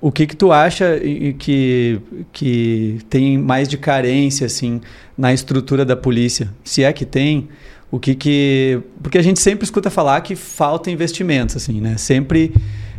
o 0.00 0.10
que 0.10 0.26
que 0.26 0.34
tu 0.34 0.50
acha 0.50 0.98
que 1.38 2.00
que 2.32 2.98
tem 3.08 3.38
mais 3.38 3.68
de 3.68 3.78
carência, 3.78 4.46
assim, 4.46 4.80
na 5.16 5.32
estrutura 5.32 5.84
da 5.84 5.94
polícia? 5.96 6.48
Se 6.64 6.82
é 6.82 6.92
que 6.92 7.04
tem, 7.04 7.48
o 7.92 8.00
que 8.00 8.16
que 8.16 8.80
porque 9.00 9.16
a 9.18 9.22
gente 9.22 9.38
sempre 9.40 9.62
escuta 9.64 9.88
falar 9.88 10.20
que 10.22 10.34
falta 10.34 10.90
investimentos, 10.90 11.54
assim, 11.56 11.80
né? 11.80 11.96
Sempre 11.96 12.52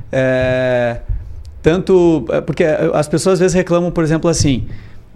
É, 0.10 1.00
tanto. 1.64 2.26
é, 2.30 2.42
Porque 2.42 2.64
as 2.64 3.08
pessoas 3.08 3.34
às 3.34 3.40
vezes 3.40 3.56
reclamam, 3.56 3.90
por 3.90 4.04
exemplo, 4.04 4.30
assim. 4.30 4.68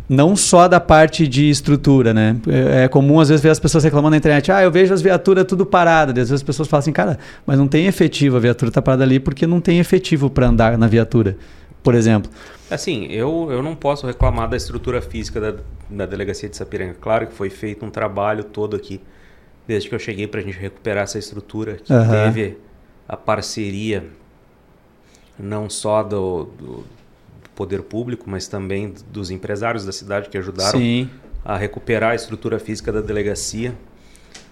Não 0.10 0.38
só 0.38 0.70
da 0.70 0.80
parte 0.80 1.28
de 1.28 1.50
estrutura, 1.50 2.14
né? 2.14 2.38
É 2.48 2.86
é 2.86 2.88
comum 2.88 3.20
às 3.20 3.28
vezes 3.28 3.44
ver 3.44 3.50
as 3.50 3.60
pessoas 3.60 3.84
reclamando 3.84 4.12
na 4.12 4.18
internet. 4.18 4.50
Ah, 4.50 4.64
eu 4.64 4.72
vejo 4.72 4.94
as 4.94 5.02
viaturas 5.02 5.44
tudo 5.44 5.66
paradas. 5.66 6.12
Às 6.14 6.30
vezes 6.30 6.32
as 6.32 6.44
pessoas 6.44 6.70
falam 6.70 6.80
assim, 6.80 6.94
cara, 6.94 7.20
mas 7.46 7.60
não 7.60 7.68
tem 7.68 7.88
efetivo, 7.88 8.38
a 8.38 8.40
viatura 8.40 8.72
tá 8.72 8.82
parada 8.82 9.04
ali 9.04 9.20
porque 9.20 9.46
não 9.46 9.60
tem 9.60 9.80
efetivo 9.80 10.30
para 10.30 10.48
andar 10.48 10.78
na 10.78 10.88
viatura, 10.88 11.36
por 11.84 11.94
exemplo. 11.94 12.32
Assim, 12.72 13.08
eu, 13.08 13.50
eu 13.52 13.62
não 13.62 13.76
posso 13.76 14.08
reclamar 14.08 14.48
da 14.48 14.56
estrutura 14.56 15.02
física 15.02 15.42
da, 15.42 15.56
da 15.90 16.06
delegacia 16.06 16.48
de 16.48 16.56
Sapiranga. 16.56 16.96
Claro 17.02 17.28
que 17.28 17.34
foi 17.34 17.50
feito 17.50 17.86
um 17.86 17.90
trabalho 17.90 18.46
todo 18.46 18.78
aqui, 18.78 19.02
desde 19.68 19.90
que 19.90 19.96
eu 19.96 20.00
cheguei 20.00 20.26
para 20.26 20.40
a 20.40 20.44
gente 20.44 20.58
recuperar 20.58 21.04
essa 21.04 21.20
estrutura, 21.20 21.80
que 21.84 21.92
Aham. 21.92 22.32
teve 22.32 22.58
a 23.10 23.18
parceria 23.18 24.06
não 25.40 25.70
só 25.70 26.04
do, 26.04 26.46
do 26.60 26.84
poder 27.56 27.82
público, 27.82 28.26
mas 28.30 28.48
também 28.48 28.94
dos 29.12 29.32
empresários 29.32 29.86
da 29.86 29.92
cidade 29.92 30.30
que 30.30 30.38
ajudaram 30.38 30.80
Sim. 30.80 31.10
a 31.44 31.58
recuperar 31.58 32.12
a 32.12 32.16
estrutura 32.16 32.60
física 32.60 32.92
da 32.92 33.02
delegacia. 33.02 33.74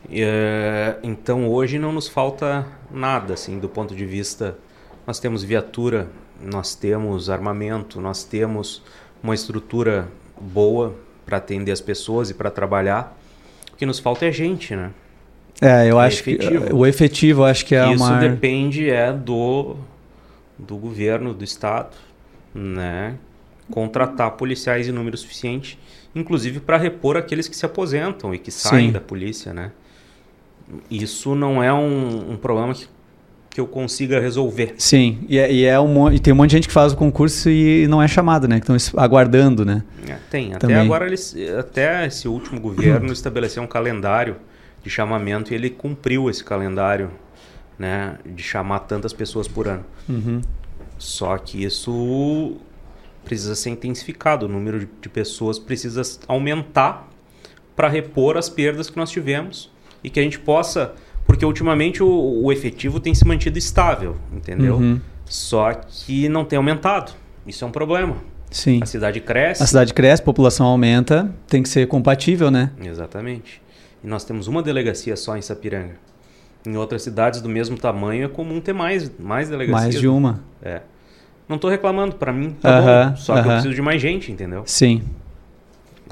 E, 0.10 0.22
eh, 0.22 0.98
então 1.04 1.48
hoje 1.48 1.80
não 1.80 1.92
nos 1.92 2.08
falta 2.08 2.66
nada, 2.92 3.34
assim, 3.34 3.60
do 3.60 3.70
ponto 3.70 3.96
de 3.96 4.06
vista. 4.06 4.58
Nós 5.06 5.20
temos 5.20 5.44
viatura, 5.44 6.08
nós 6.42 6.76
temos 6.76 7.30
armamento, 7.30 8.02
nós 8.02 8.24
temos 8.24 8.82
uma 9.22 9.34
estrutura 9.36 10.08
boa 10.40 10.96
para 11.26 11.38
atender 11.38 11.72
as 11.72 11.82
pessoas 11.82 12.30
e 12.30 12.34
para 12.34 12.52
trabalhar. 12.52 13.18
O 13.74 13.76
que 13.76 13.86
nos 13.86 14.00
falta 14.00 14.26
é 14.26 14.32
gente, 14.32 14.76
né? 14.76 14.92
É, 15.62 15.90
eu 15.90 16.00
É 16.00 16.06
acho 16.08 16.20
efetivo. 16.22 16.68
que 16.68 16.74
o 16.74 16.86
efetivo 16.86 17.44
acho 17.44 17.66
que 17.66 17.76
é 17.76 17.92
Isso 17.94 18.04
uma 18.04 18.20
depende 18.20 18.90
é 18.90 19.12
do 19.14 19.76
do 20.58 20.78
governo 20.78 21.34
do 21.34 21.44
estado, 21.44 21.96
né? 22.54 23.16
Contratar 23.70 24.32
policiais 24.32 24.88
em 24.88 24.92
número 24.92 25.18
suficiente, 25.18 25.78
inclusive 26.16 26.60
para 26.60 26.78
repor 26.78 27.18
aqueles 27.18 27.48
que 27.48 27.56
se 27.58 27.66
aposentam 27.66 28.34
e 28.34 28.38
que 28.38 28.52
saem 28.52 28.88
Sim. 28.88 28.94
da 28.94 29.00
polícia, 29.02 29.54
né? 29.54 29.72
Isso 30.90 31.36
não 31.36 31.62
é 31.64 31.72
um, 31.74 32.32
um 32.34 32.38
problema 32.38 32.74
que, 32.74 32.88
que 33.50 33.60
eu 33.62 33.68
consiga 33.68 34.20
resolver. 34.20 34.76
Sim, 34.78 35.20
e, 35.30 35.38
é, 35.38 35.52
e 35.52 35.64
é 35.66 35.80
um 35.80 36.12
e 36.12 36.20
tem 36.20 36.34
um 36.34 36.38
monte 36.38 36.52
de 36.52 36.56
gente 36.58 36.68
que 36.68 36.74
faz 36.74 36.94
o 36.94 36.98
concurso 36.98 37.50
e 37.50 37.88
não 37.88 38.02
é 38.02 38.08
chamado, 38.08 38.48
né? 38.48 38.56
Que 38.56 38.64
estão 38.64 38.76
es- 38.76 38.94
aguardando, 38.96 39.64
né? 39.66 39.84
É, 40.08 40.16
tem. 40.30 40.50
Até 40.54 40.60
Também. 40.60 40.78
agora 40.78 41.06
eles, 41.06 41.36
até 41.60 42.06
esse 42.08 42.28
último 42.28 42.60
governo 42.60 43.12
estabeleceu 43.14 43.62
um 43.62 43.68
calendário 43.68 44.38
de 44.84 44.90
chamamento 44.90 45.52
e 45.52 45.56
ele 45.56 45.70
cumpriu 45.70 46.30
esse 46.30 46.44
calendário, 46.44 47.12
né? 47.78 48.18
De 48.26 48.44
chamar 48.44 48.80
tantas 48.80 49.14
pessoas 49.14 49.48
por 49.48 49.68
ano. 49.68 49.86
Uhum. 50.08 50.42
Só 50.98 51.38
que 51.38 51.64
isso 51.64 52.58
precisa 53.24 53.56
ser 53.56 53.72
intensificado, 53.72 54.46
o 54.46 54.50
número 54.50 54.80
de, 54.80 54.88
de 55.02 55.10
pessoas 55.10 55.58
precisa 55.58 56.02
aumentar 56.28 57.10
para 57.76 57.90
repor 57.90 58.38
as 58.38 58.48
perdas 58.48 58.90
que 58.90 58.96
nós 58.96 59.10
tivemos 59.10 59.72
e 60.04 60.10
que 60.10 60.20
a 60.20 60.24
gente 60.24 60.40
possa, 60.40 60.94
porque 61.26 61.46
ultimamente 61.46 62.02
o, 62.04 62.44
o 62.44 62.52
efetivo 62.52 63.00
tem 63.00 63.14
se 63.14 63.26
mantido 63.26 63.58
estável, 63.58 64.16
entendeu? 64.32 64.76
Uhum. 64.76 65.02
Só 65.26 65.74
que 65.74 66.30
não 66.30 66.46
tem 66.46 66.58
aumentado. 66.58 67.14
Isso 67.46 67.66
é 67.66 67.68
um 67.68 67.72
problema. 67.72 68.16
Sim. 68.50 68.80
A 68.82 68.86
cidade 68.86 69.20
cresce. 69.20 69.64
A 69.64 69.66
cidade 69.66 69.94
cresce, 69.94 70.22
a 70.22 70.26
população 70.26 70.68
aumenta, 70.68 71.34
tem 71.48 71.62
que 71.62 71.68
ser 71.68 71.88
compatível, 71.88 72.50
né? 72.50 72.72
Exatamente. 72.82 73.62
E 74.04 74.08
nós 74.08 74.24
temos 74.24 74.48
uma 74.48 74.62
delegacia 74.62 75.16
só 75.16 75.36
em 75.36 75.42
Sapiranga. 75.42 75.96
Em 76.66 76.76
outras 76.78 77.04
cidades 77.04 77.42
do 77.42 77.50
mesmo 77.50 77.78
tamanho 77.78 78.26
é 78.26 78.28
comum 78.28 78.60
ter 78.60 78.74
mais, 78.74 79.12
mais 79.20 79.50
delegacias. 79.50 79.84
Mais 79.94 80.00
de 80.00 80.08
uma. 80.08 80.40
É. 80.62 80.82
Não 81.48 81.58
tô 81.60 81.70
reclamando, 81.70 82.16
pra 82.16 82.34
mim 82.34 82.56
tá 82.60 82.80
Aham, 82.80 83.10
bom. 83.12 83.16
Só 83.18 83.34
que 83.34 83.40
eu 83.48 83.52
preciso 83.52 83.74
de 83.76 83.82
mais 83.82 84.02
gente, 84.02 84.32
entendeu? 84.32 84.64
Sim. 84.66 85.04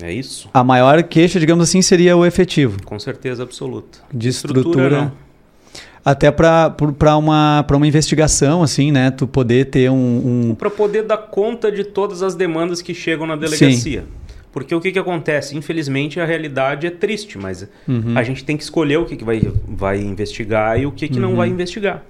É 0.01 0.12
isso. 0.12 0.49
A 0.54 0.64
maior 0.64 1.01
queixa, 1.04 1.39
digamos 1.39 1.68
assim, 1.68 1.82
seria 1.82 2.16
o 2.18 2.26
efetivo. 2.26 2.78
Com 2.84 2.99
certeza 2.99 3.43
absoluta. 3.43 3.99
De 4.14 4.30
estrutura. 4.30 4.89
não. 4.89 5.12
Até 6.06 6.30
para 6.32 6.76
uma, 7.18 7.64
pra 7.66 7.78
uma 7.78 7.88
investigação, 7.88 8.62
assim, 8.62 8.91
né? 8.91 9.10
Tu 9.10 9.26
poder 9.26 9.68
ter 9.68 9.89
um. 9.89 10.49
um- 10.51 10.56
Para 10.56 10.70
poder 10.70 11.04
dar 11.04 11.18
conta 11.18 11.72
de 11.72 11.84
todas 11.86 12.22
as 12.22 12.36
demandas 12.36 12.82
que 12.82 12.93
chegam 12.93 13.26
na 13.26 13.36
delegacia. 13.38 14.04
Porque 14.54 14.74
o 14.74 14.80
que, 14.80 14.91
que 14.91 14.99
acontece? 14.99 15.58
Infelizmente 15.58 16.20
a 16.20 16.26
realidade 16.26 16.86
é 16.88 16.91
triste, 16.91 17.38
mas 17.38 17.68
Uhum. 17.88 18.16
a 18.16 18.24
gente 18.24 18.45
tem 18.45 18.56
que 18.56 18.64
escolher 18.64 18.97
o 18.97 19.06
que, 19.06 19.16
que 19.18 19.24
vai, 19.26 19.41
vai 19.68 19.99
investigar 19.99 20.80
e 20.80 20.86
o 20.86 20.91
que, 20.91 21.08
que 21.10 21.20
não 21.20 21.32
Uhum. 21.32 21.36
vai 21.38 21.49
investigar. 21.49 22.04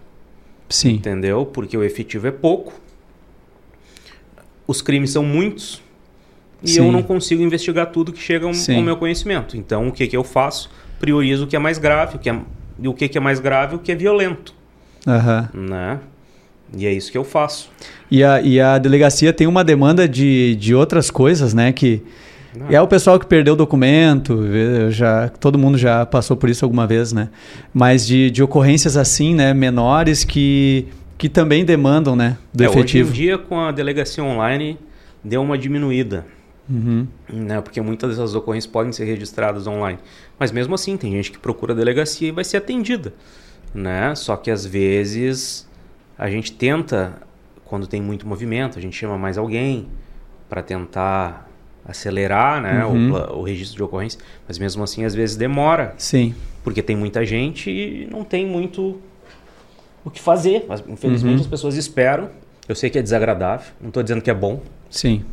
Sim. 0.70 0.92
Entendeu? 0.96 1.46
Porque 1.46 1.76
o 1.78 1.84
efetivo 1.84 2.28
é 2.28 2.32
pouco. 2.32 2.74
Os 4.68 4.82
crimes 4.82 5.12
são 5.12 5.24
muitos. 5.24 5.82
E 6.62 6.70
Sim. 6.72 6.86
eu 6.86 6.92
não 6.92 7.04
consigo 7.04 7.42
investigar 7.42 7.88
tudo 7.92 8.14
que 8.14 8.20
chega 8.22 8.46
ao, 8.46 8.54
Sim. 8.54 8.82
meu 8.84 8.96
conhecimento. 8.96 9.58
Então, 9.58 9.88
o 9.88 9.92
que, 9.92 10.08
que 10.08 10.16
eu 10.16 10.24
faço? 10.24 10.70
Priorizo 11.00 11.44
o 11.44 11.48
que 11.48 11.56
é 11.56 11.60
mais 11.60 11.78
grave, 11.78 12.16
o 12.16 12.20
que 12.20 12.30
é, 12.30 12.40
e 12.80 12.88
o 12.88 12.94
que, 12.94 13.08
que 13.10 13.18
é 13.18 13.22
mais 13.22 13.40
grave, 13.40 13.76
o 13.76 13.80
que 13.80 13.92
é 13.92 13.96
violento. 13.96 14.54
Aham. 15.06 15.50
Né? 15.54 16.00
E 16.78 16.86
é 16.88 16.92
isso 16.94 17.12
que 17.12 17.18
eu 17.18 17.24
faço. 17.26 17.70
E, 18.10 18.24
a, 18.24 18.42
e 18.42 18.60
a 18.60 18.78
delegacia 18.78 19.34
tem 19.34 19.46
uma 19.46 19.64
demanda 19.64 20.08
de, 20.08 20.56
de 20.56 20.74
outras 20.74 21.12
coisas, 21.12 21.54
né? 21.54 21.72
Que 21.74 22.02
Não. 22.56 22.70
é 22.70 22.82
o 22.82 22.88
pessoal 22.88 23.20
que 23.20 23.26
perdeu 23.26 23.54
o 23.54 23.58
documento, 23.58 24.40
já, 24.90 25.30
todo 25.30 25.58
mundo 25.58 25.78
já 25.78 26.06
passou 26.06 26.38
por 26.38 26.50
isso 26.50 26.64
alguma 26.64 26.86
vez, 26.86 27.12
né? 27.12 27.30
Mas 27.74 28.06
de, 28.06 28.30
de 28.30 28.44
ocorrências 28.44 28.96
assim, 28.96 29.34
né? 29.34 29.54
Menores 29.54 30.24
que, 30.24 30.88
que 31.18 31.30
também 31.30 31.66
demandam, 31.66 32.16
né? 32.16 32.38
Do 32.54 32.64
É, 32.64 32.68
hoje 32.70 32.78
em 32.78 32.80
efetivo. 32.82 33.12
dia, 33.12 33.38
com 33.38 33.60
a 33.60 33.72
delegacia 33.72 34.24
online, 34.24 34.78
deu 35.24 35.42
uma 35.42 35.58
diminuída. 35.58 36.26
Uhum. 36.70 37.08
Né? 37.28 37.60
Porque 37.60 37.82
muitas 37.82 38.12
dessas 38.12 38.36
ocorrências 38.36 38.72
podem 38.72 38.92
ser 38.92 39.06
registradas 39.06 39.68
online. 39.68 40.00
Mas 40.40 40.52
mesmo 40.52 40.76
assim, 40.76 40.96
tem 40.96 41.12
gente 41.12 41.32
que 41.32 41.40
procura 41.40 41.74
a 41.74 41.76
delegacia 41.76 42.28
e 42.30 42.32
vai 42.32 42.44
ser 42.44 42.58
atendida. 42.58 43.14
Né? 43.74 44.14
Só 44.16 44.36
que 44.38 44.50
às 44.52 44.66
vezes 44.66 45.68
a 46.18 46.30
gente 46.30 46.52
tenta, 46.54 47.22
quando 47.66 47.88
tem 47.88 48.02
muito 48.02 48.28
movimento, 48.28 48.78
a 48.78 48.82
gente 48.82 48.96
chama 48.96 49.18
mais 49.18 49.38
alguém 49.38 49.88
para 50.48 50.62
tentar 50.62 51.50
acelerar 51.86 52.62
né, 52.62 52.86
Uhum. 52.86 53.12
o, 53.14 53.40
o 53.40 53.44
registro 53.44 53.78
de 53.78 53.84
ocorrência. 53.84 54.20
Mas 54.48 54.58
mesmo 54.58 54.84
assim, 54.84 55.04
às 55.06 55.14
vezes 55.14 55.36
demora, 55.36 55.94
Sim. 55.98 56.34
porque 56.64 56.82
tem 56.82 56.96
muita 56.96 57.26
gente 57.26 57.70
e 57.70 58.08
não 58.12 58.24
tem 58.24 58.46
muito 58.46 59.00
o 60.06 60.10
que 60.10 60.22
fazer. 60.22 60.66
Mas, 60.68 60.84
infelizmente 60.88 61.36
Uhum. 61.36 61.42
as 61.42 61.48
pessoas 61.48 61.76
esperam. 61.76 62.30
Eu 62.68 62.76
sei 62.76 62.90
que 62.90 62.98
é 62.98 63.02
desagradável, 63.02 63.68
não 63.82 63.90
estou 63.90 64.02
dizendo 64.02 64.22
que 64.22 64.30
é 64.30 64.34
bom, 64.34 64.62
Sim. 64.90 65.24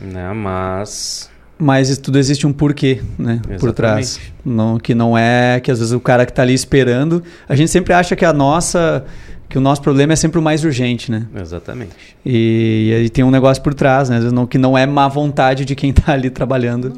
né? 0.00 0.32
mas 0.32 1.30
Mas 1.58 1.96
tudo 1.98 2.18
existe 2.18 2.46
um 2.46 2.52
porquê, 2.52 3.02
né? 3.18 3.40
Por 3.60 3.72
trás. 3.72 4.16
Exatamente. 4.16 4.34
Não, 4.44 4.78
que 4.78 4.94
não 4.94 5.16
é 5.16 5.60
que 5.60 5.70
às 5.70 5.78
vezes 5.78 5.92
o 5.92 6.00
cara 6.00 6.24
que 6.26 6.32
está 6.32 6.42
ali 6.42 6.54
esperando. 6.54 7.22
A 7.48 7.54
gente 7.54 7.70
sempre 7.70 7.92
acha 7.92 8.16
que 8.16 8.24
a 8.24 8.32
nossa. 8.32 9.04
Que 9.50 9.58
o 9.58 9.60
nosso 9.60 9.82
problema 9.82 10.12
é 10.12 10.16
sempre 10.16 10.38
o 10.38 10.42
mais 10.42 10.64
urgente, 10.64 11.10
né? 11.10 11.26
exatamente. 11.38 12.16
E, 12.24 12.94
aí 12.96 13.10
tem 13.10 13.24
um 13.24 13.30
negócio 13.30 13.60
por 13.62 13.74
trás, 13.74 14.08
né? 14.08 14.20
Não, 14.32 14.46
que 14.46 14.56
não 14.56 14.78
é 14.78 14.86
má 14.86 15.08
vontade 15.08 15.64
de 15.64 15.74
quem 15.74 15.90
está 15.90 16.12
ali 16.14 16.30
trabalhando. 16.30 16.92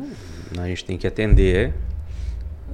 A 0.58 0.66
gente 0.68 0.84
tem 0.84 0.98
que 0.98 1.06
atender 1.06 1.72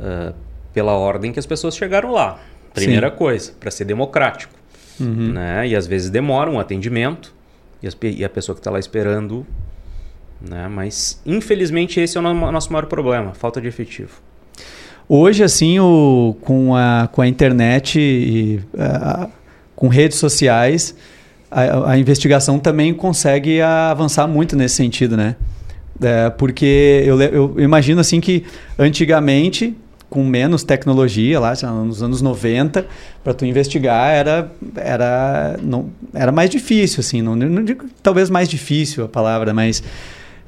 ah, 0.00 0.32
pela 0.74 0.92
ordem 0.92 1.32
que 1.32 1.38
as 1.38 1.46
pessoas 1.46 1.76
chegaram 1.76 2.12
lá. 2.12 2.38
Primeira 2.74 3.08
Sim. 3.10 3.16
coisa, 3.16 3.52
para 3.58 3.70
ser 3.70 3.84
democrático. 3.84 4.52
Uhum. 5.00 5.32
Né? 5.32 5.68
E 5.68 5.76
às 5.76 5.86
vezes 5.86 6.10
demora 6.10 6.50
um 6.50 6.58
atendimento 6.58 7.32
e, 7.80 7.86
as 7.86 7.96
e 8.02 8.24
a 8.24 8.28
pessoa 8.28 8.54
que 8.56 8.60
está 8.60 8.70
lá 8.72 8.80
esperando. 8.80 9.46
Né? 10.40 10.68
Mas 10.68 11.22
infelizmente 11.24 12.00
esse 12.00 12.16
é 12.16 12.20
o 12.20 12.22
no- 12.22 12.50
nosso 12.52 12.72
maior 12.72 12.86
problema, 12.86 13.32
falta 13.32 13.60
de 13.60 13.68
efetivo. 13.68 14.20
Hoje, 15.08 15.42
assim, 15.42 15.78
o, 15.80 16.36
com, 16.42 16.74
a, 16.76 17.08
com 17.10 17.22
a 17.22 17.26
internet 17.28 17.98
e 17.98 18.60
a- 18.78 19.28
com 19.78 19.86
redes 19.86 20.18
sociais, 20.18 20.92
a, 21.48 21.92
a 21.92 21.98
investigação 21.98 22.58
também 22.58 22.92
consegue 22.92 23.60
avançar 23.60 24.26
muito 24.26 24.56
nesse 24.56 24.74
sentido, 24.74 25.16
né? 25.16 25.36
É, 26.02 26.30
porque 26.30 27.04
eu, 27.06 27.20
eu 27.22 27.60
imagino 27.60 28.00
assim 28.00 28.20
que 28.20 28.44
antigamente, 28.76 29.76
com 30.10 30.24
menos 30.24 30.64
tecnologia, 30.64 31.38
lá 31.38 31.54
nos 31.84 32.02
anos 32.02 32.20
90, 32.20 32.88
para 33.22 33.32
tu 33.32 33.46
investigar 33.46 34.10
era, 34.12 34.50
era, 34.74 35.56
não, 35.62 35.90
era 36.12 36.32
mais 36.32 36.50
difícil, 36.50 36.98
assim, 36.98 37.22
não, 37.22 37.36
não 37.36 37.62
digo 37.62 37.86
talvez 38.02 38.28
mais 38.28 38.48
difícil 38.48 39.04
a 39.04 39.08
palavra, 39.08 39.54
mas 39.54 39.80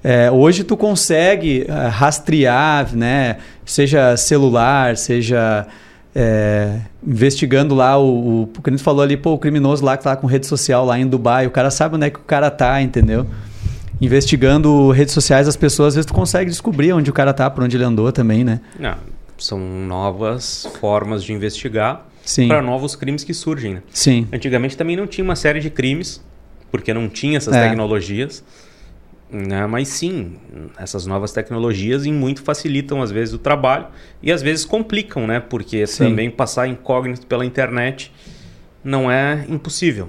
é, 0.02 0.28
hoje 0.28 0.64
tu 0.64 0.76
consegue 0.76 1.66
eh, 1.68 1.86
rastrear, 1.86 2.96
né? 2.96 3.36
Seja 3.64 4.16
celular, 4.16 4.96
seja 4.96 5.68
é, 6.14 6.80
investigando 7.06 7.74
lá 7.74 7.96
o, 7.98 8.42
o. 8.44 8.48
Gente 8.68 8.82
falou 8.82 9.02
ali, 9.02 9.16
pô, 9.16 9.32
o 9.32 9.38
criminoso 9.38 9.84
lá 9.84 9.96
que 9.96 10.04
tá 10.04 10.16
com 10.16 10.26
rede 10.26 10.46
social 10.46 10.84
lá 10.84 10.98
em 10.98 11.06
Dubai, 11.06 11.46
o 11.46 11.50
cara 11.50 11.70
sabe 11.70 11.96
onde 11.96 12.06
é 12.06 12.10
que 12.10 12.18
o 12.18 12.22
cara 12.22 12.50
tá, 12.50 12.80
entendeu? 12.82 13.26
Investigando 14.00 14.90
redes 14.90 15.12
sociais 15.12 15.46
das 15.46 15.56
pessoas, 15.56 15.88
às 15.88 15.94
vezes 15.96 16.06
tu 16.06 16.14
consegue 16.14 16.50
descobrir 16.50 16.92
onde 16.92 17.10
o 17.10 17.12
cara 17.12 17.32
tá, 17.34 17.50
por 17.50 17.62
onde 17.64 17.76
ele 17.76 17.84
andou 17.84 18.10
também, 18.10 18.42
né? 18.42 18.60
Não, 18.78 18.96
São 19.36 19.58
novas 19.58 20.66
formas 20.80 21.22
de 21.22 21.32
investigar 21.32 22.06
para 22.48 22.62
novos 22.62 22.94
crimes 22.96 23.24
que 23.24 23.34
surgem. 23.34 23.74
Né? 23.74 23.82
Sim. 23.92 24.26
Antigamente 24.32 24.76
também 24.76 24.96
não 24.96 25.06
tinha 25.06 25.24
uma 25.24 25.36
série 25.36 25.60
de 25.60 25.68
crimes, 25.70 26.22
porque 26.70 26.92
não 26.94 27.08
tinha 27.08 27.36
essas 27.36 27.54
É. 27.54 27.66
tecnologias. 27.68 28.42
Né? 29.32 29.64
Mas 29.66 29.88
sim, 29.88 30.32
essas 30.76 31.06
novas 31.06 31.32
tecnologias 31.32 32.04
em 32.04 32.12
muito 32.12 32.42
facilitam 32.42 33.00
às 33.00 33.12
vezes 33.12 33.32
o 33.32 33.38
trabalho 33.38 33.86
e 34.20 34.32
às 34.32 34.42
vezes 34.42 34.64
complicam, 34.64 35.26
né? 35.26 35.38
Porque 35.38 35.86
Sim. 35.86 36.04
também 36.04 36.30
passar 36.30 36.66
incógnito 36.66 37.26
pela 37.26 37.46
internet 37.46 38.12
não 38.82 39.10
é 39.10 39.44
impossível. 39.48 40.08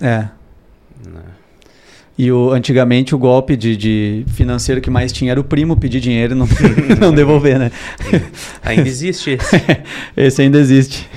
É. 0.00 0.28
Né? 1.04 1.22
E 2.16 2.30
o, 2.30 2.52
antigamente 2.52 3.12
o 3.12 3.18
golpe 3.18 3.56
de, 3.56 3.76
de 3.76 4.24
financeiro 4.28 4.80
que 4.80 4.88
mais 4.88 5.12
tinha 5.12 5.32
era 5.32 5.40
o 5.40 5.44
primo 5.44 5.76
pedir 5.76 5.98
dinheiro 5.98 6.34
e 6.34 6.36
não, 6.36 6.46
não 7.00 7.12
devolver, 7.12 7.58
né? 7.58 7.72
Ainda 8.62 8.88
existe 8.88 9.30
esse. 9.30 9.56
Esse 10.16 10.42
ainda 10.42 10.58
existe. 10.58 11.08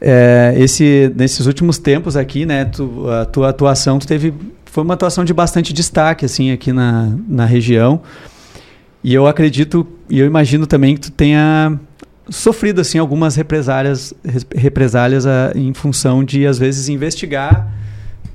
É, 0.00 0.54
esse, 0.56 1.12
nesses 1.16 1.46
últimos 1.46 1.78
tempos 1.78 2.16
aqui, 2.16 2.46
né, 2.46 2.66
tu, 2.66 3.10
a 3.10 3.24
tua 3.24 3.48
atuação, 3.48 3.98
tu 3.98 4.06
teve, 4.06 4.32
foi 4.70 4.84
uma 4.84 4.94
atuação 4.94 5.24
de 5.24 5.32
bastante 5.34 5.72
destaque, 5.72 6.24
assim, 6.24 6.50
aqui 6.50 6.72
na, 6.72 7.16
na 7.28 7.44
região. 7.44 8.00
E 9.02 9.14
eu 9.14 9.26
acredito, 9.26 9.86
e 10.08 10.18
eu 10.18 10.26
imagino 10.26 10.66
também 10.66 10.94
que 10.94 11.02
tu 11.02 11.10
tenha 11.12 11.78
sofrido, 12.28 12.80
assim, 12.80 12.98
algumas 12.98 13.36
represálias, 13.36 14.12
res- 14.24 14.46
represálias 14.54 15.26
ah, 15.26 15.52
em 15.54 15.72
função 15.72 16.24
de, 16.24 16.46
às 16.46 16.58
vezes, 16.58 16.88
investigar 16.88 17.72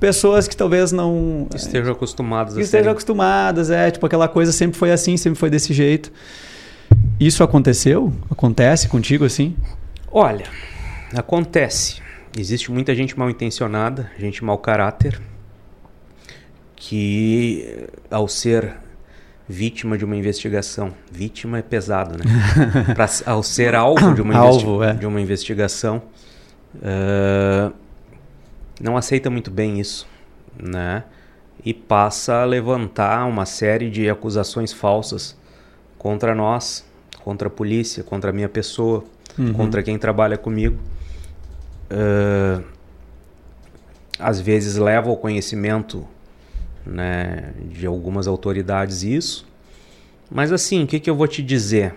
pessoas 0.00 0.48
que 0.48 0.56
talvez 0.56 0.92
não... 0.92 1.46
Estejam 1.54 1.92
acostumados 1.92 2.54
que 2.54 2.60
a 2.60 2.62
estejam 2.62 2.92
acostumadas, 2.92 3.70
é, 3.70 3.90
tipo, 3.90 4.04
aquela 4.04 4.28
coisa 4.28 4.52
sempre 4.52 4.76
foi 4.76 4.90
assim, 4.90 5.16
sempre 5.16 5.38
foi 5.38 5.48
desse 5.48 5.72
jeito. 5.72 6.12
Isso 7.18 7.42
aconteceu? 7.42 8.12
Acontece 8.30 8.88
contigo 8.88 9.24
assim? 9.24 9.54
Olha, 10.10 10.46
acontece. 11.14 12.02
Existe 12.36 12.70
muita 12.72 12.94
gente 12.94 13.18
mal 13.18 13.30
intencionada, 13.30 14.10
gente 14.18 14.44
mau 14.44 14.58
caráter, 14.58 15.20
que 16.76 17.86
ao 18.10 18.26
ser 18.28 18.74
vítima 19.48 19.96
de 19.98 20.04
uma 20.04 20.16
investigação, 20.16 20.92
vítima 21.10 21.58
é 21.58 21.62
pesado, 21.62 22.16
né? 22.18 22.24
Pra, 22.94 23.06
ao 23.26 23.42
ser 23.42 23.74
alvo 23.74 24.14
de 24.14 24.22
uma, 24.22 24.36
Alvo, 24.36 24.82
é. 24.82 24.94
de 24.94 25.06
uma 25.06 25.20
investigação, 25.20 26.02
eh, 26.82 27.70
não 28.80 28.96
aceita 28.96 29.28
muito 29.30 29.50
bem 29.50 29.78
isso, 29.80 30.06
né? 30.60 31.04
E 31.64 31.72
passa 31.74 32.42
a 32.42 32.44
levantar 32.44 33.26
uma 33.26 33.46
série 33.46 33.90
de 33.90 34.08
acusações 34.08 34.72
falsas 34.72 35.36
contra 35.98 36.34
nós, 36.34 36.84
contra 37.22 37.48
a 37.48 37.50
polícia, 37.50 38.02
contra 38.02 38.30
a 38.30 38.32
minha 38.32 38.48
pessoa, 38.48 39.04
Uhum. 39.38 39.52
contra 39.52 39.82
quem 39.82 39.98
trabalha 39.98 40.38
comigo. 40.38 40.78
Ah, 41.90 42.62
às 44.18 44.40
vezes 44.40 44.76
leva 44.76 45.10
ao 45.10 45.16
conhecimento 45.16 46.06
né, 46.86 47.52
de 47.70 47.86
algumas 47.86 48.26
autoridades 48.26 49.02
isso. 49.02 49.46
Mas 50.30 50.52
assim, 50.52 50.84
o 50.84 50.86
que, 50.86 51.00
que 51.00 51.08
eu 51.08 51.14
vou 51.14 51.28
te 51.28 51.42
dizer? 51.42 51.94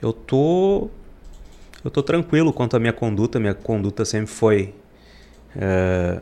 Eu 0.00 0.12
tô, 0.12 0.90
eu 1.82 1.90
tô 1.90 2.02
tranquilo 2.02 2.52
quanto 2.52 2.76
à 2.76 2.80
minha 2.80 2.92
conduta. 2.92 3.40
Minha 3.40 3.54
conduta 3.54 4.04
sempre 4.04 4.26
foi 4.26 4.74
ah, 5.56 6.20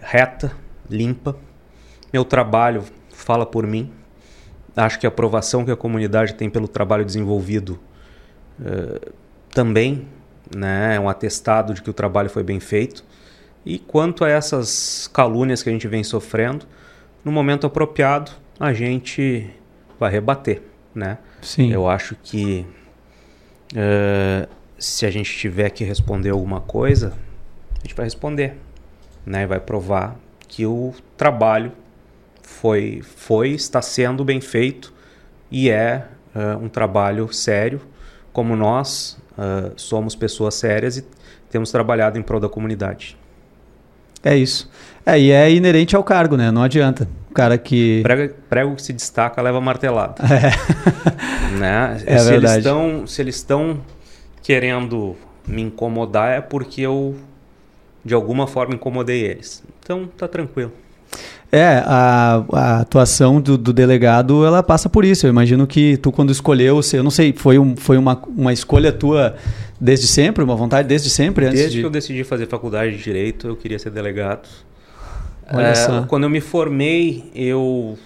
reta, 0.00 0.52
limpa. 0.88 1.36
Meu 2.12 2.24
trabalho 2.24 2.84
fala 3.10 3.46
por 3.46 3.66
mim. 3.66 3.90
Acho 4.76 4.98
que 4.98 5.06
a 5.06 5.08
aprovação 5.08 5.64
que 5.64 5.70
a 5.70 5.76
comunidade 5.76 6.34
tem 6.34 6.50
pelo 6.50 6.68
trabalho 6.68 7.04
desenvolvido 7.04 7.78
eh, 8.64 9.12
também 9.50 10.08
né, 10.54 10.96
é 10.96 11.00
um 11.00 11.08
atestado 11.08 11.72
de 11.72 11.80
que 11.80 11.88
o 11.88 11.92
trabalho 11.92 12.28
foi 12.28 12.42
bem 12.42 12.58
feito. 12.58 13.04
E 13.64 13.78
quanto 13.78 14.24
a 14.24 14.28
essas 14.28 15.08
calúnias 15.12 15.62
que 15.62 15.68
a 15.68 15.72
gente 15.72 15.88
vem 15.88 16.04
sofrendo, 16.04 16.66
no 17.24 17.32
momento 17.32 17.66
apropriado 17.66 18.30
a 18.58 18.72
gente 18.72 19.50
vai 19.98 20.10
rebater. 20.10 20.62
Né? 20.94 21.18
Sim. 21.42 21.72
Eu 21.72 21.88
acho 21.88 22.16
que 22.22 22.66
eh, 23.74 24.48
se 24.78 25.06
a 25.06 25.10
gente 25.10 25.36
tiver 25.36 25.70
que 25.70 25.82
responder 25.82 26.30
alguma 26.30 26.60
coisa, 26.60 27.14
a 27.76 27.80
gente 27.80 27.94
vai 27.94 28.06
responder. 28.06 28.56
Né? 29.26 29.46
Vai 29.46 29.60
provar 29.60 30.16
que 30.46 30.66
o 30.66 30.94
trabalho 31.16 31.72
foi, 32.42 33.02
foi 33.02 33.50
está 33.50 33.82
sendo 33.82 34.24
bem 34.24 34.40
feito 34.40 34.92
e 35.50 35.70
é 35.70 36.06
eh, 36.34 36.56
um 36.56 36.68
trabalho 36.68 37.32
sério, 37.32 37.80
como 38.32 38.54
nós 38.54 39.18
eh, 39.38 39.72
somos 39.76 40.14
pessoas 40.14 40.54
sérias 40.54 40.98
e 40.98 41.04
temos 41.50 41.72
trabalhado 41.72 42.18
em 42.18 42.22
prol 42.22 42.40
da 42.40 42.48
comunidade. 42.48 43.16
É 44.24 44.36
isso. 44.36 44.70
É, 45.04 45.20
e 45.20 45.30
é 45.30 45.52
inerente 45.52 45.94
ao 45.94 46.02
cargo, 46.02 46.36
né? 46.36 46.50
Não 46.50 46.62
adianta. 46.62 47.06
O 47.30 47.34
cara 47.34 47.58
que. 47.58 48.00
Prego, 48.02 48.34
prego 48.48 48.74
que 48.74 48.82
se 48.82 48.92
destaca 48.92 49.42
leva 49.42 49.60
martelado. 49.60 50.22
né? 51.58 51.96
É 51.96 51.98
se, 51.98 52.08
eles 52.08 52.26
verdade. 52.26 52.58
estão, 52.58 53.06
se 53.06 53.20
eles 53.20 53.36
estão 53.36 53.80
querendo 54.42 55.14
me 55.46 55.62
incomodar 55.62 56.30
é 56.30 56.40
porque 56.40 56.80
eu 56.80 57.14
de 58.04 58.14
alguma 58.14 58.46
forma 58.46 58.74
incomodei 58.74 59.22
eles. 59.22 59.62
Então 59.82 60.08
tá 60.16 60.28
tranquilo. 60.28 60.72
É, 61.50 61.82
a, 61.86 62.44
a 62.52 62.80
atuação 62.80 63.40
do, 63.40 63.56
do 63.56 63.72
delegado, 63.72 64.44
ela 64.44 64.62
passa 64.62 64.88
por 64.88 65.04
isso. 65.04 65.26
Eu 65.26 65.30
imagino 65.30 65.66
que 65.66 65.96
tu, 65.98 66.10
quando 66.10 66.32
escolheu, 66.32 66.80
eu 66.92 67.02
não 67.02 67.10
sei, 67.10 67.32
foi, 67.32 67.58
um, 67.58 67.76
foi 67.76 67.96
uma, 67.96 68.20
uma 68.36 68.52
escolha 68.52 68.90
tua 68.90 69.36
desde 69.80 70.06
sempre, 70.06 70.42
uma 70.42 70.56
vontade 70.56 70.88
desde 70.88 71.10
sempre? 71.10 71.46
Antes 71.46 71.58
Desde 71.58 71.76
de... 71.76 71.82
que 71.82 71.86
eu 71.86 71.90
decidi 71.90 72.24
fazer 72.24 72.46
faculdade 72.46 72.96
de 72.96 73.02
direito, 73.02 73.48
eu 73.48 73.56
queria 73.56 73.78
ser 73.78 73.90
delegado. 73.90 74.48
Olha 75.52 75.68
É, 75.68 75.74
só. 75.74 76.02
Quando 76.06 76.24
eu 76.24 76.30
me 76.30 76.40
formei, 76.40 77.30
eu 77.34 77.98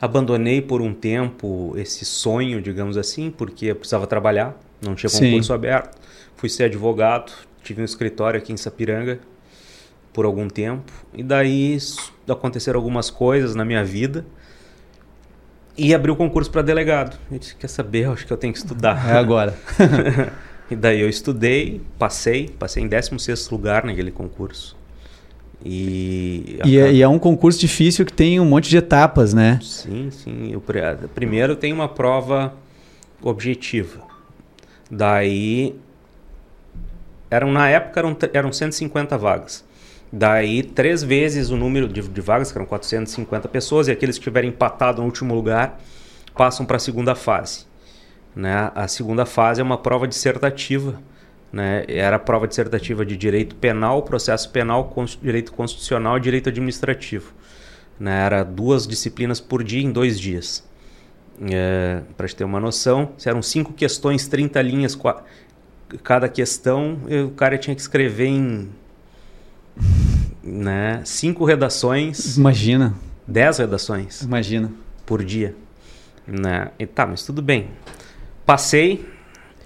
abandonei 0.00 0.62
por 0.62 0.80
um 0.80 0.94
tempo 0.94 1.74
esse 1.76 2.04
sonho, 2.04 2.62
digamos 2.62 2.96
assim, 2.96 3.30
porque 3.30 3.66
eu 3.66 3.76
precisava 3.76 4.06
trabalhar, 4.06 4.58
não 4.80 4.94
tinha 4.94 5.10
Sim. 5.10 5.30
concurso 5.30 5.52
aberto. 5.52 5.98
Fui 6.36 6.48
ser 6.48 6.64
advogado, 6.64 7.32
tive 7.62 7.82
um 7.82 7.84
escritório 7.84 8.38
aqui 8.38 8.52
em 8.52 8.56
Sapiranga 8.56 9.20
por 10.12 10.24
algum 10.24 10.48
tempo. 10.48 10.90
E 11.12 11.22
daí 11.22 11.76
aconteceram 12.28 12.78
algumas 12.78 13.10
coisas 13.10 13.54
na 13.54 13.64
minha 13.64 13.84
vida. 13.84 14.24
E 15.76 15.94
abri 15.94 16.10
o 16.10 16.16
concurso 16.16 16.50
para 16.50 16.62
delegado. 16.62 17.16
Eu 17.30 17.38
disse, 17.38 17.54
quer 17.54 17.68
saber, 17.68 18.04
eu 18.04 18.12
acho 18.12 18.26
que 18.26 18.32
eu 18.32 18.36
tenho 18.36 18.52
que 18.52 18.58
estudar. 18.58 19.08
É 19.08 19.16
agora. 19.16 19.56
E 20.70 20.76
daí 20.76 21.00
eu 21.00 21.08
estudei, 21.08 21.80
passei, 21.98 22.48
passei 22.58 22.82
em 22.82 22.88
16º 22.88 23.50
lugar 23.50 23.84
naquele 23.84 24.10
concurso. 24.10 24.76
E, 25.64 26.58
E 26.64 26.78
é, 26.78 26.92
e 26.92 27.02
é 27.02 27.08
um 27.08 27.18
concurso 27.18 27.58
difícil 27.58 28.06
que 28.06 28.12
tem 28.12 28.40
um 28.40 28.44
monte 28.44 28.70
de 28.70 28.76
etapas, 28.76 29.34
né? 29.34 29.58
Sim, 29.62 30.10
sim. 30.10 30.50
Eu, 30.52 30.62
primeiro 31.14 31.56
tem 31.56 31.72
uma 31.72 31.88
prova 31.88 32.54
objetiva. 33.20 34.00
Daí 34.90 35.74
eram 37.30 37.52
na 37.52 37.68
época 37.68 38.00
eram, 38.00 38.16
eram 38.32 38.52
150 38.52 39.18
vagas. 39.18 39.64
Daí 40.12 40.62
três 40.62 41.02
vezes 41.02 41.50
o 41.50 41.56
número 41.56 41.86
de, 41.86 42.00
de 42.00 42.20
vagas, 42.20 42.50
que 42.50 42.58
eram 42.58 42.66
450 42.66 43.48
pessoas, 43.48 43.86
e 43.86 43.92
aqueles 43.92 44.18
que 44.18 44.24
tiverem 44.24 44.50
empatado 44.50 45.00
no 45.00 45.06
último 45.06 45.34
lugar 45.34 45.80
passam 46.34 46.66
para 46.66 46.76
a 46.76 46.80
segunda 46.80 47.14
fase. 47.14 47.69
Né? 48.34 48.70
A 48.74 48.86
segunda 48.88 49.26
fase 49.26 49.60
é 49.60 49.64
uma 49.64 49.78
prova 49.78 50.06
dissertativa. 50.06 51.00
Né? 51.52 51.84
Era 51.88 52.16
a 52.16 52.18
prova 52.18 52.46
dissertativa 52.46 53.04
de 53.04 53.16
direito 53.16 53.54
penal, 53.56 54.02
processo 54.02 54.50
penal, 54.50 54.94
direito 55.20 55.52
constitucional 55.52 56.16
e 56.16 56.20
direito 56.20 56.48
administrativo. 56.48 57.32
Né? 57.98 58.24
Era 58.24 58.42
duas 58.44 58.86
disciplinas 58.86 59.40
por 59.40 59.62
dia 59.62 59.82
em 59.82 59.90
dois 59.90 60.18
dias. 60.18 60.64
É, 61.42 62.02
Para 62.16 62.28
te 62.28 62.36
ter 62.36 62.44
uma 62.44 62.60
noção, 62.60 63.12
eram 63.24 63.40
cinco 63.42 63.72
questões, 63.72 64.28
30 64.28 64.60
linhas 64.62 64.94
cada 66.04 66.28
questão, 66.28 66.98
o 67.26 67.30
cara 67.30 67.58
tinha 67.58 67.74
que 67.74 67.80
escrever 67.80 68.26
em 68.26 68.68
né, 70.42 71.02
cinco 71.04 71.44
redações, 71.44 72.36
Imagina, 72.36 72.94
dez 73.26 73.58
redações 73.58 74.22
imagina. 74.22 74.70
por 75.04 75.24
dia. 75.24 75.54
Né? 76.26 76.70
E 76.78 76.86
tá, 76.86 77.06
mas 77.06 77.22
tudo 77.24 77.42
bem. 77.42 77.68
Passei, 78.50 79.08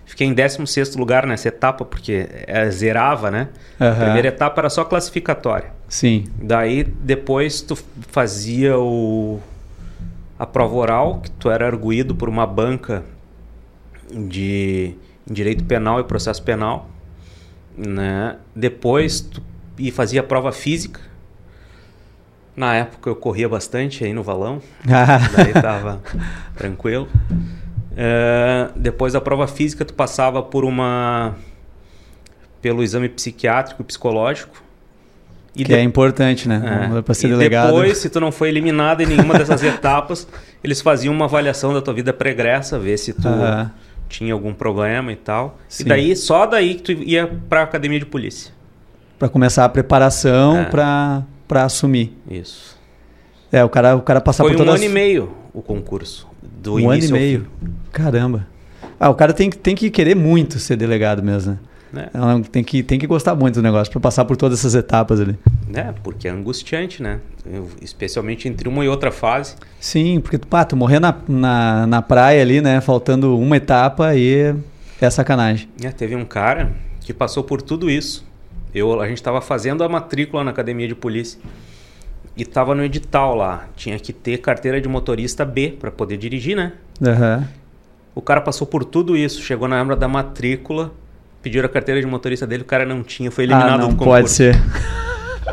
fiquei 0.05 0.27
em 0.27 0.35
16 0.35 0.95
lugar 0.97 1.27
nessa 1.27 1.49
etapa, 1.49 1.87
porque 1.87 2.29
é, 2.47 2.71
zerava, 2.71 3.31
né? 3.31 3.49
A 3.81 3.87
Aham. 3.87 4.05
primeira 4.05 4.29
etapa 4.29 4.61
era 4.61 4.69
só 4.69 4.85
classificatória. 4.85 5.71
Sim. 5.89 6.27
Daí 6.37 6.85
depois 6.85 7.63
tu 7.63 7.79
fazia 8.11 8.79
o 8.79 9.41
a 10.39 10.45
prova 10.45 10.75
oral, 10.75 11.21
que 11.23 11.31
tu 11.31 11.51
era 11.51 11.67
arguído 11.67 12.15
por 12.15 12.29
uma 12.29 12.47
banca 12.47 13.03
de 14.13 14.95
em 15.27 15.33
direito 15.33 15.65
penal 15.65 15.99
e 15.99 16.05
processo 16.05 16.43
penal, 16.43 16.91
né? 17.79 18.37
Depois 18.55 19.23
tu 19.23 19.43
e 19.79 19.91
fazia 19.91 20.21
a 20.21 20.25
prova 20.25 20.53
física. 20.53 21.01
Na 22.55 22.75
época 22.75 23.09
eu 23.09 23.17
corria 23.17 23.49
bastante 23.49 24.05
aí 24.05 24.13
no 24.13 24.23
valão, 24.23 24.61
daí 24.85 25.55
tava 25.55 26.03
tranquilo. 26.55 27.09
É, 27.97 28.69
depois 28.75 29.13
da 29.13 29.21
prova 29.21 29.47
física, 29.47 29.85
tu 29.85 29.95
passava 29.95 30.43
por 30.43 30.65
uma. 30.65 31.35
pelo 32.61 32.83
exame 32.83 33.09
psiquiátrico 33.09 33.83
e 33.83 33.85
psicológico. 33.85 34.63
E 35.55 35.63
que 35.63 35.73
de... 35.73 35.75
é 35.75 35.83
importante, 35.83 36.49
né? 36.49 36.91
É. 36.97 37.03
Para 37.03 37.15
ser 37.15 37.29
e 37.29 37.31
delegado. 37.31 37.67
depois, 37.67 37.99
se 37.99 38.11
tu 38.11 38.19
não 38.19 38.33
foi 38.33 38.49
eliminado 38.49 39.03
em 39.03 39.07
nenhuma 39.07 39.39
dessas 39.39 39.63
etapas, 39.65 40.27
eles 40.63 40.81
faziam 40.81 41.15
uma 41.15 41.27
avaliação 41.27 41.73
da 41.73 41.81
tua 41.81 41.95
vida 41.95 42.13
pregressa, 42.13 42.79
ver 42.79 42.99
se 42.99 43.13
tu 43.13 43.29
tinha 44.09 44.33
algum 44.33 44.53
problema 44.53 45.13
e 45.13 45.17
tal. 45.17 45.59
Sim. 45.69 45.85
E 45.85 45.87
daí, 45.87 46.17
só 46.17 46.47
daí 46.47 46.75
que 46.75 46.83
tu 46.83 46.93
ia 46.93 47.27
para 47.49 47.61
a 47.61 47.65
academia 47.65 48.01
de 48.01 48.07
polícia. 48.07 48.53
Para 49.19 49.29
começar 49.29 49.65
a 49.65 49.69
preparação 49.69 50.59
é. 50.59 50.65
para 50.65 51.65
assumir. 51.65 52.17
Isso. 52.29 52.77
É, 53.53 53.63
o 53.63 53.69
cara, 53.69 53.95
o 53.95 54.03
cara 54.03 54.21
passar 54.21 54.43
Foi 54.43 54.53
por 54.53 54.59
todas... 54.59 54.75
um 54.75 54.77
ano 54.77 54.85
e 54.85 54.89
meio 54.89 55.33
o 55.53 55.63
concurso. 55.63 56.27
Do 56.63 56.77
um 56.77 56.91
ano 56.91 57.05
e 57.05 57.13
meio. 57.13 57.47
Caramba. 57.93 58.47
Ah, 58.99 59.11
o 59.11 59.15
cara 59.15 59.33
tem, 59.33 59.51
tem 59.51 59.75
que 59.75 59.91
querer 59.91 60.15
muito 60.15 60.59
ser 60.59 60.77
delegado 60.77 61.23
mesmo, 61.23 61.59
né? 61.93 62.09
né? 62.13 62.43
Tem, 62.51 62.63
que, 62.63 62.83
tem 62.83 62.99
que 62.99 63.07
gostar 63.07 63.35
muito 63.35 63.57
do 63.57 63.63
negócio 63.63 63.91
para 63.93 64.01
passar 64.01 64.25
por 64.25 64.37
todas 64.37 64.61
essas 64.61 64.75
etapas 64.75 65.21
ali. 65.21 65.37
É, 65.75 65.93
porque 66.03 66.29
é 66.29 66.31
angustiante, 66.31 67.03
né? 67.03 67.21
Especialmente 67.83 68.49
entre 68.49 68.69
uma 68.69 68.85
e 68.85 68.89
outra 68.89 69.11
fase. 69.11 69.57
Sim, 69.81 70.21
porque 70.21 70.39
pá, 70.39 70.65
tu 70.65 70.77
morrer 70.77 71.01
na, 71.01 71.15
na, 71.29 71.87
na 71.87 72.03
praia 72.03 72.41
ali, 72.41 72.61
né? 72.61 72.81
Faltando 72.81 73.39
uma 73.39 73.57
etapa 73.57 74.07
aí 74.07 74.55
é 75.01 75.11
sacanagem. 75.11 75.69
É, 75.83 75.91
teve 75.91 76.15
um 76.17 76.25
cara 76.25 76.73
que 77.01 77.13
passou 77.13 77.45
por 77.45 77.61
tudo 77.61 77.91
isso. 77.91 78.25
Eu, 78.75 79.01
a 79.01 79.07
gente 79.07 79.19
estava 79.19 79.41
fazendo 79.41 79.85
a 79.85 79.89
matrícula 79.89 80.43
na 80.43 80.51
academia 80.51 80.89
de 80.89 80.95
polícia 80.95 81.39
e 82.37 82.43
estava 82.43 82.75
no 82.75 82.85
edital 82.85 83.35
lá. 83.35 83.67
Tinha 83.77 83.99
que 83.99 84.13
ter 84.13 84.39
carteira 84.39 84.81
de 84.81 84.89
motorista 84.89 85.45
B 85.45 85.77
para 85.79 85.91
poder 85.91 86.17
dirigir, 86.17 86.57
né? 86.57 86.73
Uhum. 87.01 87.45
O 88.15 88.23
cara 88.23 88.41
passou 88.41 88.67
por 88.67 88.85
tudo 88.85 89.17
isso, 89.17 89.43
chegou 89.43 89.67
na 89.67 89.81
hora 89.81 89.97
da 89.97 90.09
matrícula, 90.09 90.93
pediram 91.43 91.67
a 91.67 91.69
carteira 91.69 92.01
de 92.01 92.07
motorista 92.07 92.47
dele, 92.47 92.63
o 92.63 92.67
cara 92.67 92.85
não 92.85 93.03
tinha, 93.03 93.31
foi 93.31 93.45
eliminado 93.45 93.75
ah, 93.75 93.79
não 93.79 93.89
do 93.89 93.97
concurso. 93.97 94.11
pode 94.11 94.31
ser. 94.31 94.57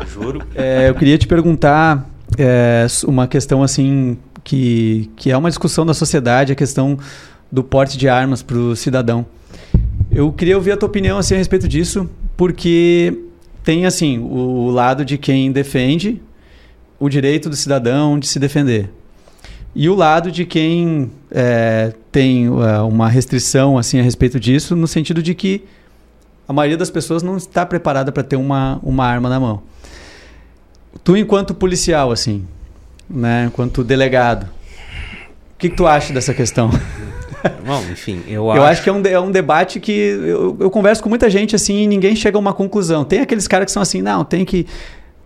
Juro. 0.06 0.42
É, 0.54 0.88
eu 0.88 0.94
queria 0.94 1.18
te 1.18 1.26
perguntar 1.26 2.08
é, 2.38 2.86
uma 3.06 3.26
questão 3.26 3.62
assim 3.62 4.16
que, 4.44 5.10
que 5.16 5.30
é 5.30 5.36
uma 5.36 5.48
discussão 5.48 5.84
da 5.84 5.94
sociedade, 5.94 6.52
a 6.52 6.56
questão 6.56 6.98
do 7.50 7.62
porte 7.62 7.98
de 7.98 8.08
armas 8.08 8.42
para 8.42 8.56
o 8.56 8.74
cidadão. 8.74 9.26
Eu 10.10 10.32
queria 10.32 10.56
ouvir 10.56 10.72
a 10.72 10.76
tua 10.76 10.88
opinião 10.88 11.18
assim, 11.18 11.34
a 11.34 11.38
respeito 11.38 11.68
disso, 11.68 12.08
porque 12.36 13.18
tem 13.64 13.86
assim 13.86 14.18
o 14.18 14.70
lado 14.70 15.04
de 15.04 15.18
quem 15.18 15.52
defende 15.52 16.20
o 17.02 17.08
direito 17.08 17.50
do 17.50 17.56
cidadão 17.56 18.18
de 18.18 18.28
se 18.28 18.38
defender 18.38 18.88
e 19.74 19.88
o 19.88 19.94
lado 19.94 20.30
de 20.30 20.44
quem 20.44 21.10
é, 21.30 21.92
tem 22.10 22.48
uh, 22.48 22.86
uma 22.86 23.08
restrição 23.08 23.78
assim 23.78 23.98
a 23.98 24.02
respeito 24.02 24.38
disso, 24.38 24.76
no 24.76 24.86
sentido 24.86 25.22
de 25.22 25.34
que 25.34 25.64
a 26.46 26.52
maioria 26.52 26.76
das 26.76 26.90
pessoas 26.90 27.22
não 27.22 27.36
está 27.36 27.64
preparada 27.64 28.12
para 28.12 28.22
ter 28.22 28.36
uma, 28.36 28.78
uma 28.82 29.06
arma 29.06 29.28
na 29.30 29.40
mão. 29.40 29.62
Tu, 31.02 31.16
enquanto 31.16 31.54
policial, 31.54 32.12
assim, 32.12 32.46
né, 33.08 33.46
enquanto 33.46 33.82
delegado, 33.82 34.44
o 34.44 35.58
que, 35.58 35.70
que 35.70 35.76
tu 35.76 35.86
acha 35.86 36.12
dessa 36.12 36.34
questão? 36.34 36.70
Bom, 37.66 37.82
enfim, 37.90 38.22
eu, 38.28 38.44
eu 38.44 38.50
acho... 38.52 38.62
acho 38.62 38.82
que 38.82 38.90
é 38.90 38.92
um, 38.92 39.02
é 39.06 39.18
um 39.18 39.30
debate 39.30 39.80
que 39.80 39.90
eu, 39.90 40.56
eu 40.60 40.70
converso 40.70 41.02
com 41.02 41.08
muita 41.08 41.30
gente 41.30 41.56
assim 41.56 41.82
e 41.82 41.86
ninguém 41.86 42.14
chega 42.14 42.36
a 42.36 42.40
uma 42.40 42.52
conclusão. 42.52 43.04
Tem 43.04 43.20
aqueles 43.20 43.48
caras 43.48 43.64
que 43.64 43.72
são 43.72 43.82
assim, 43.82 44.02
não, 44.02 44.22
tem 44.22 44.44
que 44.44 44.66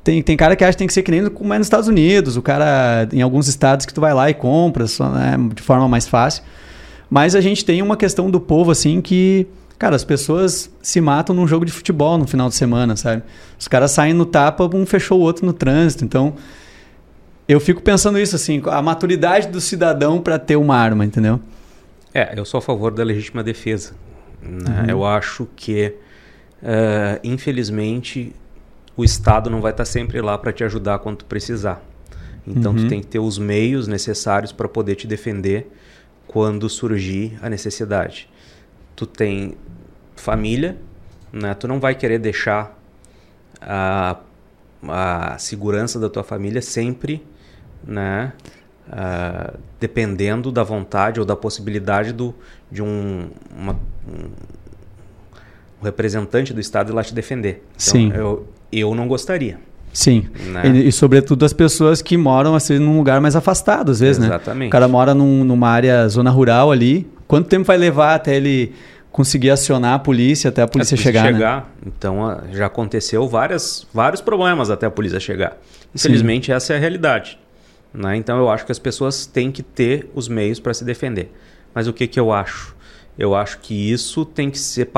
tem, 0.06 0.22
tem 0.22 0.36
cara 0.36 0.54
que 0.54 0.62
acha 0.62 0.74
que 0.74 0.78
tem 0.78 0.86
que 0.86 0.92
ser 0.92 1.02
que 1.02 1.10
nem 1.10 1.28
como 1.28 1.52
é 1.52 1.58
nos 1.58 1.66
Estados 1.66 1.88
Unidos, 1.88 2.36
o 2.36 2.42
cara 2.42 3.08
em 3.12 3.22
alguns 3.22 3.48
estados 3.48 3.84
que 3.84 3.92
tu 3.92 4.00
vai 4.00 4.14
lá 4.14 4.30
e 4.30 4.34
compra 4.34 4.86
só, 4.86 5.10
né, 5.10 5.36
de 5.52 5.60
forma 5.60 5.88
mais 5.88 6.06
fácil. 6.06 6.44
Mas 7.10 7.34
a 7.34 7.40
gente 7.40 7.64
tem 7.64 7.82
uma 7.82 7.96
questão 7.96 8.30
do 8.30 8.40
povo 8.40 8.70
assim 8.70 9.00
que 9.00 9.48
Cara, 9.78 9.94
as 9.94 10.04
pessoas 10.04 10.70
se 10.80 11.02
matam 11.02 11.36
num 11.36 11.46
jogo 11.46 11.66
de 11.66 11.70
futebol 11.70 12.16
no 12.16 12.26
final 12.26 12.48
de 12.48 12.54
semana, 12.54 12.96
sabe? 12.96 13.22
Os 13.58 13.68
caras 13.68 13.90
saem 13.90 14.14
no 14.14 14.24
tapa, 14.24 14.64
um 14.74 14.86
fechou 14.86 15.18
o 15.18 15.22
outro 15.22 15.44
no 15.44 15.52
trânsito. 15.52 16.02
Então, 16.02 16.34
eu 17.46 17.60
fico 17.60 17.82
pensando 17.82 18.18
isso, 18.18 18.34
assim, 18.34 18.62
a 18.68 18.80
maturidade 18.80 19.48
do 19.48 19.60
cidadão 19.60 20.18
para 20.18 20.38
ter 20.38 20.56
uma 20.56 20.74
arma, 20.74 21.04
entendeu? 21.04 21.38
É, 22.14 22.32
eu 22.34 22.46
sou 22.46 22.56
a 22.56 22.62
favor 22.62 22.90
da 22.90 23.04
legítima 23.04 23.44
defesa. 23.44 23.92
Né? 24.40 24.80
Uhum. 24.80 24.86
Eu 24.88 25.04
acho 25.04 25.46
que, 25.54 25.92
uh, 26.62 27.20
infelizmente, 27.22 28.32
o 28.96 29.04
Estado 29.04 29.50
não 29.50 29.60
vai 29.60 29.72
estar 29.72 29.84
sempre 29.84 30.20
lá 30.20 30.38
para 30.38 30.52
te 30.52 30.64
ajudar 30.64 30.98
quando 31.00 31.18
tu 31.18 31.24
precisar. 31.26 31.82
Então, 32.46 32.72
uhum. 32.72 32.84
tu 32.84 32.88
tem 32.88 33.00
que 33.00 33.06
ter 33.06 33.18
os 33.18 33.38
meios 33.38 33.88
necessários 33.88 34.52
para 34.52 34.68
poder 34.68 34.94
te 34.94 35.06
defender 35.06 35.70
quando 36.26 36.68
surgir 36.68 37.36
a 37.42 37.50
necessidade. 37.50 38.28
Tu 38.94 39.04
tem 39.04 39.54
família, 40.14 40.76
né? 41.32 41.54
Tu 41.54 41.66
não 41.66 41.80
vai 41.80 41.94
querer 41.94 42.18
deixar 42.18 42.78
a, 43.60 44.16
a 44.88 45.38
segurança 45.38 45.98
da 45.98 46.08
tua 46.08 46.22
família 46.22 46.62
sempre, 46.62 47.24
né? 47.84 48.32
Uh, 48.88 49.58
dependendo 49.80 50.52
da 50.52 50.62
vontade 50.62 51.18
ou 51.18 51.26
da 51.26 51.34
possibilidade 51.34 52.12
do, 52.12 52.32
de 52.70 52.80
um, 52.80 53.28
uma, 53.50 53.72
um, 54.08 54.30
representante 55.82 56.54
do 56.54 56.60
Estado 56.60 56.92
ir 56.92 56.94
lá 56.94 57.02
te 57.02 57.12
defender. 57.12 57.64
Então, 57.74 57.76
Sim. 57.76 58.12
Eu, 58.14 58.46
eu 58.72 58.94
não 58.94 59.08
gostaria. 59.08 59.58
Sim. 59.92 60.26
Né? 60.48 60.68
E, 60.68 60.88
e, 60.88 60.92
sobretudo 60.92 61.44
as 61.44 61.54
pessoas 61.54 62.02
que 62.02 62.16
moram 62.16 62.54
assim 62.54 62.78
num 62.78 62.98
lugar 62.98 63.18
mais 63.20 63.34
afastado, 63.34 63.90
às 63.90 64.00
vezes, 64.00 64.18
Exatamente. 64.18 64.30
né? 64.30 64.36
Exatamente. 64.36 64.68
O 64.68 64.72
cara 64.72 64.88
mora 64.88 65.14
num, 65.14 65.42
numa 65.42 65.70
área 65.70 66.06
zona 66.08 66.30
rural 66.30 66.70
ali. 66.70 67.06
Quanto 67.26 67.48
tempo 67.48 67.64
vai 67.64 67.78
levar 67.78 68.14
até 68.14 68.36
ele 68.36 68.74
conseguir 69.10 69.50
acionar 69.50 69.94
a 69.94 69.98
polícia 69.98 70.50
até 70.50 70.60
a 70.60 70.68
polícia 70.68 70.94
a 70.94 70.98
chegar. 70.98 71.24
chegar. 71.24 71.72
Né? 71.80 71.86
Então 71.86 72.42
já 72.52 72.66
aconteceu 72.66 73.26
várias, 73.26 73.86
vários 73.92 74.20
problemas 74.20 74.68
até 74.68 74.84
a 74.84 74.90
polícia 74.90 75.18
chegar. 75.18 75.56
Infelizmente 75.94 76.46
Sim. 76.46 76.52
essa 76.52 76.74
é 76.74 76.76
a 76.76 76.78
realidade. 76.78 77.38
Né? 77.94 78.18
Então 78.18 78.36
eu 78.36 78.50
acho 78.50 78.66
que 78.66 78.72
as 78.72 78.78
pessoas 78.78 79.24
têm 79.24 79.50
que 79.50 79.62
ter 79.62 80.10
os 80.14 80.28
meios 80.28 80.60
para 80.60 80.74
se 80.74 80.84
defender. 80.84 81.32
Mas 81.74 81.88
o 81.88 81.94
que, 81.94 82.06
que 82.06 82.20
eu 82.20 82.30
acho? 82.30 82.76
Eu 83.18 83.34
acho 83.34 83.58
que 83.60 83.90
isso 83.90 84.26
tem 84.26 84.50
que, 84.50 84.58
ser, 84.58 84.90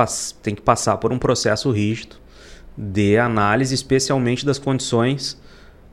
tem 0.42 0.56
que 0.56 0.62
passar 0.62 0.96
por 0.96 1.12
um 1.12 1.18
processo 1.18 1.70
rígido 1.70 2.16
de 2.80 3.18
análise, 3.18 3.74
especialmente 3.74 4.46
das 4.46 4.56
condições 4.56 5.36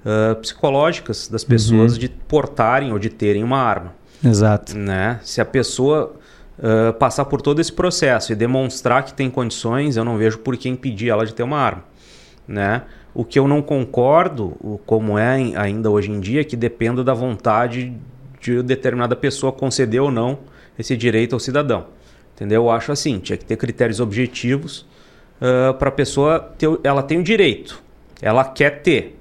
uh, 0.06 0.36
psicológicas 0.36 1.28
das 1.28 1.44
pessoas 1.44 1.94
uhum. 1.94 2.00
de 2.00 2.10
portarem 2.10 2.94
ou 2.94 3.00
de 3.00 3.10
terem 3.10 3.44
uma 3.44 3.58
arma. 3.58 3.96
Exato. 4.24 4.78
Né? 4.78 5.20
Se 5.24 5.42
a 5.42 5.46
pessoa 5.46 6.14
uh, 6.60 6.94
passar 6.94 7.26
por 7.26 7.42
todo 7.42 7.60
esse 7.60 7.74
processo 7.74 8.32
e 8.32 8.36
demonstrar 8.36 9.04
que 9.04 9.16
tem 9.16 9.32
condições, 9.32 9.98
eu 9.98 10.06
não 10.06 10.16
vejo 10.16 10.38
por 10.38 10.56
que 10.56 10.70
impedir 10.70 11.10
ela 11.10 11.26
de 11.26 11.34
ter 11.34 11.42
uma 11.42 11.58
arma. 11.58 11.84
Né? 12.48 12.84
O 13.16 13.26
que 13.26 13.40
eu 13.40 13.48
não 13.48 13.64
concordo, 13.64 14.80
como 14.86 15.18
é 15.18 15.54
ainda 15.56 15.90
hoje 15.90 16.12
em 16.12 16.20
dia, 16.20 16.42
é 16.42 16.44
que 16.44 16.56
dependa 16.56 17.04
da 17.04 17.14
vontade 17.14 17.94
de 18.40 18.62
determinada 18.62 19.16
pessoa 19.16 19.52
conceder 19.52 20.02
ou 20.02 20.12
não 20.12 20.38
esse 20.78 20.96
direito 20.96 21.34
ao 21.34 21.40
cidadão. 21.40 21.88
Entendeu? 22.36 22.64
Eu 22.64 22.70
acho 22.70 22.92
assim, 22.92 23.18
tinha 23.18 23.38
que 23.38 23.46
ter 23.46 23.56
critérios 23.56 24.00
objetivos 24.00 24.86
uh, 25.42 25.74
para 25.74 25.90
a 25.90 25.92
pessoa 25.92 26.40
ter, 26.58 26.70
ela 26.84 27.04
tem 27.04 27.20
o 27.20 27.24
direito, 27.24 27.82
ela 28.22 28.44
quer 28.44 28.82
ter. 28.82 29.20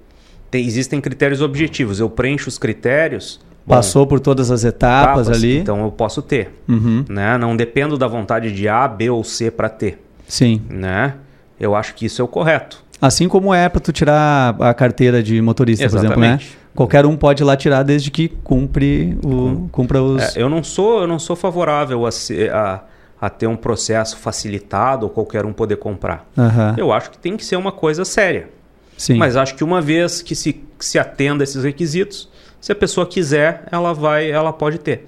Tem, 0.51 0.65
existem 0.65 1.01
critérios 1.01 1.41
objetivos. 1.41 1.99
Eu 1.99 2.09
preencho 2.09 2.49
os 2.49 2.59
critérios, 2.59 3.41
Passou 3.67 4.07
por 4.07 4.21
todas 4.21 4.51
as 4.51 4.63
etapas, 4.63 5.27
etapas, 5.27 5.39
ali. 5.39 5.59
Então 5.59 5.83
eu 5.85 5.91
posso 5.91 6.21
ter. 6.21 6.53
Uhum. 6.69 7.05
Né? 7.09 7.39
Não 7.39 7.57
dependo 7.57 7.97
da 7.97 8.07
vontade 8.07 8.53
de 8.53 8.69
A, 8.69 8.87
B 8.87 9.09
ou 9.09 9.25
C 9.25 9.51
para 9.51 9.69
ter. 9.69 10.03
Sim. 10.29 10.61
Né? 10.69 11.15
Eu 11.59 11.75
acho 11.75 11.95
que 11.95 12.07
isso 12.07 12.21
é 12.21 12.25
o 12.25 12.29
correto. 12.29 12.85
Assim 13.01 13.29
como 13.29 13.53
é 13.53 13.69
para 13.69 13.81
tu 13.81 13.93
tirar 13.93 14.55
a 14.61 14.75
carteira 14.75 15.23
de 15.23 15.41
motorista, 15.41 15.85
Exatamente. 15.85 16.15
por 16.15 16.25
exemplo, 16.25 16.45
né? 16.45 16.65
Qualquer 16.75 17.07
um 17.07 17.17
pode 17.17 17.43
ir 17.43 17.45
lá 17.45 17.57
tirar 17.57 17.83
desde 17.83 18.11
que 18.11 18.29
cumpre 18.29 19.17
o, 19.25 19.69
cumpra 19.71 20.03
os. 20.03 20.37
É, 20.37 20.43
eu 20.43 20.49
não 20.49 20.63
sou 20.63 21.03
eu 21.03 21.07
não 21.07 21.19
sou 21.19 21.37
favorável 21.37 22.05
a, 22.05 22.09
a, 22.53 22.81
a, 23.21 23.31
ter 23.31 23.47
um 23.47 23.57
processo 23.57 24.17
facilitado 24.17 25.07
ou 25.07 25.11
qualquer 25.11 25.45
um 25.45 25.53
poder 25.53 25.77
comprar. 25.77 26.29
Uhum. 26.37 26.75
Eu 26.77 26.93
acho 26.93 27.11
que 27.11 27.19
tem 27.19 27.37
que 27.37 27.45
ser 27.45 27.57
uma 27.57 27.73
coisa 27.73 28.05
séria. 28.05 28.49
Sim. 28.97 29.15
Mas 29.15 29.37
acho 29.37 29.55
que 29.55 29.65
uma 29.65 29.81
vez 29.81 30.23
que 30.23 30.35
se, 30.35 30.53
que 30.53 30.85
se 30.85 30.99
atenda 30.99 31.43
a 31.43 31.45
esses 31.45 31.65
requisitos, 31.65 32.29
se 32.61 32.73
a 32.73 32.75
pessoa 32.75 33.07
quiser, 33.07 33.67
ela 33.71 33.93
vai, 33.93 34.31
ela 34.31 34.53
pode 34.53 34.79
ter. 34.79 35.07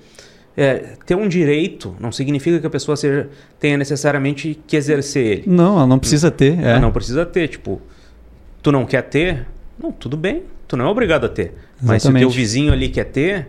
É, 0.57 0.94
ter 1.04 1.14
um 1.14 1.28
direito 1.28 1.94
não 2.00 2.11
significa 2.11 2.59
que 2.59 2.66
a 2.66 2.70
pessoa 2.70 2.96
seja, 2.96 3.28
tenha 3.61 3.76
necessariamente 3.76 4.59
que 4.66 4.76
exercer 4.76 5.26
ele. 5.26 5.44
Não, 5.46 5.76
ela 5.76 5.86
não 5.86 5.98
precisa 5.98 6.30
ter. 6.30 6.59
É. 6.59 6.70
Ela 6.70 6.80
não 6.80 6.90
precisa 6.90 7.26
ter. 7.26 7.48
Tipo, 7.48 7.80
tu 8.62 8.72
não 8.72 8.86
quer 8.86 9.02
ter? 9.02 9.46
Não, 9.78 9.92
tudo 9.92 10.16
bem. 10.16 10.44
Tu 10.66 10.76
não 10.76 10.86
é 10.86 10.88
obrigado 10.88 11.26
a 11.26 11.28
ter. 11.28 11.52
Exatamente. 11.82 11.82
Mas 11.82 12.02
se 12.02 12.09
o 12.09 12.14
teu 12.14 12.30
vizinho 12.30 12.72
ali 12.72 12.88
quer 12.88 13.04
ter 13.04 13.48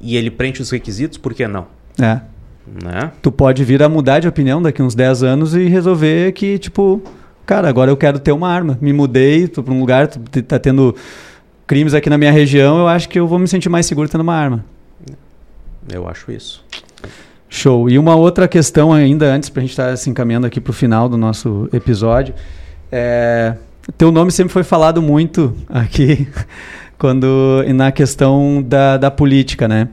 e 0.00 0.16
ele 0.16 0.30
preenche 0.30 0.62
os 0.62 0.70
requisitos, 0.70 1.18
por 1.18 1.34
que 1.34 1.46
não? 1.46 1.66
É. 2.00 2.20
Né? 2.66 3.12
Tu 3.22 3.30
pode 3.30 3.64
vir 3.64 3.82
a 3.82 3.88
mudar 3.88 4.20
de 4.20 4.28
opinião 4.28 4.60
daqui 4.60 4.82
uns 4.82 4.94
10 4.94 5.22
anos 5.22 5.54
e 5.54 5.66
resolver 5.66 6.32
que, 6.32 6.58
tipo, 6.58 7.02
cara, 7.44 7.68
agora 7.68 7.90
eu 7.90 7.96
quero 7.96 8.18
ter 8.18 8.32
uma 8.32 8.48
arma. 8.48 8.76
Me 8.80 8.92
mudei, 8.92 9.46
tô 9.46 9.62
para 9.62 9.72
um 9.72 9.80
lugar, 9.80 10.08
tá 10.08 10.58
tendo 10.58 10.94
crimes 11.66 11.94
aqui 11.94 12.08
na 12.08 12.16
minha 12.16 12.30
região, 12.30 12.78
eu 12.78 12.88
acho 12.88 13.08
que 13.08 13.18
eu 13.18 13.26
vou 13.26 13.38
me 13.38 13.48
sentir 13.48 13.68
mais 13.68 13.86
seguro 13.86 14.08
tendo 14.08 14.20
uma 14.20 14.34
arma. 14.34 14.64
Eu 15.92 16.08
acho 16.08 16.30
isso. 16.30 16.64
Show. 17.48 17.88
E 17.88 17.98
uma 17.98 18.16
outra 18.16 18.48
questão 18.48 18.92
ainda, 18.92 19.26
antes 19.26 19.48
para 19.48 19.60
a 19.60 19.62
gente 19.62 19.70
estar 19.70 19.88
tá 19.90 19.96
se 19.96 20.10
encaminhando 20.10 20.46
aqui 20.46 20.60
para 20.60 20.70
o 20.70 20.74
final 20.74 21.08
do 21.08 21.16
nosso 21.16 21.68
episódio. 21.72 22.34
É, 22.90 23.54
teu 23.96 24.10
nome 24.10 24.32
sempre 24.32 24.52
foi 24.52 24.64
falado 24.64 25.00
muito 25.00 25.56
aqui 25.68 26.28
quando 26.98 27.64
na 27.74 27.92
questão 27.92 28.62
da, 28.62 28.96
da 28.96 29.10
política, 29.10 29.68
né? 29.68 29.88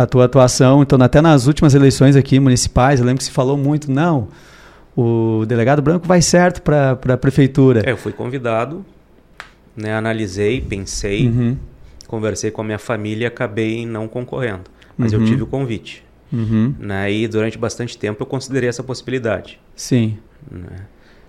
A 0.00 0.06
tua 0.06 0.24
atuação, 0.24 0.82
então 0.82 0.98
até 1.02 1.20
nas 1.20 1.46
últimas 1.46 1.74
eleições 1.74 2.16
aqui 2.16 2.40
municipais, 2.40 3.00
eu 3.00 3.04
lembro 3.04 3.18
que 3.18 3.24
se 3.24 3.30
falou 3.30 3.54
muito, 3.54 3.92
não, 3.92 4.28
o 4.96 5.44
delegado 5.46 5.82
branco 5.82 6.08
vai 6.08 6.22
certo 6.22 6.62
para 6.62 6.92
a 6.92 7.16
prefeitura. 7.18 7.82
É, 7.84 7.92
eu 7.92 7.98
fui 7.98 8.10
convidado, 8.10 8.82
né, 9.76 9.92
analisei, 9.92 10.58
pensei, 10.58 11.28
uhum. 11.28 11.54
conversei 12.06 12.50
com 12.50 12.62
a 12.62 12.64
minha 12.64 12.78
família 12.78 13.24
e 13.24 13.26
acabei 13.26 13.84
não 13.84 14.08
concorrendo. 14.08 14.62
Mas 14.96 15.12
uhum. 15.12 15.20
eu 15.20 15.26
tive 15.26 15.42
o 15.42 15.46
convite. 15.46 16.02
Uhum. 16.32 16.74
Né, 16.78 17.12
e 17.12 17.28
durante 17.28 17.58
bastante 17.58 17.98
tempo 17.98 18.22
eu 18.22 18.26
considerei 18.26 18.70
essa 18.70 18.82
possibilidade. 18.82 19.60
Sim. 19.76 20.16
Né. 20.50 20.86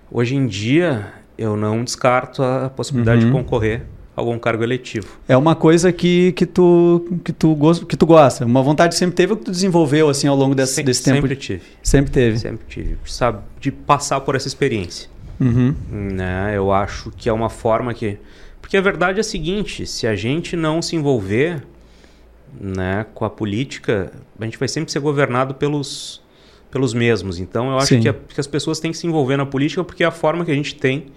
Hoje 0.09 0.37
em 0.37 0.47
dia 0.47 1.11
eu 1.37 1.57
não 1.57 1.83
descarto 1.83 2.41
a 2.41 2.69
possibilidade 2.69 3.19
de 3.19 3.27
uhum. 3.27 3.33
concorrer 3.33 3.83
algum 4.15 4.37
cargo 4.37 4.63
eletivo. 4.63 5.07
É 5.27 5.35
uma 5.37 5.55
coisa 5.55 5.91
que, 5.91 6.31
que, 6.33 6.45
tu, 6.45 7.19
que, 7.23 7.31
tu, 7.31 7.85
que 7.87 7.95
tu 7.95 8.05
gosta, 8.05 8.45
uma 8.45 8.61
vontade 8.61 8.95
sempre 8.95 9.15
teve 9.15 9.33
ou 9.33 9.37
que 9.37 9.45
tu 9.45 9.51
desenvolveu 9.51 10.09
assim 10.09 10.27
ao 10.27 10.35
longo 10.35 10.53
desse, 10.53 10.83
desse 10.83 11.03
tempo? 11.03 11.27
Sempre 11.27 11.35
tive. 11.35 11.61
Sempre 11.81 12.11
teve. 12.11 12.39
Sempre 12.39 12.65
tive. 12.67 12.97
Sabe, 13.05 13.39
de 13.59 13.71
passar 13.71 14.21
por 14.21 14.35
essa 14.35 14.47
experiência. 14.47 15.09
Uhum. 15.39 15.73
Né? 15.89 16.53
Eu 16.55 16.71
acho 16.71 17.11
que 17.11 17.29
é 17.29 17.33
uma 17.33 17.49
forma 17.49 17.93
que... 17.93 18.17
Porque 18.61 18.77
a 18.77 18.81
verdade 18.81 19.17
é 19.17 19.21
a 19.21 19.23
seguinte, 19.23 19.85
se 19.87 20.05
a 20.05 20.15
gente 20.15 20.55
não 20.55 20.81
se 20.81 20.95
envolver 20.95 21.63
né, 22.59 23.05
com 23.13 23.25
a 23.25 23.29
política, 23.29 24.11
a 24.39 24.45
gente 24.45 24.57
vai 24.57 24.67
sempre 24.67 24.91
ser 24.91 24.99
governado 24.99 25.55
pelos, 25.55 26.21
pelos 26.69 26.93
mesmos. 26.93 27.39
Então 27.39 27.71
eu 27.71 27.77
acho 27.77 27.99
que, 27.99 28.07
a, 28.07 28.13
que, 28.13 28.39
as 28.39 28.47
pessoas 28.47 28.79
têm 28.79 28.91
que 28.91 28.97
se 28.97 29.07
envolver 29.07 29.37
na 29.37 29.45
política 29.45 29.83
porque 29.83 30.03
é 30.03 30.07
a 30.07 30.11
forma 30.11 30.45
que 30.45 30.51
a 30.51 30.55
gente 30.55 30.75
tem 30.75 31.07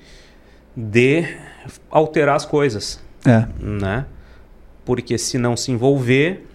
de 0.77 1.27
alterar 1.91 2.37
as 2.37 2.45
coisas. 2.45 3.01
É. 3.25 3.47
Né? 3.61 4.05
Porque 4.85 5.17
se 5.17 5.39
não 5.39 5.57
se 5.57 5.73
envolver, 5.73 6.47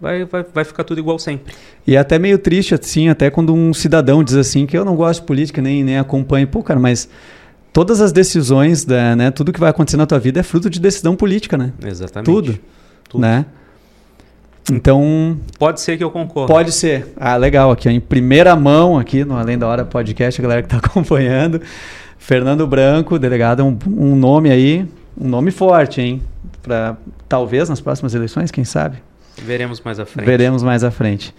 vai, 0.00 0.24
vai, 0.24 0.44
vai 0.54 0.64
ficar 0.64 0.84
tudo 0.84 0.98
igual 0.98 1.18
sempre. 1.18 1.54
E 1.86 1.96
é 1.96 1.98
até 1.98 2.18
meio 2.18 2.38
triste, 2.38 2.74
assim, 2.74 3.08
até 3.08 3.30
quando 3.30 3.54
um 3.54 3.74
cidadão 3.74 4.24
diz 4.24 4.34
assim, 4.34 4.66
que 4.66 4.76
eu 4.76 4.84
não 4.84 4.96
gosto 4.96 5.20
de 5.20 5.26
política, 5.26 5.60
nem, 5.60 5.84
nem 5.84 5.98
acompanho. 5.98 6.46
Pô, 6.46 6.62
cara, 6.62 6.80
mas 6.80 7.08
todas 7.72 8.00
as 8.00 8.12
decisões, 8.12 8.84
da, 8.84 9.14
né, 9.14 9.30
tudo 9.30 9.52
que 9.52 9.60
vai 9.60 9.70
acontecer 9.70 9.96
na 9.96 10.06
tua 10.06 10.18
vida 10.18 10.40
é 10.40 10.42
fruto 10.42 10.70
de 10.70 10.80
decisão 10.80 11.14
política, 11.14 11.58
né? 11.58 11.72
Exatamente. 11.84 12.26
Tudo. 12.26 12.58
tudo. 13.08 13.20
Né? 13.20 13.44
Então. 14.72 15.38
Pode 15.58 15.80
ser 15.80 15.98
que 15.98 16.04
eu 16.04 16.10
concordo. 16.10 16.50
Pode 16.50 16.72
ser. 16.72 17.12
Ah, 17.16 17.36
legal. 17.36 17.70
Aqui, 17.70 17.88
em 17.90 18.00
primeira 18.00 18.56
mão, 18.56 18.98
aqui 18.98 19.24
no 19.24 19.36
Além 19.36 19.58
da 19.58 19.66
Hora 19.66 19.84
Podcast, 19.84 20.40
a 20.40 20.42
galera 20.42 20.62
que 20.62 20.74
está 20.74 20.78
acompanhando. 20.84 21.60
Fernando 22.24 22.66
Branco, 22.66 23.18
delegado, 23.18 23.62
um, 23.62 23.76
um 23.86 24.16
nome 24.16 24.50
aí, 24.50 24.88
um 25.20 25.28
nome 25.28 25.50
forte, 25.50 26.00
hein? 26.00 26.22
Para 26.62 26.96
talvez 27.28 27.68
nas 27.68 27.82
próximas 27.82 28.14
eleições, 28.14 28.50
quem 28.50 28.64
sabe? 28.64 28.96
Veremos 29.36 29.78
mais 29.82 30.00
à 30.00 30.06
frente. 30.06 30.24
Veremos 30.24 30.62
mais 30.62 30.82
à 30.82 30.90
frente. 30.90 31.34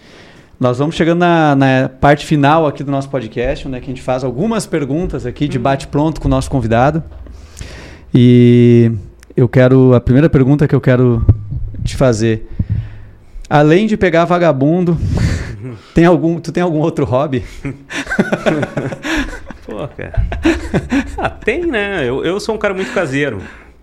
Nós 0.59 0.77
vamos 0.77 0.95
chegando 0.95 1.19
na, 1.19 1.55
na, 1.55 1.89
parte 1.89 2.23
final 2.23 2.67
aqui 2.67 2.83
do 2.83 2.91
nosso 2.91 3.09
podcast, 3.09 3.67
onde 3.67 3.77
é 3.77 3.79
a 3.79 3.83
gente 3.83 3.99
faz 3.99 4.23
algumas 4.23 4.67
perguntas 4.67 5.25
aqui 5.25 5.47
de 5.47 5.57
hum. 5.57 5.61
bate-pronto 5.63 6.21
com 6.21 6.27
o 6.27 6.31
nosso 6.31 6.51
convidado. 6.51 7.03
E 8.13 8.91
eu 9.35 9.49
quero. 9.49 9.95
A 9.95 9.99
primeira 9.99 10.29
pergunta 10.29 10.67
que 10.67 10.75
eu 10.75 10.81
quero 10.81 11.25
te 11.83 11.95
fazer 11.95 12.47
Além 13.49 13.85
de 13.85 13.95
pegar 13.95 14.25
vagabundo, 14.25 14.97
tem 15.93 16.05
algum, 16.05 16.39
tu 16.39 16.51
tem 16.51 16.63
algum 16.63 16.79
outro 16.79 17.05
hobby? 17.05 17.43
Pô, 19.65 19.87
cara. 19.87 20.25
Ah, 21.17 21.29
tem, 21.29 21.65
né? 21.65 22.07
Eu, 22.07 22.23
eu 22.23 22.39
sou 22.39 22.55
um 22.55 22.57
cara 22.57 22.73
muito 22.73 22.93
caseiro. 22.93 23.41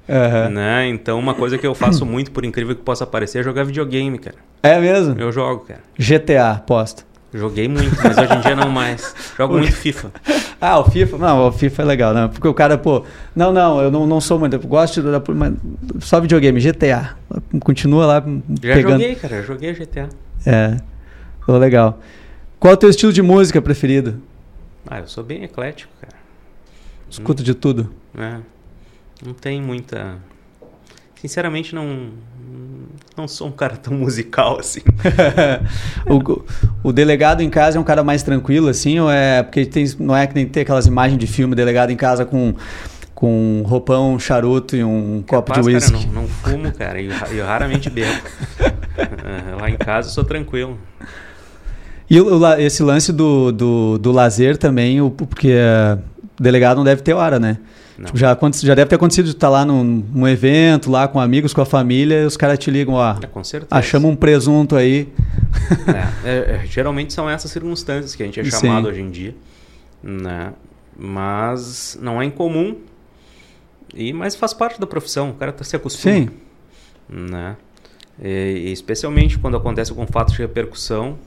Uhum. 0.09 0.51
Né? 0.51 0.89
Então, 0.89 1.19
uma 1.19 1.35
coisa 1.35 1.57
que 1.57 1.67
eu 1.67 1.75
faço 1.75 2.05
muito, 2.05 2.31
por 2.31 2.45
incrível 2.45 2.75
que 2.75 2.83
possa 2.83 3.07
parecer, 3.07 3.39
é 3.39 3.43
jogar 3.43 3.65
videogame, 3.65 4.19
cara. 4.19 4.37
É 4.63 4.79
mesmo? 4.79 5.19
Eu 5.19 5.33
jogo, 5.33 5.65
cara. 5.65 5.81
GTA, 5.99 6.63
posto. 6.67 7.07
Joguei 7.35 7.67
muito, 7.67 7.97
mas 8.03 8.19
hoje 8.19 8.35
em 8.35 8.41
dia 8.41 8.55
não 8.55 8.69
mais. 8.69 9.15
Jogo 9.37 9.59
muito 9.59 9.73
FIFA. 9.73 10.13
Ah, 10.65 10.79
o 10.79 10.89
FIFA? 10.89 11.19
Não, 11.19 11.49
o 11.49 11.51
FIFA 11.51 11.83
é 11.83 11.85
legal, 11.85 12.15
né? 12.15 12.31
Porque 12.33 12.47
o 12.47 12.55
cara, 12.55 12.79
pô, 12.79 13.05
não, 13.35 13.53
não, 13.53 13.83
eu 13.83 13.91
não, 13.91 14.07
não 14.07 14.21
sou 14.21 14.39
muito. 14.39 14.55
Eu 14.55 14.61
gosto 14.61 15.03
da. 15.03 15.21
Mas 15.35 15.55
só 15.99 16.21
videogame, 16.21 16.61
GTA. 16.61 17.17
Continua 17.65 18.07
lá. 18.07 18.25
Já 18.63 18.75
pegando. 18.75 18.93
joguei, 18.93 19.15
cara, 19.17 19.35
eu 19.35 19.43
joguei 19.43 19.73
GTA. 19.73 20.09
É. 20.47 20.77
Pô, 21.45 21.59
legal. 21.59 21.99
Qual 22.61 22.71
é 22.71 22.75
o 22.75 22.77
teu 22.77 22.89
estilo 22.89 23.13
de 23.13 23.21
música 23.21 23.61
preferido? 23.61 24.23
Ah, 24.87 25.01
eu 25.01 25.09
sou 25.09 25.25
bem 25.25 25.43
eclético, 25.43 25.93
cara. 26.01 26.15
Escuta 27.13 27.43
hum. 27.43 27.45
de 27.45 27.55
tudo? 27.55 27.93
É. 28.17 28.39
Não 29.25 29.35
tem 29.35 29.61
muita. 29.61 30.17
Sinceramente, 31.15 31.75
não 31.75 32.11
não 33.17 33.29
sou 33.29 33.49
um 33.49 33.53
cara 33.53 33.77
tão 33.77 33.93
musical 33.95 34.59
assim. 34.59 34.81
o, 36.09 36.43
o, 36.89 36.93
delegado 36.93 37.43
em 37.43 37.51
casa 37.51 37.77
é 37.77 37.81
um 37.81 37.85
cara 37.85 38.03
mais 38.03 38.23
tranquilo, 38.23 38.69
assim, 38.69 38.99
ou 38.99 39.11
é. 39.11 39.43
Porque 39.43 39.67
tem, 39.67 39.85
não 39.99 40.17
é 40.17 40.27
que 40.27 40.35
nem 40.35 40.47
ter 40.47 40.63
aquelas 40.63 40.87
imagens 40.87 41.19
de 41.19 41.27
filme, 41.27 41.55
delegado 41.55 41.91
em 41.91 41.97
casa 41.97 42.25
com, 42.25 42.55
com 43.15 43.61
um 43.61 43.63
roupão, 43.63 44.15
um 44.15 44.19
charuto 44.19 44.75
e 44.75 44.83
um 44.83 45.23
copo 45.27 45.53
de 45.53 45.61
uísque. 45.61 45.93
Não, 46.07 46.23
não 46.23 46.29
fumo, 46.29 46.73
cara, 46.73 47.01
e 47.01 47.11
eu, 47.37 47.45
raramente 47.45 47.91
bebo. 47.91 48.11
Lá 49.61 49.69
em 49.69 49.77
casa 49.77 50.09
eu 50.09 50.13
sou 50.13 50.25
tranquilo. 50.25 50.79
E 52.11 52.17
esse 52.59 52.83
lance 52.83 53.13
do, 53.13 53.53
do, 53.53 53.99
do 53.99 54.13
lazer 54.13 54.57
também, 54.57 54.99
porque 55.11 55.55
delegado 56.39 56.77
não 56.77 56.85
deve 56.85 57.03
ter 57.03 57.13
hora, 57.13 57.39
né? 57.39 57.59
Tipo, 57.97 58.17
já, 58.17 58.37
já 58.63 58.75
deve 58.75 58.89
ter 58.89 58.97
acontecido 58.97 59.27
de 59.27 59.33
estar 59.33 59.49
lá 59.49 59.65
num, 59.65 59.85
num, 59.85 60.27
evento, 60.27 60.91
lá 60.91 61.07
com 61.07 61.21
amigos, 61.21 61.53
com 61.53 61.61
a 61.61 61.67
família, 61.67 62.23
e 62.23 62.25
os 62.25 62.37
caras 62.37 62.59
te 62.59 62.71
ligam, 62.71 62.95
ó. 62.95 63.17
É, 63.23 63.27
com 63.27 63.45
certeza. 63.45 63.69
Achamos 63.71 64.11
um 64.11 64.17
presunto 64.17 64.77
aí. 64.77 65.13
É, 66.25 66.29
é, 66.29 66.55
é, 66.57 66.67
geralmente 66.67 67.13
são 67.13 67.29
essas 67.29 67.51
circunstâncias 67.51 68.15
que 68.15 68.23
a 68.23 68.27
gente 68.27 68.41
é 68.41 68.45
chamado 68.45 68.85
Sim. 68.85 68.91
hoje 68.91 69.01
em 69.01 69.11
dia. 69.11 69.35
Né? 70.03 70.53
Mas 70.97 71.99
não 72.01 72.21
é 72.21 72.25
incomum. 72.25 72.77
E, 73.95 74.13
mas 74.13 74.35
faz 74.35 74.53
parte 74.55 74.81
da 74.81 74.87
profissão, 74.87 75.31
o 75.31 75.35
cara 75.35 75.53
tá 75.53 75.63
se 75.63 75.77
acostuma. 75.77 76.15
Sim. 76.15 76.29
Né? 77.09 77.57
E 78.21 78.73
especialmente 78.73 79.39
quando 79.39 79.57
acontece 79.57 79.91
algum 79.91 80.07
fato 80.07 80.33
de 80.33 80.39
repercussão, 80.39 81.19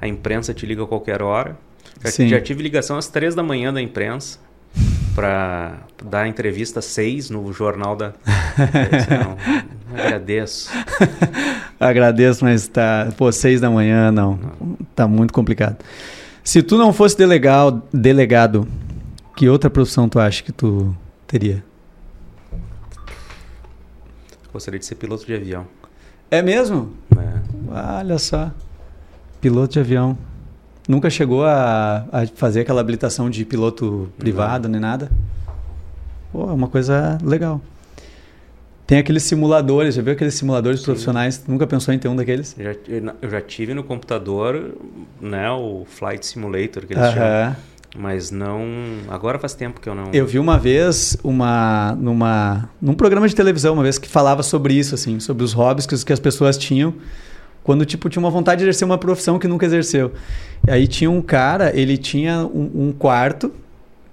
a 0.00 0.06
imprensa 0.06 0.52
te 0.52 0.66
liga 0.66 0.82
a 0.82 0.86
qualquer 0.86 1.22
hora. 1.22 1.56
Já, 2.04 2.26
já 2.26 2.40
tive 2.40 2.62
ligação 2.62 2.96
às 2.96 3.08
três 3.08 3.34
da 3.34 3.42
manhã 3.42 3.72
da 3.72 3.80
imprensa 3.80 4.38
para 5.14 5.78
dar 6.04 6.26
entrevista 6.26 6.80
seis 6.80 7.30
no 7.30 7.52
jornal 7.52 7.94
da. 7.96 8.12
não, 9.10 9.98
agradeço. 9.98 10.70
agradeço, 11.78 12.44
mas 12.44 12.66
tá. 12.66 13.12
Pô, 13.16 13.30
seis 13.30 13.60
da 13.60 13.70
manhã, 13.70 14.10
não. 14.10 14.36
não. 14.36 14.76
Tá 14.94 15.06
muito 15.06 15.32
complicado. 15.32 15.76
Se 16.42 16.62
tu 16.62 16.76
não 16.76 16.92
fosse 16.92 17.16
delegado, 17.16 17.82
delegado, 17.92 18.66
que 19.36 19.48
outra 19.48 19.70
profissão 19.70 20.08
tu 20.08 20.18
acha 20.18 20.42
que 20.42 20.52
tu 20.52 20.94
teria? 21.26 21.62
Gostaria 24.52 24.78
de 24.78 24.84
ser 24.84 24.96
piloto 24.96 25.24
de 25.24 25.34
avião. 25.34 25.66
É 26.30 26.42
mesmo? 26.42 26.92
É. 27.16 27.98
Olha 27.98 28.18
só. 28.18 28.50
Piloto 29.40 29.74
de 29.74 29.80
avião. 29.80 30.18
Nunca 30.88 31.08
chegou 31.08 31.44
a, 31.44 32.06
a 32.10 32.26
fazer 32.34 32.60
aquela 32.60 32.80
habilitação 32.80 33.30
de 33.30 33.44
piloto 33.44 34.10
privado 34.18 34.68
nem 34.68 34.80
nada? 34.80 35.10
Pô, 36.32 36.48
é 36.48 36.52
uma 36.52 36.68
coisa 36.68 37.18
legal. 37.22 37.60
Tem 38.86 38.98
aqueles 38.98 39.22
simuladores, 39.22 39.94
já 39.94 40.02
viu 40.02 40.12
aqueles 40.12 40.34
simuladores 40.34 40.80
Sim. 40.80 40.86
profissionais? 40.86 41.44
Nunca 41.46 41.66
pensou 41.66 41.94
em 41.94 41.98
ter 41.98 42.08
um 42.08 42.16
daqueles? 42.16 42.56
Eu 42.58 42.64
já, 42.64 43.14
eu 43.22 43.30
já 43.30 43.40
tive 43.40 43.74
no 43.74 43.84
computador, 43.84 44.74
né, 45.20 45.50
o 45.50 45.86
Flight 45.86 46.26
Simulator 46.26 46.84
que 46.84 46.92
eles 46.92 47.04
uh 47.04 47.10
-huh. 47.10 47.14
chamam. 47.14 47.56
Mas 47.96 48.30
não. 48.30 48.66
Agora 49.08 49.38
faz 49.38 49.54
tempo 49.54 49.80
que 49.80 49.88
eu 49.88 49.94
não. 49.94 50.10
Eu 50.12 50.26
vi 50.26 50.38
uma 50.38 50.58
vez 50.58 51.16
uma 51.22 51.94
numa 52.00 52.70
num 52.80 52.94
programa 52.94 53.28
de 53.28 53.34
televisão 53.34 53.74
uma 53.74 53.82
vez 53.82 53.98
que 53.98 54.08
falava 54.08 54.42
sobre 54.42 54.74
isso 54.74 54.94
assim, 54.94 55.20
sobre 55.20 55.44
os 55.44 55.52
hobbies 55.52 55.86
que, 55.86 56.02
que 56.02 56.12
as 56.12 56.20
pessoas 56.20 56.56
tinham 56.56 56.94
quando 57.62 57.84
tipo 57.84 58.08
tinha 58.08 58.20
uma 58.20 58.30
vontade 58.30 58.58
de 58.58 58.64
exercer 58.64 58.86
uma 58.86 58.98
profissão 58.98 59.38
que 59.38 59.48
nunca 59.48 59.66
exerceu. 59.66 60.12
E 60.66 60.70
aí 60.70 60.86
tinha 60.86 61.10
um 61.10 61.22
cara, 61.22 61.72
ele 61.74 61.96
tinha 61.96 62.38
um, 62.44 62.88
um 62.88 62.92
quarto 62.92 63.52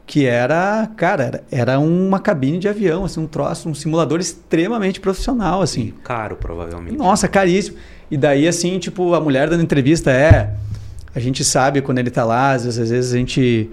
que 0.09 0.25
era, 0.25 0.89
cara, 0.97 1.23
era, 1.23 1.43
era, 1.51 1.79
uma 1.79 2.19
cabine 2.19 2.57
de 2.57 2.67
avião, 2.67 3.05
assim, 3.05 3.19
um 3.19 3.27
troço, 3.27 3.69
um 3.69 3.75
simulador 3.75 4.19
extremamente 4.19 4.99
profissional, 4.99 5.61
assim. 5.61 5.93
Caro, 6.03 6.35
provavelmente. 6.35 6.97
Nossa, 6.97 7.27
caríssimo. 7.27 7.77
E 8.09 8.17
daí, 8.17 8.47
assim, 8.47 8.79
tipo, 8.79 9.13
a 9.13 9.21
mulher 9.21 9.47
dando 9.49 9.61
entrevista 9.61 10.09
é. 10.09 10.55
A 11.13 11.19
gente 11.19 11.43
sabe 11.43 11.81
quando 11.81 11.99
ele 11.99 12.09
tá 12.09 12.25
lá, 12.25 12.53
às 12.53 12.65
vezes, 12.65 12.79
às 12.79 12.89
vezes 12.89 13.13
a 13.13 13.17
gente 13.17 13.69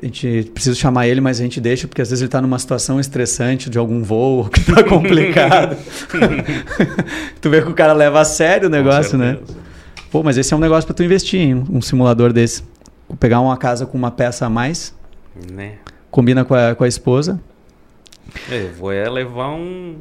a 0.00 0.04
gente 0.04 0.50
precisa 0.52 0.76
chamar 0.76 1.08
ele, 1.08 1.20
mas 1.20 1.40
a 1.40 1.42
gente 1.42 1.60
deixa 1.60 1.88
porque 1.88 2.02
às 2.02 2.10
vezes 2.10 2.20
ele 2.20 2.28
está 2.28 2.40
numa 2.40 2.58
situação 2.58 3.00
estressante 3.00 3.70
de 3.70 3.78
algum 3.78 4.02
voo 4.02 4.48
que 4.50 4.60
está 4.60 4.84
complicado. 4.84 5.76
tu 7.40 7.48
vê 7.48 7.62
que 7.62 7.68
o 7.68 7.74
cara 7.74 7.92
leva 7.92 8.20
a 8.20 8.24
sério 8.24 8.68
o 8.68 8.70
negócio, 8.70 9.16
né? 9.16 9.38
Pô, 10.10 10.22
mas 10.22 10.36
esse 10.36 10.52
é 10.52 10.56
um 10.56 10.60
negócio 10.60 10.86
para 10.86 10.94
tu 10.94 11.02
investir 11.02 11.40
em 11.40 11.54
um 11.54 11.80
simulador 11.80 12.32
desse. 12.32 12.62
Pegar 13.18 13.40
uma 13.40 13.56
casa 13.56 13.86
com 13.86 13.96
uma 13.96 14.10
peça 14.10 14.46
a 14.46 14.50
mais, 14.50 14.94
Né? 15.52 15.74
combina 16.10 16.44
com 16.44 16.54
a, 16.54 16.74
com 16.74 16.84
a 16.84 16.88
esposa. 16.88 17.40
Eu 18.50 18.72
vou 18.72 18.92
é 18.92 19.08
levar 19.08 19.50
um. 19.50 19.96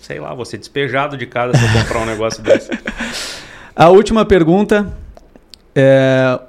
Sei 0.00 0.18
lá, 0.18 0.34
vou 0.34 0.44
ser 0.44 0.58
despejado 0.58 1.16
de 1.16 1.26
casa 1.26 1.56
se 1.56 1.64
eu 1.64 1.82
comprar 1.82 2.00
um 2.00 2.06
negócio 2.06 2.42
desse. 2.42 2.70
A 3.76 3.90
última 3.90 4.24
pergunta 4.24 4.92
é, 5.74 6.40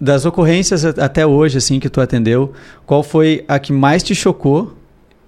das 0.00 0.24
ocorrências 0.24 0.84
até 0.84 1.26
hoje 1.26 1.58
assim 1.58 1.80
que 1.80 1.88
tu 1.88 2.00
atendeu, 2.00 2.52
qual 2.84 3.02
foi 3.02 3.44
a 3.48 3.58
que 3.58 3.72
mais 3.72 4.02
te 4.02 4.14
chocou 4.14 4.76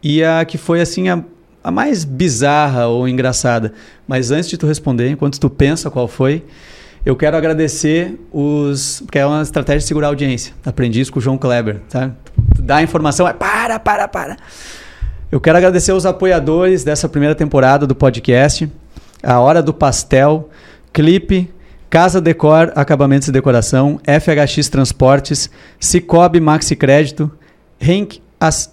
e 0.02 0.22
a 0.22 0.44
que 0.44 0.58
foi 0.58 0.80
assim 0.80 1.08
a, 1.08 1.22
a 1.64 1.70
mais 1.70 2.04
bizarra 2.04 2.86
ou 2.86 3.08
engraçada? 3.08 3.72
Mas 4.06 4.30
antes 4.30 4.48
de 4.48 4.56
tu 4.56 4.66
responder, 4.66 5.10
enquanto 5.10 5.40
tu 5.40 5.48
pensa 5.48 5.90
qual 5.90 6.06
foi, 6.06 6.44
eu 7.04 7.16
quero 7.16 7.36
agradecer 7.36 8.18
os, 8.32 9.00
porque 9.00 9.18
é 9.18 9.24
uma 9.24 9.42
estratégia 9.42 9.78
de 9.78 9.84
segurar 9.84 10.08
a 10.08 10.10
audiência. 10.10 10.52
Aprendi 10.64 11.00
isso 11.00 11.12
com 11.12 11.18
o 11.18 11.22
João 11.22 11.38
Kleber, 11.38 11.80
tá? 11.88 12.10
Tu 12.54 12.62
Dá 12.62 12.76
a 12.76 12.82
informação, 12.82 13.26
é 13.26 13.32
para, 13.32 13.78
para, 13.78 14.06
para. 14.06 14.36
Eu 15.30 15.40
quero 15.40 15.58
agradecer 15.58 15.92
os 15.92 16.04
apoiadores 16.04 16.84
dessa 16.84 17.08
primeira 17.08 17.34
temporada 17.34 17.86
do 17.86 17.94
podcast. 17.94 18.70
A 19.22 19.40
Hora 19.40 19.62
do 19.62 19.72
Pastel, 19.72 20.48
Clipe, 20.92 21.50
Casa 21.90 22.20
Decor, 22.20 22.70
Acabamentos 22.74 23.28
e 23.28 23.32
Decoração, 23.32 23.98
FHX 24.04 24.68
Transportes, 24.68 25.50
Cicobi 25.80 26.38
Maxi 26.38 26.76
Crédito, 26.76 27.30
Henk 27.80 28.20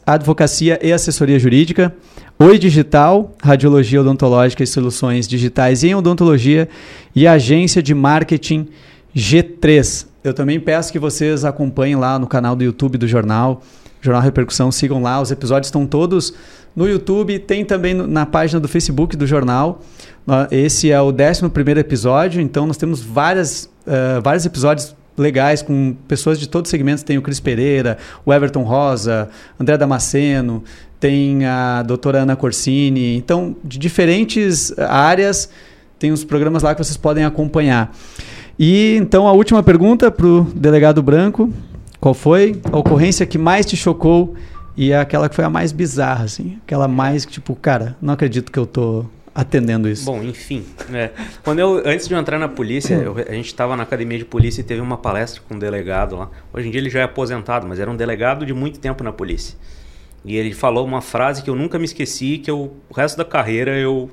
Advocacia 0.06 0.78
e 0.84 0.92
Assessoria 0.92 1.40
Jurídica, 1.40 1.96
Oi 2.38 2.60
Digital, 2.60 3.34
Radiologia 3.42 4.02
Odontológica 4.02 4.64
e 4.64 4.68
Soluções 4.68 5.28
Digitais 5.30 5.84
em 5.86 5.96
Odontologia 5.96 6.68
e 7.16 7.26
Agência 7.26 7.82
de 7.82 7.94
Marketing 7.94 8.68
G3. 9.16 10.08
Eu 10.22 10.34
também 10.34 10.60
peço 10.60 10.92
que 10.92 11.00
vocês 11.00 11.46
acompanhem 11.46 11.96
lá 11.96 12.20
no 12.20 12.28
canal 12.28 12.54
do 12.54 12.66
YouTube 12.66 12.98
do 12.98 13.08
jornal, 13.08 13.62
Jornal 14.02 14.22
Repercussão, 14.22 14.72
sigam 14.72 15.02
lá, 15.02 15.22
os 15.22 15.32
episódios 15.32 15.68
estão 15.68 15.88
todos 15.88 16.34
no 16.76 16.88
YouTube, 16.88 17.40
tem 17.40 17.64
também 17.64 17.94
na 17.94 18.26
página 18.26 18.60
do 18.60 18.68
Facebook 18.68 19.16
do 19.16 19.26
jornal. 19.26 19.82
Esse 20.50 20.92
é 20.92 21.00
o 21.00 21.10
11 21.10 21.80
episódio, 21.80 22.42
então 22.42 22.66
nós 22.66 22.78
temos 22.78 23.02
várias, 23.02 23.70
eh, 23.86 24.20
vários 24.24 24.44
episódios 24.44 24.96
legais 25.16 25.62
com 25.62 25.96
pessoas 26.08 26.40
de 26.40 26.50
todos 26.50 26.68
os 26.68 26.72
segmentos. 26.72 27.04
Tem 27.04 27.18
o 27.18 27.22
Cris 27.22 27.40
Pereira, 27.40 27.98
o 28.26 28.34
Everton 28.34 28.64
Rosa, 28.64 29.30
André 29.60 29.78
Damasceno, 29.78 30.64
tem 31.00 31.46
a 31.46 31.84
doutora 31.84 32.24
Ana 32.24 32.36
Corsini. 32.36 33.16
Então, 33.16 33.56
de 33.64 33.78
diferentes 33.78 34.78
áreas, 34.80 35.48
tem 36.00 36.12
os 36.12 36.24
programas 36.24 36.64
lá 36.64 36.74
que 36.74 36.84
vocês 36.84 36.98
podem 36.98 37.24
acompanhar. 37.24 37.96
E 38.58 38.96
então 38.98 39.28
a 39.28 39.32
última 39.32 39.62
pergunta 39.62 40.10
para 40.10 40.26
o 40.26 40.44
delegado 40.56 41.04
Branco: 41.04 41.54
qual 42.00 42.16
foi 42.16 42.60
a 42.72 42.78
ocorrência 42.78 43.26
que 43.26 43.38
mais 43.38 43.66
te 43.66 43.78
chocou 43.78 44.34
e 44.76 44.92
é 44.92 45.00
aquela 45.00 45.30
que 45.30 45.36
foi 45.36 45.46
a 45.46 45.50
mais 45.50 45.72
bizarra, 45.72 46.26
assim? 46.26 46.58
Aquela 46.66 46.88
mais 46.88 47.26
que, 47.26 47.34
tipo, 47.34 47.56
cara, 47.56 47.96
não 48.02 48.14
acredito 48.14 48.52
que 48.52 48.60
eu 48.60 48.66
tô 48.66 49.06
atendendo 49.36 49.90
isso. 49.90 50.06
Bom, 50.06 50.24
enfim. 50.24 50.66
né? 50.88 51.12
Quando 51.44 51.60
eu, 51.60 51.82
antes 51.86 52.08
de 52.08 52.14
eu 52.14 52.20
entrar 52.20 52.40
na 52.40 52.48
polícia, 52.48 52.96
eu- 52.96 53.18
a 53.18 53.34
gente 53.34 53.48
estava 53.48 53.76
na 53.76 53.84
academia 53.84 54.18
de 54.18 54.24
polícia 54.26 54.62
e 54.62 54.64
teve 54.64 54.80
uma 54.80 54.98
palestra 54.98 55.42
com 55.48 55.56
um 55.56 55.60
delegado 55.60 56.16
lá. 56.16 56.30
Hoje 56.54 56.70
em 56.70 56.72
dia 56.72 56.80
ele 56.80 56.90
já 56.90 57.02
é 57.02 57.04
aposentado, 57.04 57.68
mas 57.68 57.78
era 57.80 57.92
um 57.92 57.96
delegado 57.98 58.46
de 58.46 58.54
muito 58.54 58.80
tempo 58.80 59.04
na 59.04 59.12
polícia. 59.12 59.58
E 60.24 60.38
ele 60.38 60.54
falou 60.54 60.86
uma 60.86 61.02
frase 61.02 61.44
que 61.44 61.50
eu 61.50 61.56
nunca 61.56 61.78
me 61.78 61.84
esqueci, 61.86 62.38
que 62.38 62.50
eu, 62.50 62.74
o 62.90 62.94
resto 62.96 63.18
da 63.18 63.26
carreira 63.26 63.78
eu, 63.78 64.10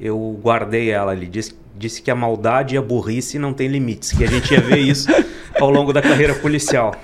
eu 0.00 0.40
guardei 0.42 0.90
ela. 0.90 1.12
Ele 1.12 1.26
disse, 1.26 1.54
disse 1.76 2.00
que 2.00 2.10
a 2.10 2.14
maldade 2.16 2.74
e 2.74 2.78
a 2.78 2.82
burrice 2.82 3.38
não 3.38 3.52
tem 3.52 3.68
limites, 3.68 4.10
que 4.12 4.24
a 4.24 4.26
gente 4.26 4.52
ia 4.52 4.60
ver 4.60 4.78
isso 4.78 5.06
ao 5.60 5.70
longo 5.70 5.92
da 5.92 6.00
carreira 6.02 6.34
policial. 6.34 6.94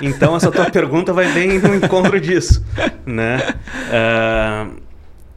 Então 0.00 0.36
essa 0.36 0.50
tua 0.52 0.70
pergunta 0.70 1.12
vai 1.12 1.32
bem 1.32 1.58
no 1.58 1.74
encontro 1.74 2.20
disso, 2.20 2.64
né? 3.06 3.38
Ah, 3.90 4.68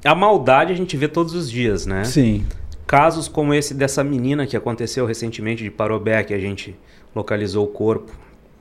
a 0.05 0.15
maldade 0.15 0.71
a 0.71 0.75
gente 0.75 0.95
vê 0.95 1.07
todos 1.07 1.33
os 1.33 1.49
dias, 1.49 1.85
né? 1.85 2.03
Sim. 2.03 2.45
Casos 2.85 3.27
como 3.27 3.53
esse 3.53 3.73
dessa 3.73 4.03
menina 4.03 4.45
que 4.45 4.55
aconteceu 4.55 5.05
recentemente 5.05 5.63
de 5.63 5.71
Parobé, 5.71 6.23
que 6.23 6.33
a 6.33 6.39
gente 6.39 6.75
localizou 7.15 7.65
o 7.65 7.67
corpo, 7.67 8.11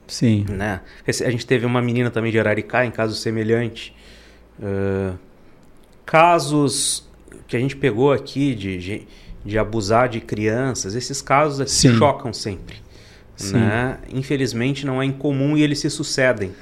Sim. 0.06 0.46
né? 0.48 0.80
A 1.06 1.30
gente 1.30 1.46
teve 1.46 1.66
uma 1.66 1.82
menina 1.82 2.10
também 2.10 2.32
de 2.32 2.38
Araricá 2.38 2.86
em 2.86 2.90
caso 2.90 3.14
semelhante. 3.14 3.94
Ah, 4.62 5.14
casos 6.04 7.08
que 7.46 7.56
a 7.56 7.60
gente 7.60 7.76
pegou 7.76 8.12
aqui 8.12 8.54
de, 8.54 9.06
de, 9.44 9.58
abusar 9.58 10.08
de 10.08 10.20
crianças, 10.20 10.94
esses 10.94 11.20
casos 11.20 11.70
Sim. 11.70 11.96
chocam 11.96 12.32
sempre. 12.32 12.76
Sim. 13.36 13.54
Né? 13.54 13.98
Infelizmente 14.12 14.86
não 14.86 15.02
é 15.02 15.04
incomum 15.04 15.56
e 15.56 15.62
eles 15.62 15.80
se 15.80 15.90
sucedem. 15.90 16.52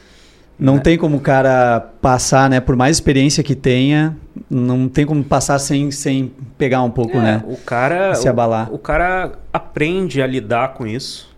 Não 0.58 0.74
né? 0.76 0.80
tem 0.80 0.96
como 0.98 1.16
o 1.16 1.20
cara 1.20 1.80
passar, 2.00 2.48
né? 2.48 2.60
Por 2.60 2.76
mais 2.76 2.96
experiência 2.96 3.42
que 3.42 3.54
tenha, 3.54 4.16
não 4.48 4.88
tem 4.88 5.04
como 5.04 5.24
passar 5.24 5.58
sem, 5.58 5.90
sem 5.90 6.32
pegar 6.56 6.82
um 6.82 6.90
pouco, 6.90 7.18
É, 7.18 7.22
né? 7.22 7.44
O 7.46 7.56
cara, 7.56 8.14
Se 8.14 8.28
abalar. 8.28 8.70
O, 8.70 8.76
o 8.76 8.78
cara 8.78 9.32
aprende 9.52 10.22
a 10.22 10.26
lidar 10.26 10.74
com 10.74 10.86
isso, 10.86 11.30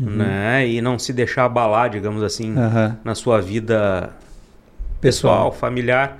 Uhum. 0.00 0.10
né? 0.10 0.66
E 0.66 0.80
não 0.80 0.98
se 0.98 1.12
deixar 1.12 1.44
abalar, 1.44 1.90
digamos 1.90 2.22
assim, 2.22 2.56
Aham. 2.56 2.96
na 3.04 3.14
sua 3.14 3.40
vida 3.40 4.10
pessoal, 5.00 5.52
familiar. 5.52 6.18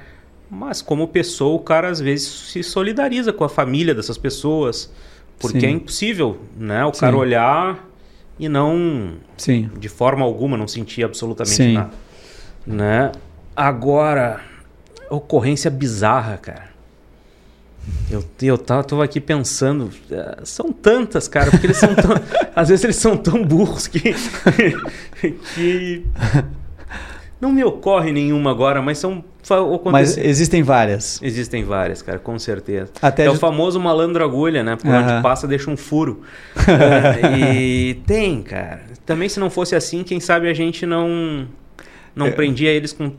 Mas 0.51 0.83
como 0.83 1.09
pessoa, 1.09 1.55
o 1.57 1.59
cara 1.61 1.89
às 1.89 1.99
vezes 2.01 2.29
se 2.29 2.63
solidariza 2.63 3.33
com 3.33 3.45
a 3.45 3.49
família 3.49 3.95
dessas 3.95 4.19
pessoas, 4.19 4.93
porque 5.39 5.61
Sim. 5.61 5.67
é 5.67 5.71
impossível, 5.71 6.39
né? 6.57 6.85
O 6.85 6.93
cara 6.93 7.13
Sim. 7.13 7.19
olhar 7.19 7.89
e 8.39 8.49
não 8.49 9.15
Sim. 9.39 9.71
de 9.79 9.89
forma 9.89 10.25
alguma 10.25 10.57
não 10.59 10.69
sentir 10.69 11.05
absolutamente 11.05 11.57
Sim. 11.57 11.75
nada, 11.75 11.91
né? 12.67 13.13
Agora, 13.55 14.41
ocorrência 15.11 15.71
bizarra, 15.71 16.37
cara. 16.39 16.73
Eu, 18.11 18.25
eu 18.43 18.57
tava, 18.57 18.85
tô 18.85 19.03
aqui 19.03 19.21
pensando, 19.21 19.91
eh, 20.11 20.39
são 20.45 20.71
tantas, 20.71 21.27
cara, 21.27 21.51
porque 21.51 21.67
eles 21.67 21.79
são 21.79 21.95
tão, 21.95 22.13
às 22.55 22.69
vezes 22.69 22.85
eles 22.85 22.97
são 22.97 23.17
tão 23.17 23.45
burros 23.45 23.89
que 23.89 24.01
que 25.55 26.07
não 27.41 27.51
me 27.51 27.65
ocorre 27.65 28.13
nenhuma 28.13 28.53
agora, 28.53 28.81
mas 28.81 28.99
são 28.99 29.25
Mas 29.91 30.17
existem 30.17 30.63
várias. 30.63 31.21
existem 31.21 31.65
várias, 31.65 32.01
cara, 32.01 32.21
com 32.21 32.39
certeza. 32.39 32.93
Até 33.03 33.25
é 33.25 33.31
o 33.31 33.35
famoso 33.35 33.81
malandro 33.81 34.23
agulha, 34.23 34.63
né? 34.63 34.77
Por 34.77 34.89
onde 34.89 35.21
passa 35.21 35.49
deixa 35.49 35.69
um 35.69 35.77
furo. 35.77 36.23
É, 36.63 37.37
e 37.37 37.95
tem, 38.07 38.43
cara. 38.43 38.83
Também 39.05 39.29
se 39.29 39.41
não 39.41 39.51
fosse 39.51 39.75
assim, 39.75 40.05
quem 40.05 40.21
sabe 40.21 40.49
a 40.49 40.55
gente 40.55 40.87
não 40.87 41.49
não 42.15 42.31
prendia 42.33 42.71
eles 42.71 42.93
com 42.93 43.11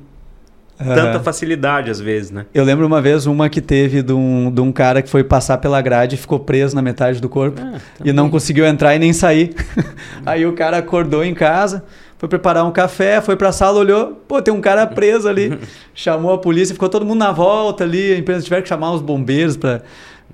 tanta 0.78 1.18
É. 1.18 1.20
Facilidade 1.20 1.89
às 1.89 2.00
vezes, 2.00 2.32
né? 2.32 2.46
Eu 2.54 2.64
lembro 2.64 2.86
uma 2.86 3.02
vez 3.02 3.26
uma 3.26 3.48
que 3.48 3.62
teve 3.62 4.02
de 4.02 4.12
um, 4.14 4.52
de 4.52 4.60
um 4.60 4.72
cara 4.72 5.02
que 5.02 5.10
foi 5.10 5.24
passar 5.24 5.58
pela 5.60 5.80
grade 5.82 6.16
e 6.16 6.18
ficou 6.18 6.39
preso 6.39 6.76
na 6.76 6.82
metade 6.82 7.22
do 7.22 7.30
corpo 7.30 7.62
Ah, 7.64 7.78
e 8.04 8.12
não 8.12 8.30
conseguiu 8.30 8.66
entrar 8.66 8.96
e 8.96 9.00
nem 9.00 9.14
sair. 9.14 9.54
Aí 10.26 10.46
o 10.46 10.54
cara 10.54 10.78
acordou 10.78 11.24
em 11.24 11.34
casa, 11.34 11.84
foi 12.18 12.28
preparar 12.28 12.66
um 12.66 12.72
café, 12.72 13.22
foi 13.22 13.36
pra 13.36 13.52
sala, 13.52 13.80
olhou, 13.80 14.14
pô, 14.28 14.41
tem 14.41 14.54
um 14.54 14.60
cara 14.62 14.86
preso 14.88 15.28
ali. 15.30 15.58
Chamou 15.94 16.34
a 16.34 16.38
polícia, 16.38 16.74
ficou 16.74 16.89
todo 16.89 17.06
mundo 17.06 17.20
na 17.20 17.32
volta 17.32 17.84
ali. 17.84 18.12
A 18.14 18.18
empresa 18.18 18.41
tiveram 18.44 18.64
que 18.64 18.70
chamar 18.70 18.91
os 18.94 19.02
bombeiros 19.02 19.56
pra, 19.56 19.82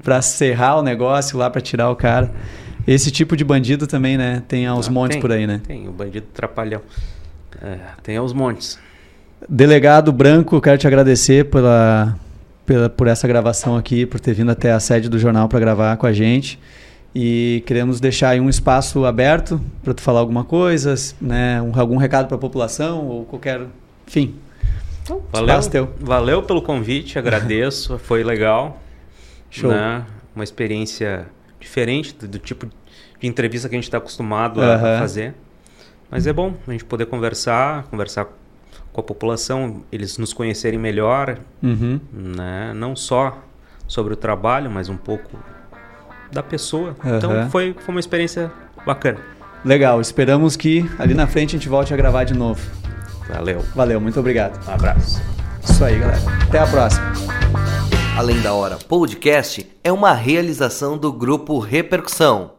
pra 0.04 0.22
serrar 0.22 0.80
o 0.80 0.82
negócio 0.82 1.38
lá, 1.38 1.50
pra 1.50 1.60
tirar 1.62 1.90
o 1.90 1.96
cara. 1.96 2.32
Esse 2.88 3.12
tipo 3.12 3.36
de 3.36 3.44
bandido 3.44 3.86
também, 3.86 4.18
né? 4.18 4.42
Tem 4.48 4.66
aos 4.66 4.88
Ah, 4.88 4.92
montes 4.92 5.16
tem, 5.16 5.22
por 5.22 5.32
aí, 5.32 5.46
né? 5.46 5.62
Tem, 5.68 5.88
o 5.88 5.92
bandido 5.92 6.26
trapalhão. 6.34 6.82
É, 7.62 7.78
tem 8.04 8.18
aos 8.18 8.34
montes. 8.34 8.80
Delegado 9.48 10.12
Branco, 10.12 10.60
quero 10.62 10.78
te 10.78 10.86
agradecer 10.88 11.46
pela, 11.46 12.18
pela, 12.66 12.90
por 12.90 13.08
essa 13.08 13.28
gravação 13.28 13.78
aqui, 13.78 14.06
por 14.06 14.20
ter 14.20 14.34
vindo 14.34 14.52
até 14.52 14.72
a 14.72 14.80
sede 14.80 15.08
do 15.10 15.18
jornal 15.18 15.48
para 15.48 15.60
gravar 15.60 15.98
com 15.98 16.06
a 16.06 16.14
gente. 16.14 16.60
E 17.16 17.64
queremos 17.66 18.00
deixar 18.00 18.30
aí 18.30 18.40
um 18.40 18.50
espaço 18.50 19.04
aberto 19.06 19.60
para 19.84 19.94
tu 19.94 20.02
falar 20.02 20.20
alguma 20.20 20.44
coisa, 20.44 20.94
né, 21.20 21.60
um- 21.62 21.72
algum 21.80 21.98
recado 21.98 22.28
para 22.28 22.36
a 22.36 22.40
população 22.40 23.08
ou 23.08 23.26
qualquer. 23.26 23.62
Enfim. 24.08 24.36
Valeu, 25.32 25.48
Espaço 25.50 25.72
teu. 25.72 25.90
valeu 26.00 26.44
pelo 26.44 26.62
convite, 26.62 27.18
agradeço, 27.18 27.98
foi 28.04 28.24
legal. 28.24 28.80
Show. 29.50 29.72
né? 29.72 30.04
Uma 30.36 30.44
experiência 30.44 31.26
diferente 31.60 32.14
do, 32.14 32.28
do 32.28 32.38
tipo 32.38 32.68
de 33.20 33.28
entrevista 33.28 33.68
que 33.68 33.74
a 33.74 33.78
gente 33.78 33.86
está 33.86 33.98
acostumado 33.98 34.62
a 34.62 34.76
Aham. 34.76 35.00
fazer. 35.00 35.34
Mas 36.12 36.26
é 36.28 36.34
bom 36.34 36.54
a 36.68 36.72
gente 36.72 36.86
poder 36.86 37.06
conversar, 37.06 37.84
conversar 37.84 38.28
com 38.92 39.02
a 39.02 39.04
população, 39.04 39.84
eles 39.92 40.18
nos 40.18 40.34
conhecerem 40.34 40.80
melhor, 40.80 41.38
Uhum. 41.62 42.00
né? 42.12 42.74
não 42.76 42.96
só 42.96 43.38
sobre 43.88 44.14
o 44.14 44.16
trabalho, 44.18 44.70
mas 44.70 44.90
um 44.90 44.98
pouco 44.98 45.38
da 46.32 46.42
pessoa. 46.44 46.96
Aham. 47.04 47.18
Então 47.18 47.50
foi, 47.50 47.76
foi 47.80 47.94
uma 47.94 48.00
experiência 48.00 48.52
bacana. 48.86 49.20
Legal, 49.64 50.00
esperamos 50.00 50.56
que 50.56 50.90
ali 50.98 51.14
na 51.14 51.28
frente 51.28 51.56
a 51.56 51.60
gente 51.60 51.68
volte 51.70 51.94
a 51.94 51.98
gravar 51.98 52.24
de 52.24 52.34
novo. 52.34 52.62
Valeu. 53.28 53.62
Valeu, 53.76 54.00
muito 54.02 54.20
obrigado. 54.20 54.60
Um 54.68 54.74
abraço. 54.74 55.22
Isso 55.64 55.84
aí, 55.84 56.00
galera. 56.00 56.20
Até 56.48 56.60
a 56.60 56.66
próxima. 56.68 57.14
Além 58.18 58.42
da 58.42 58.54
Hora 58.54 58.78
Podcast 58.88 59.66
é 59.84 59.92
uma 59.92 60.14
realização 60.14 60.98
do 60.98 61.12
Grupo 61.14 61.60
Repercussão. 61.60 62.59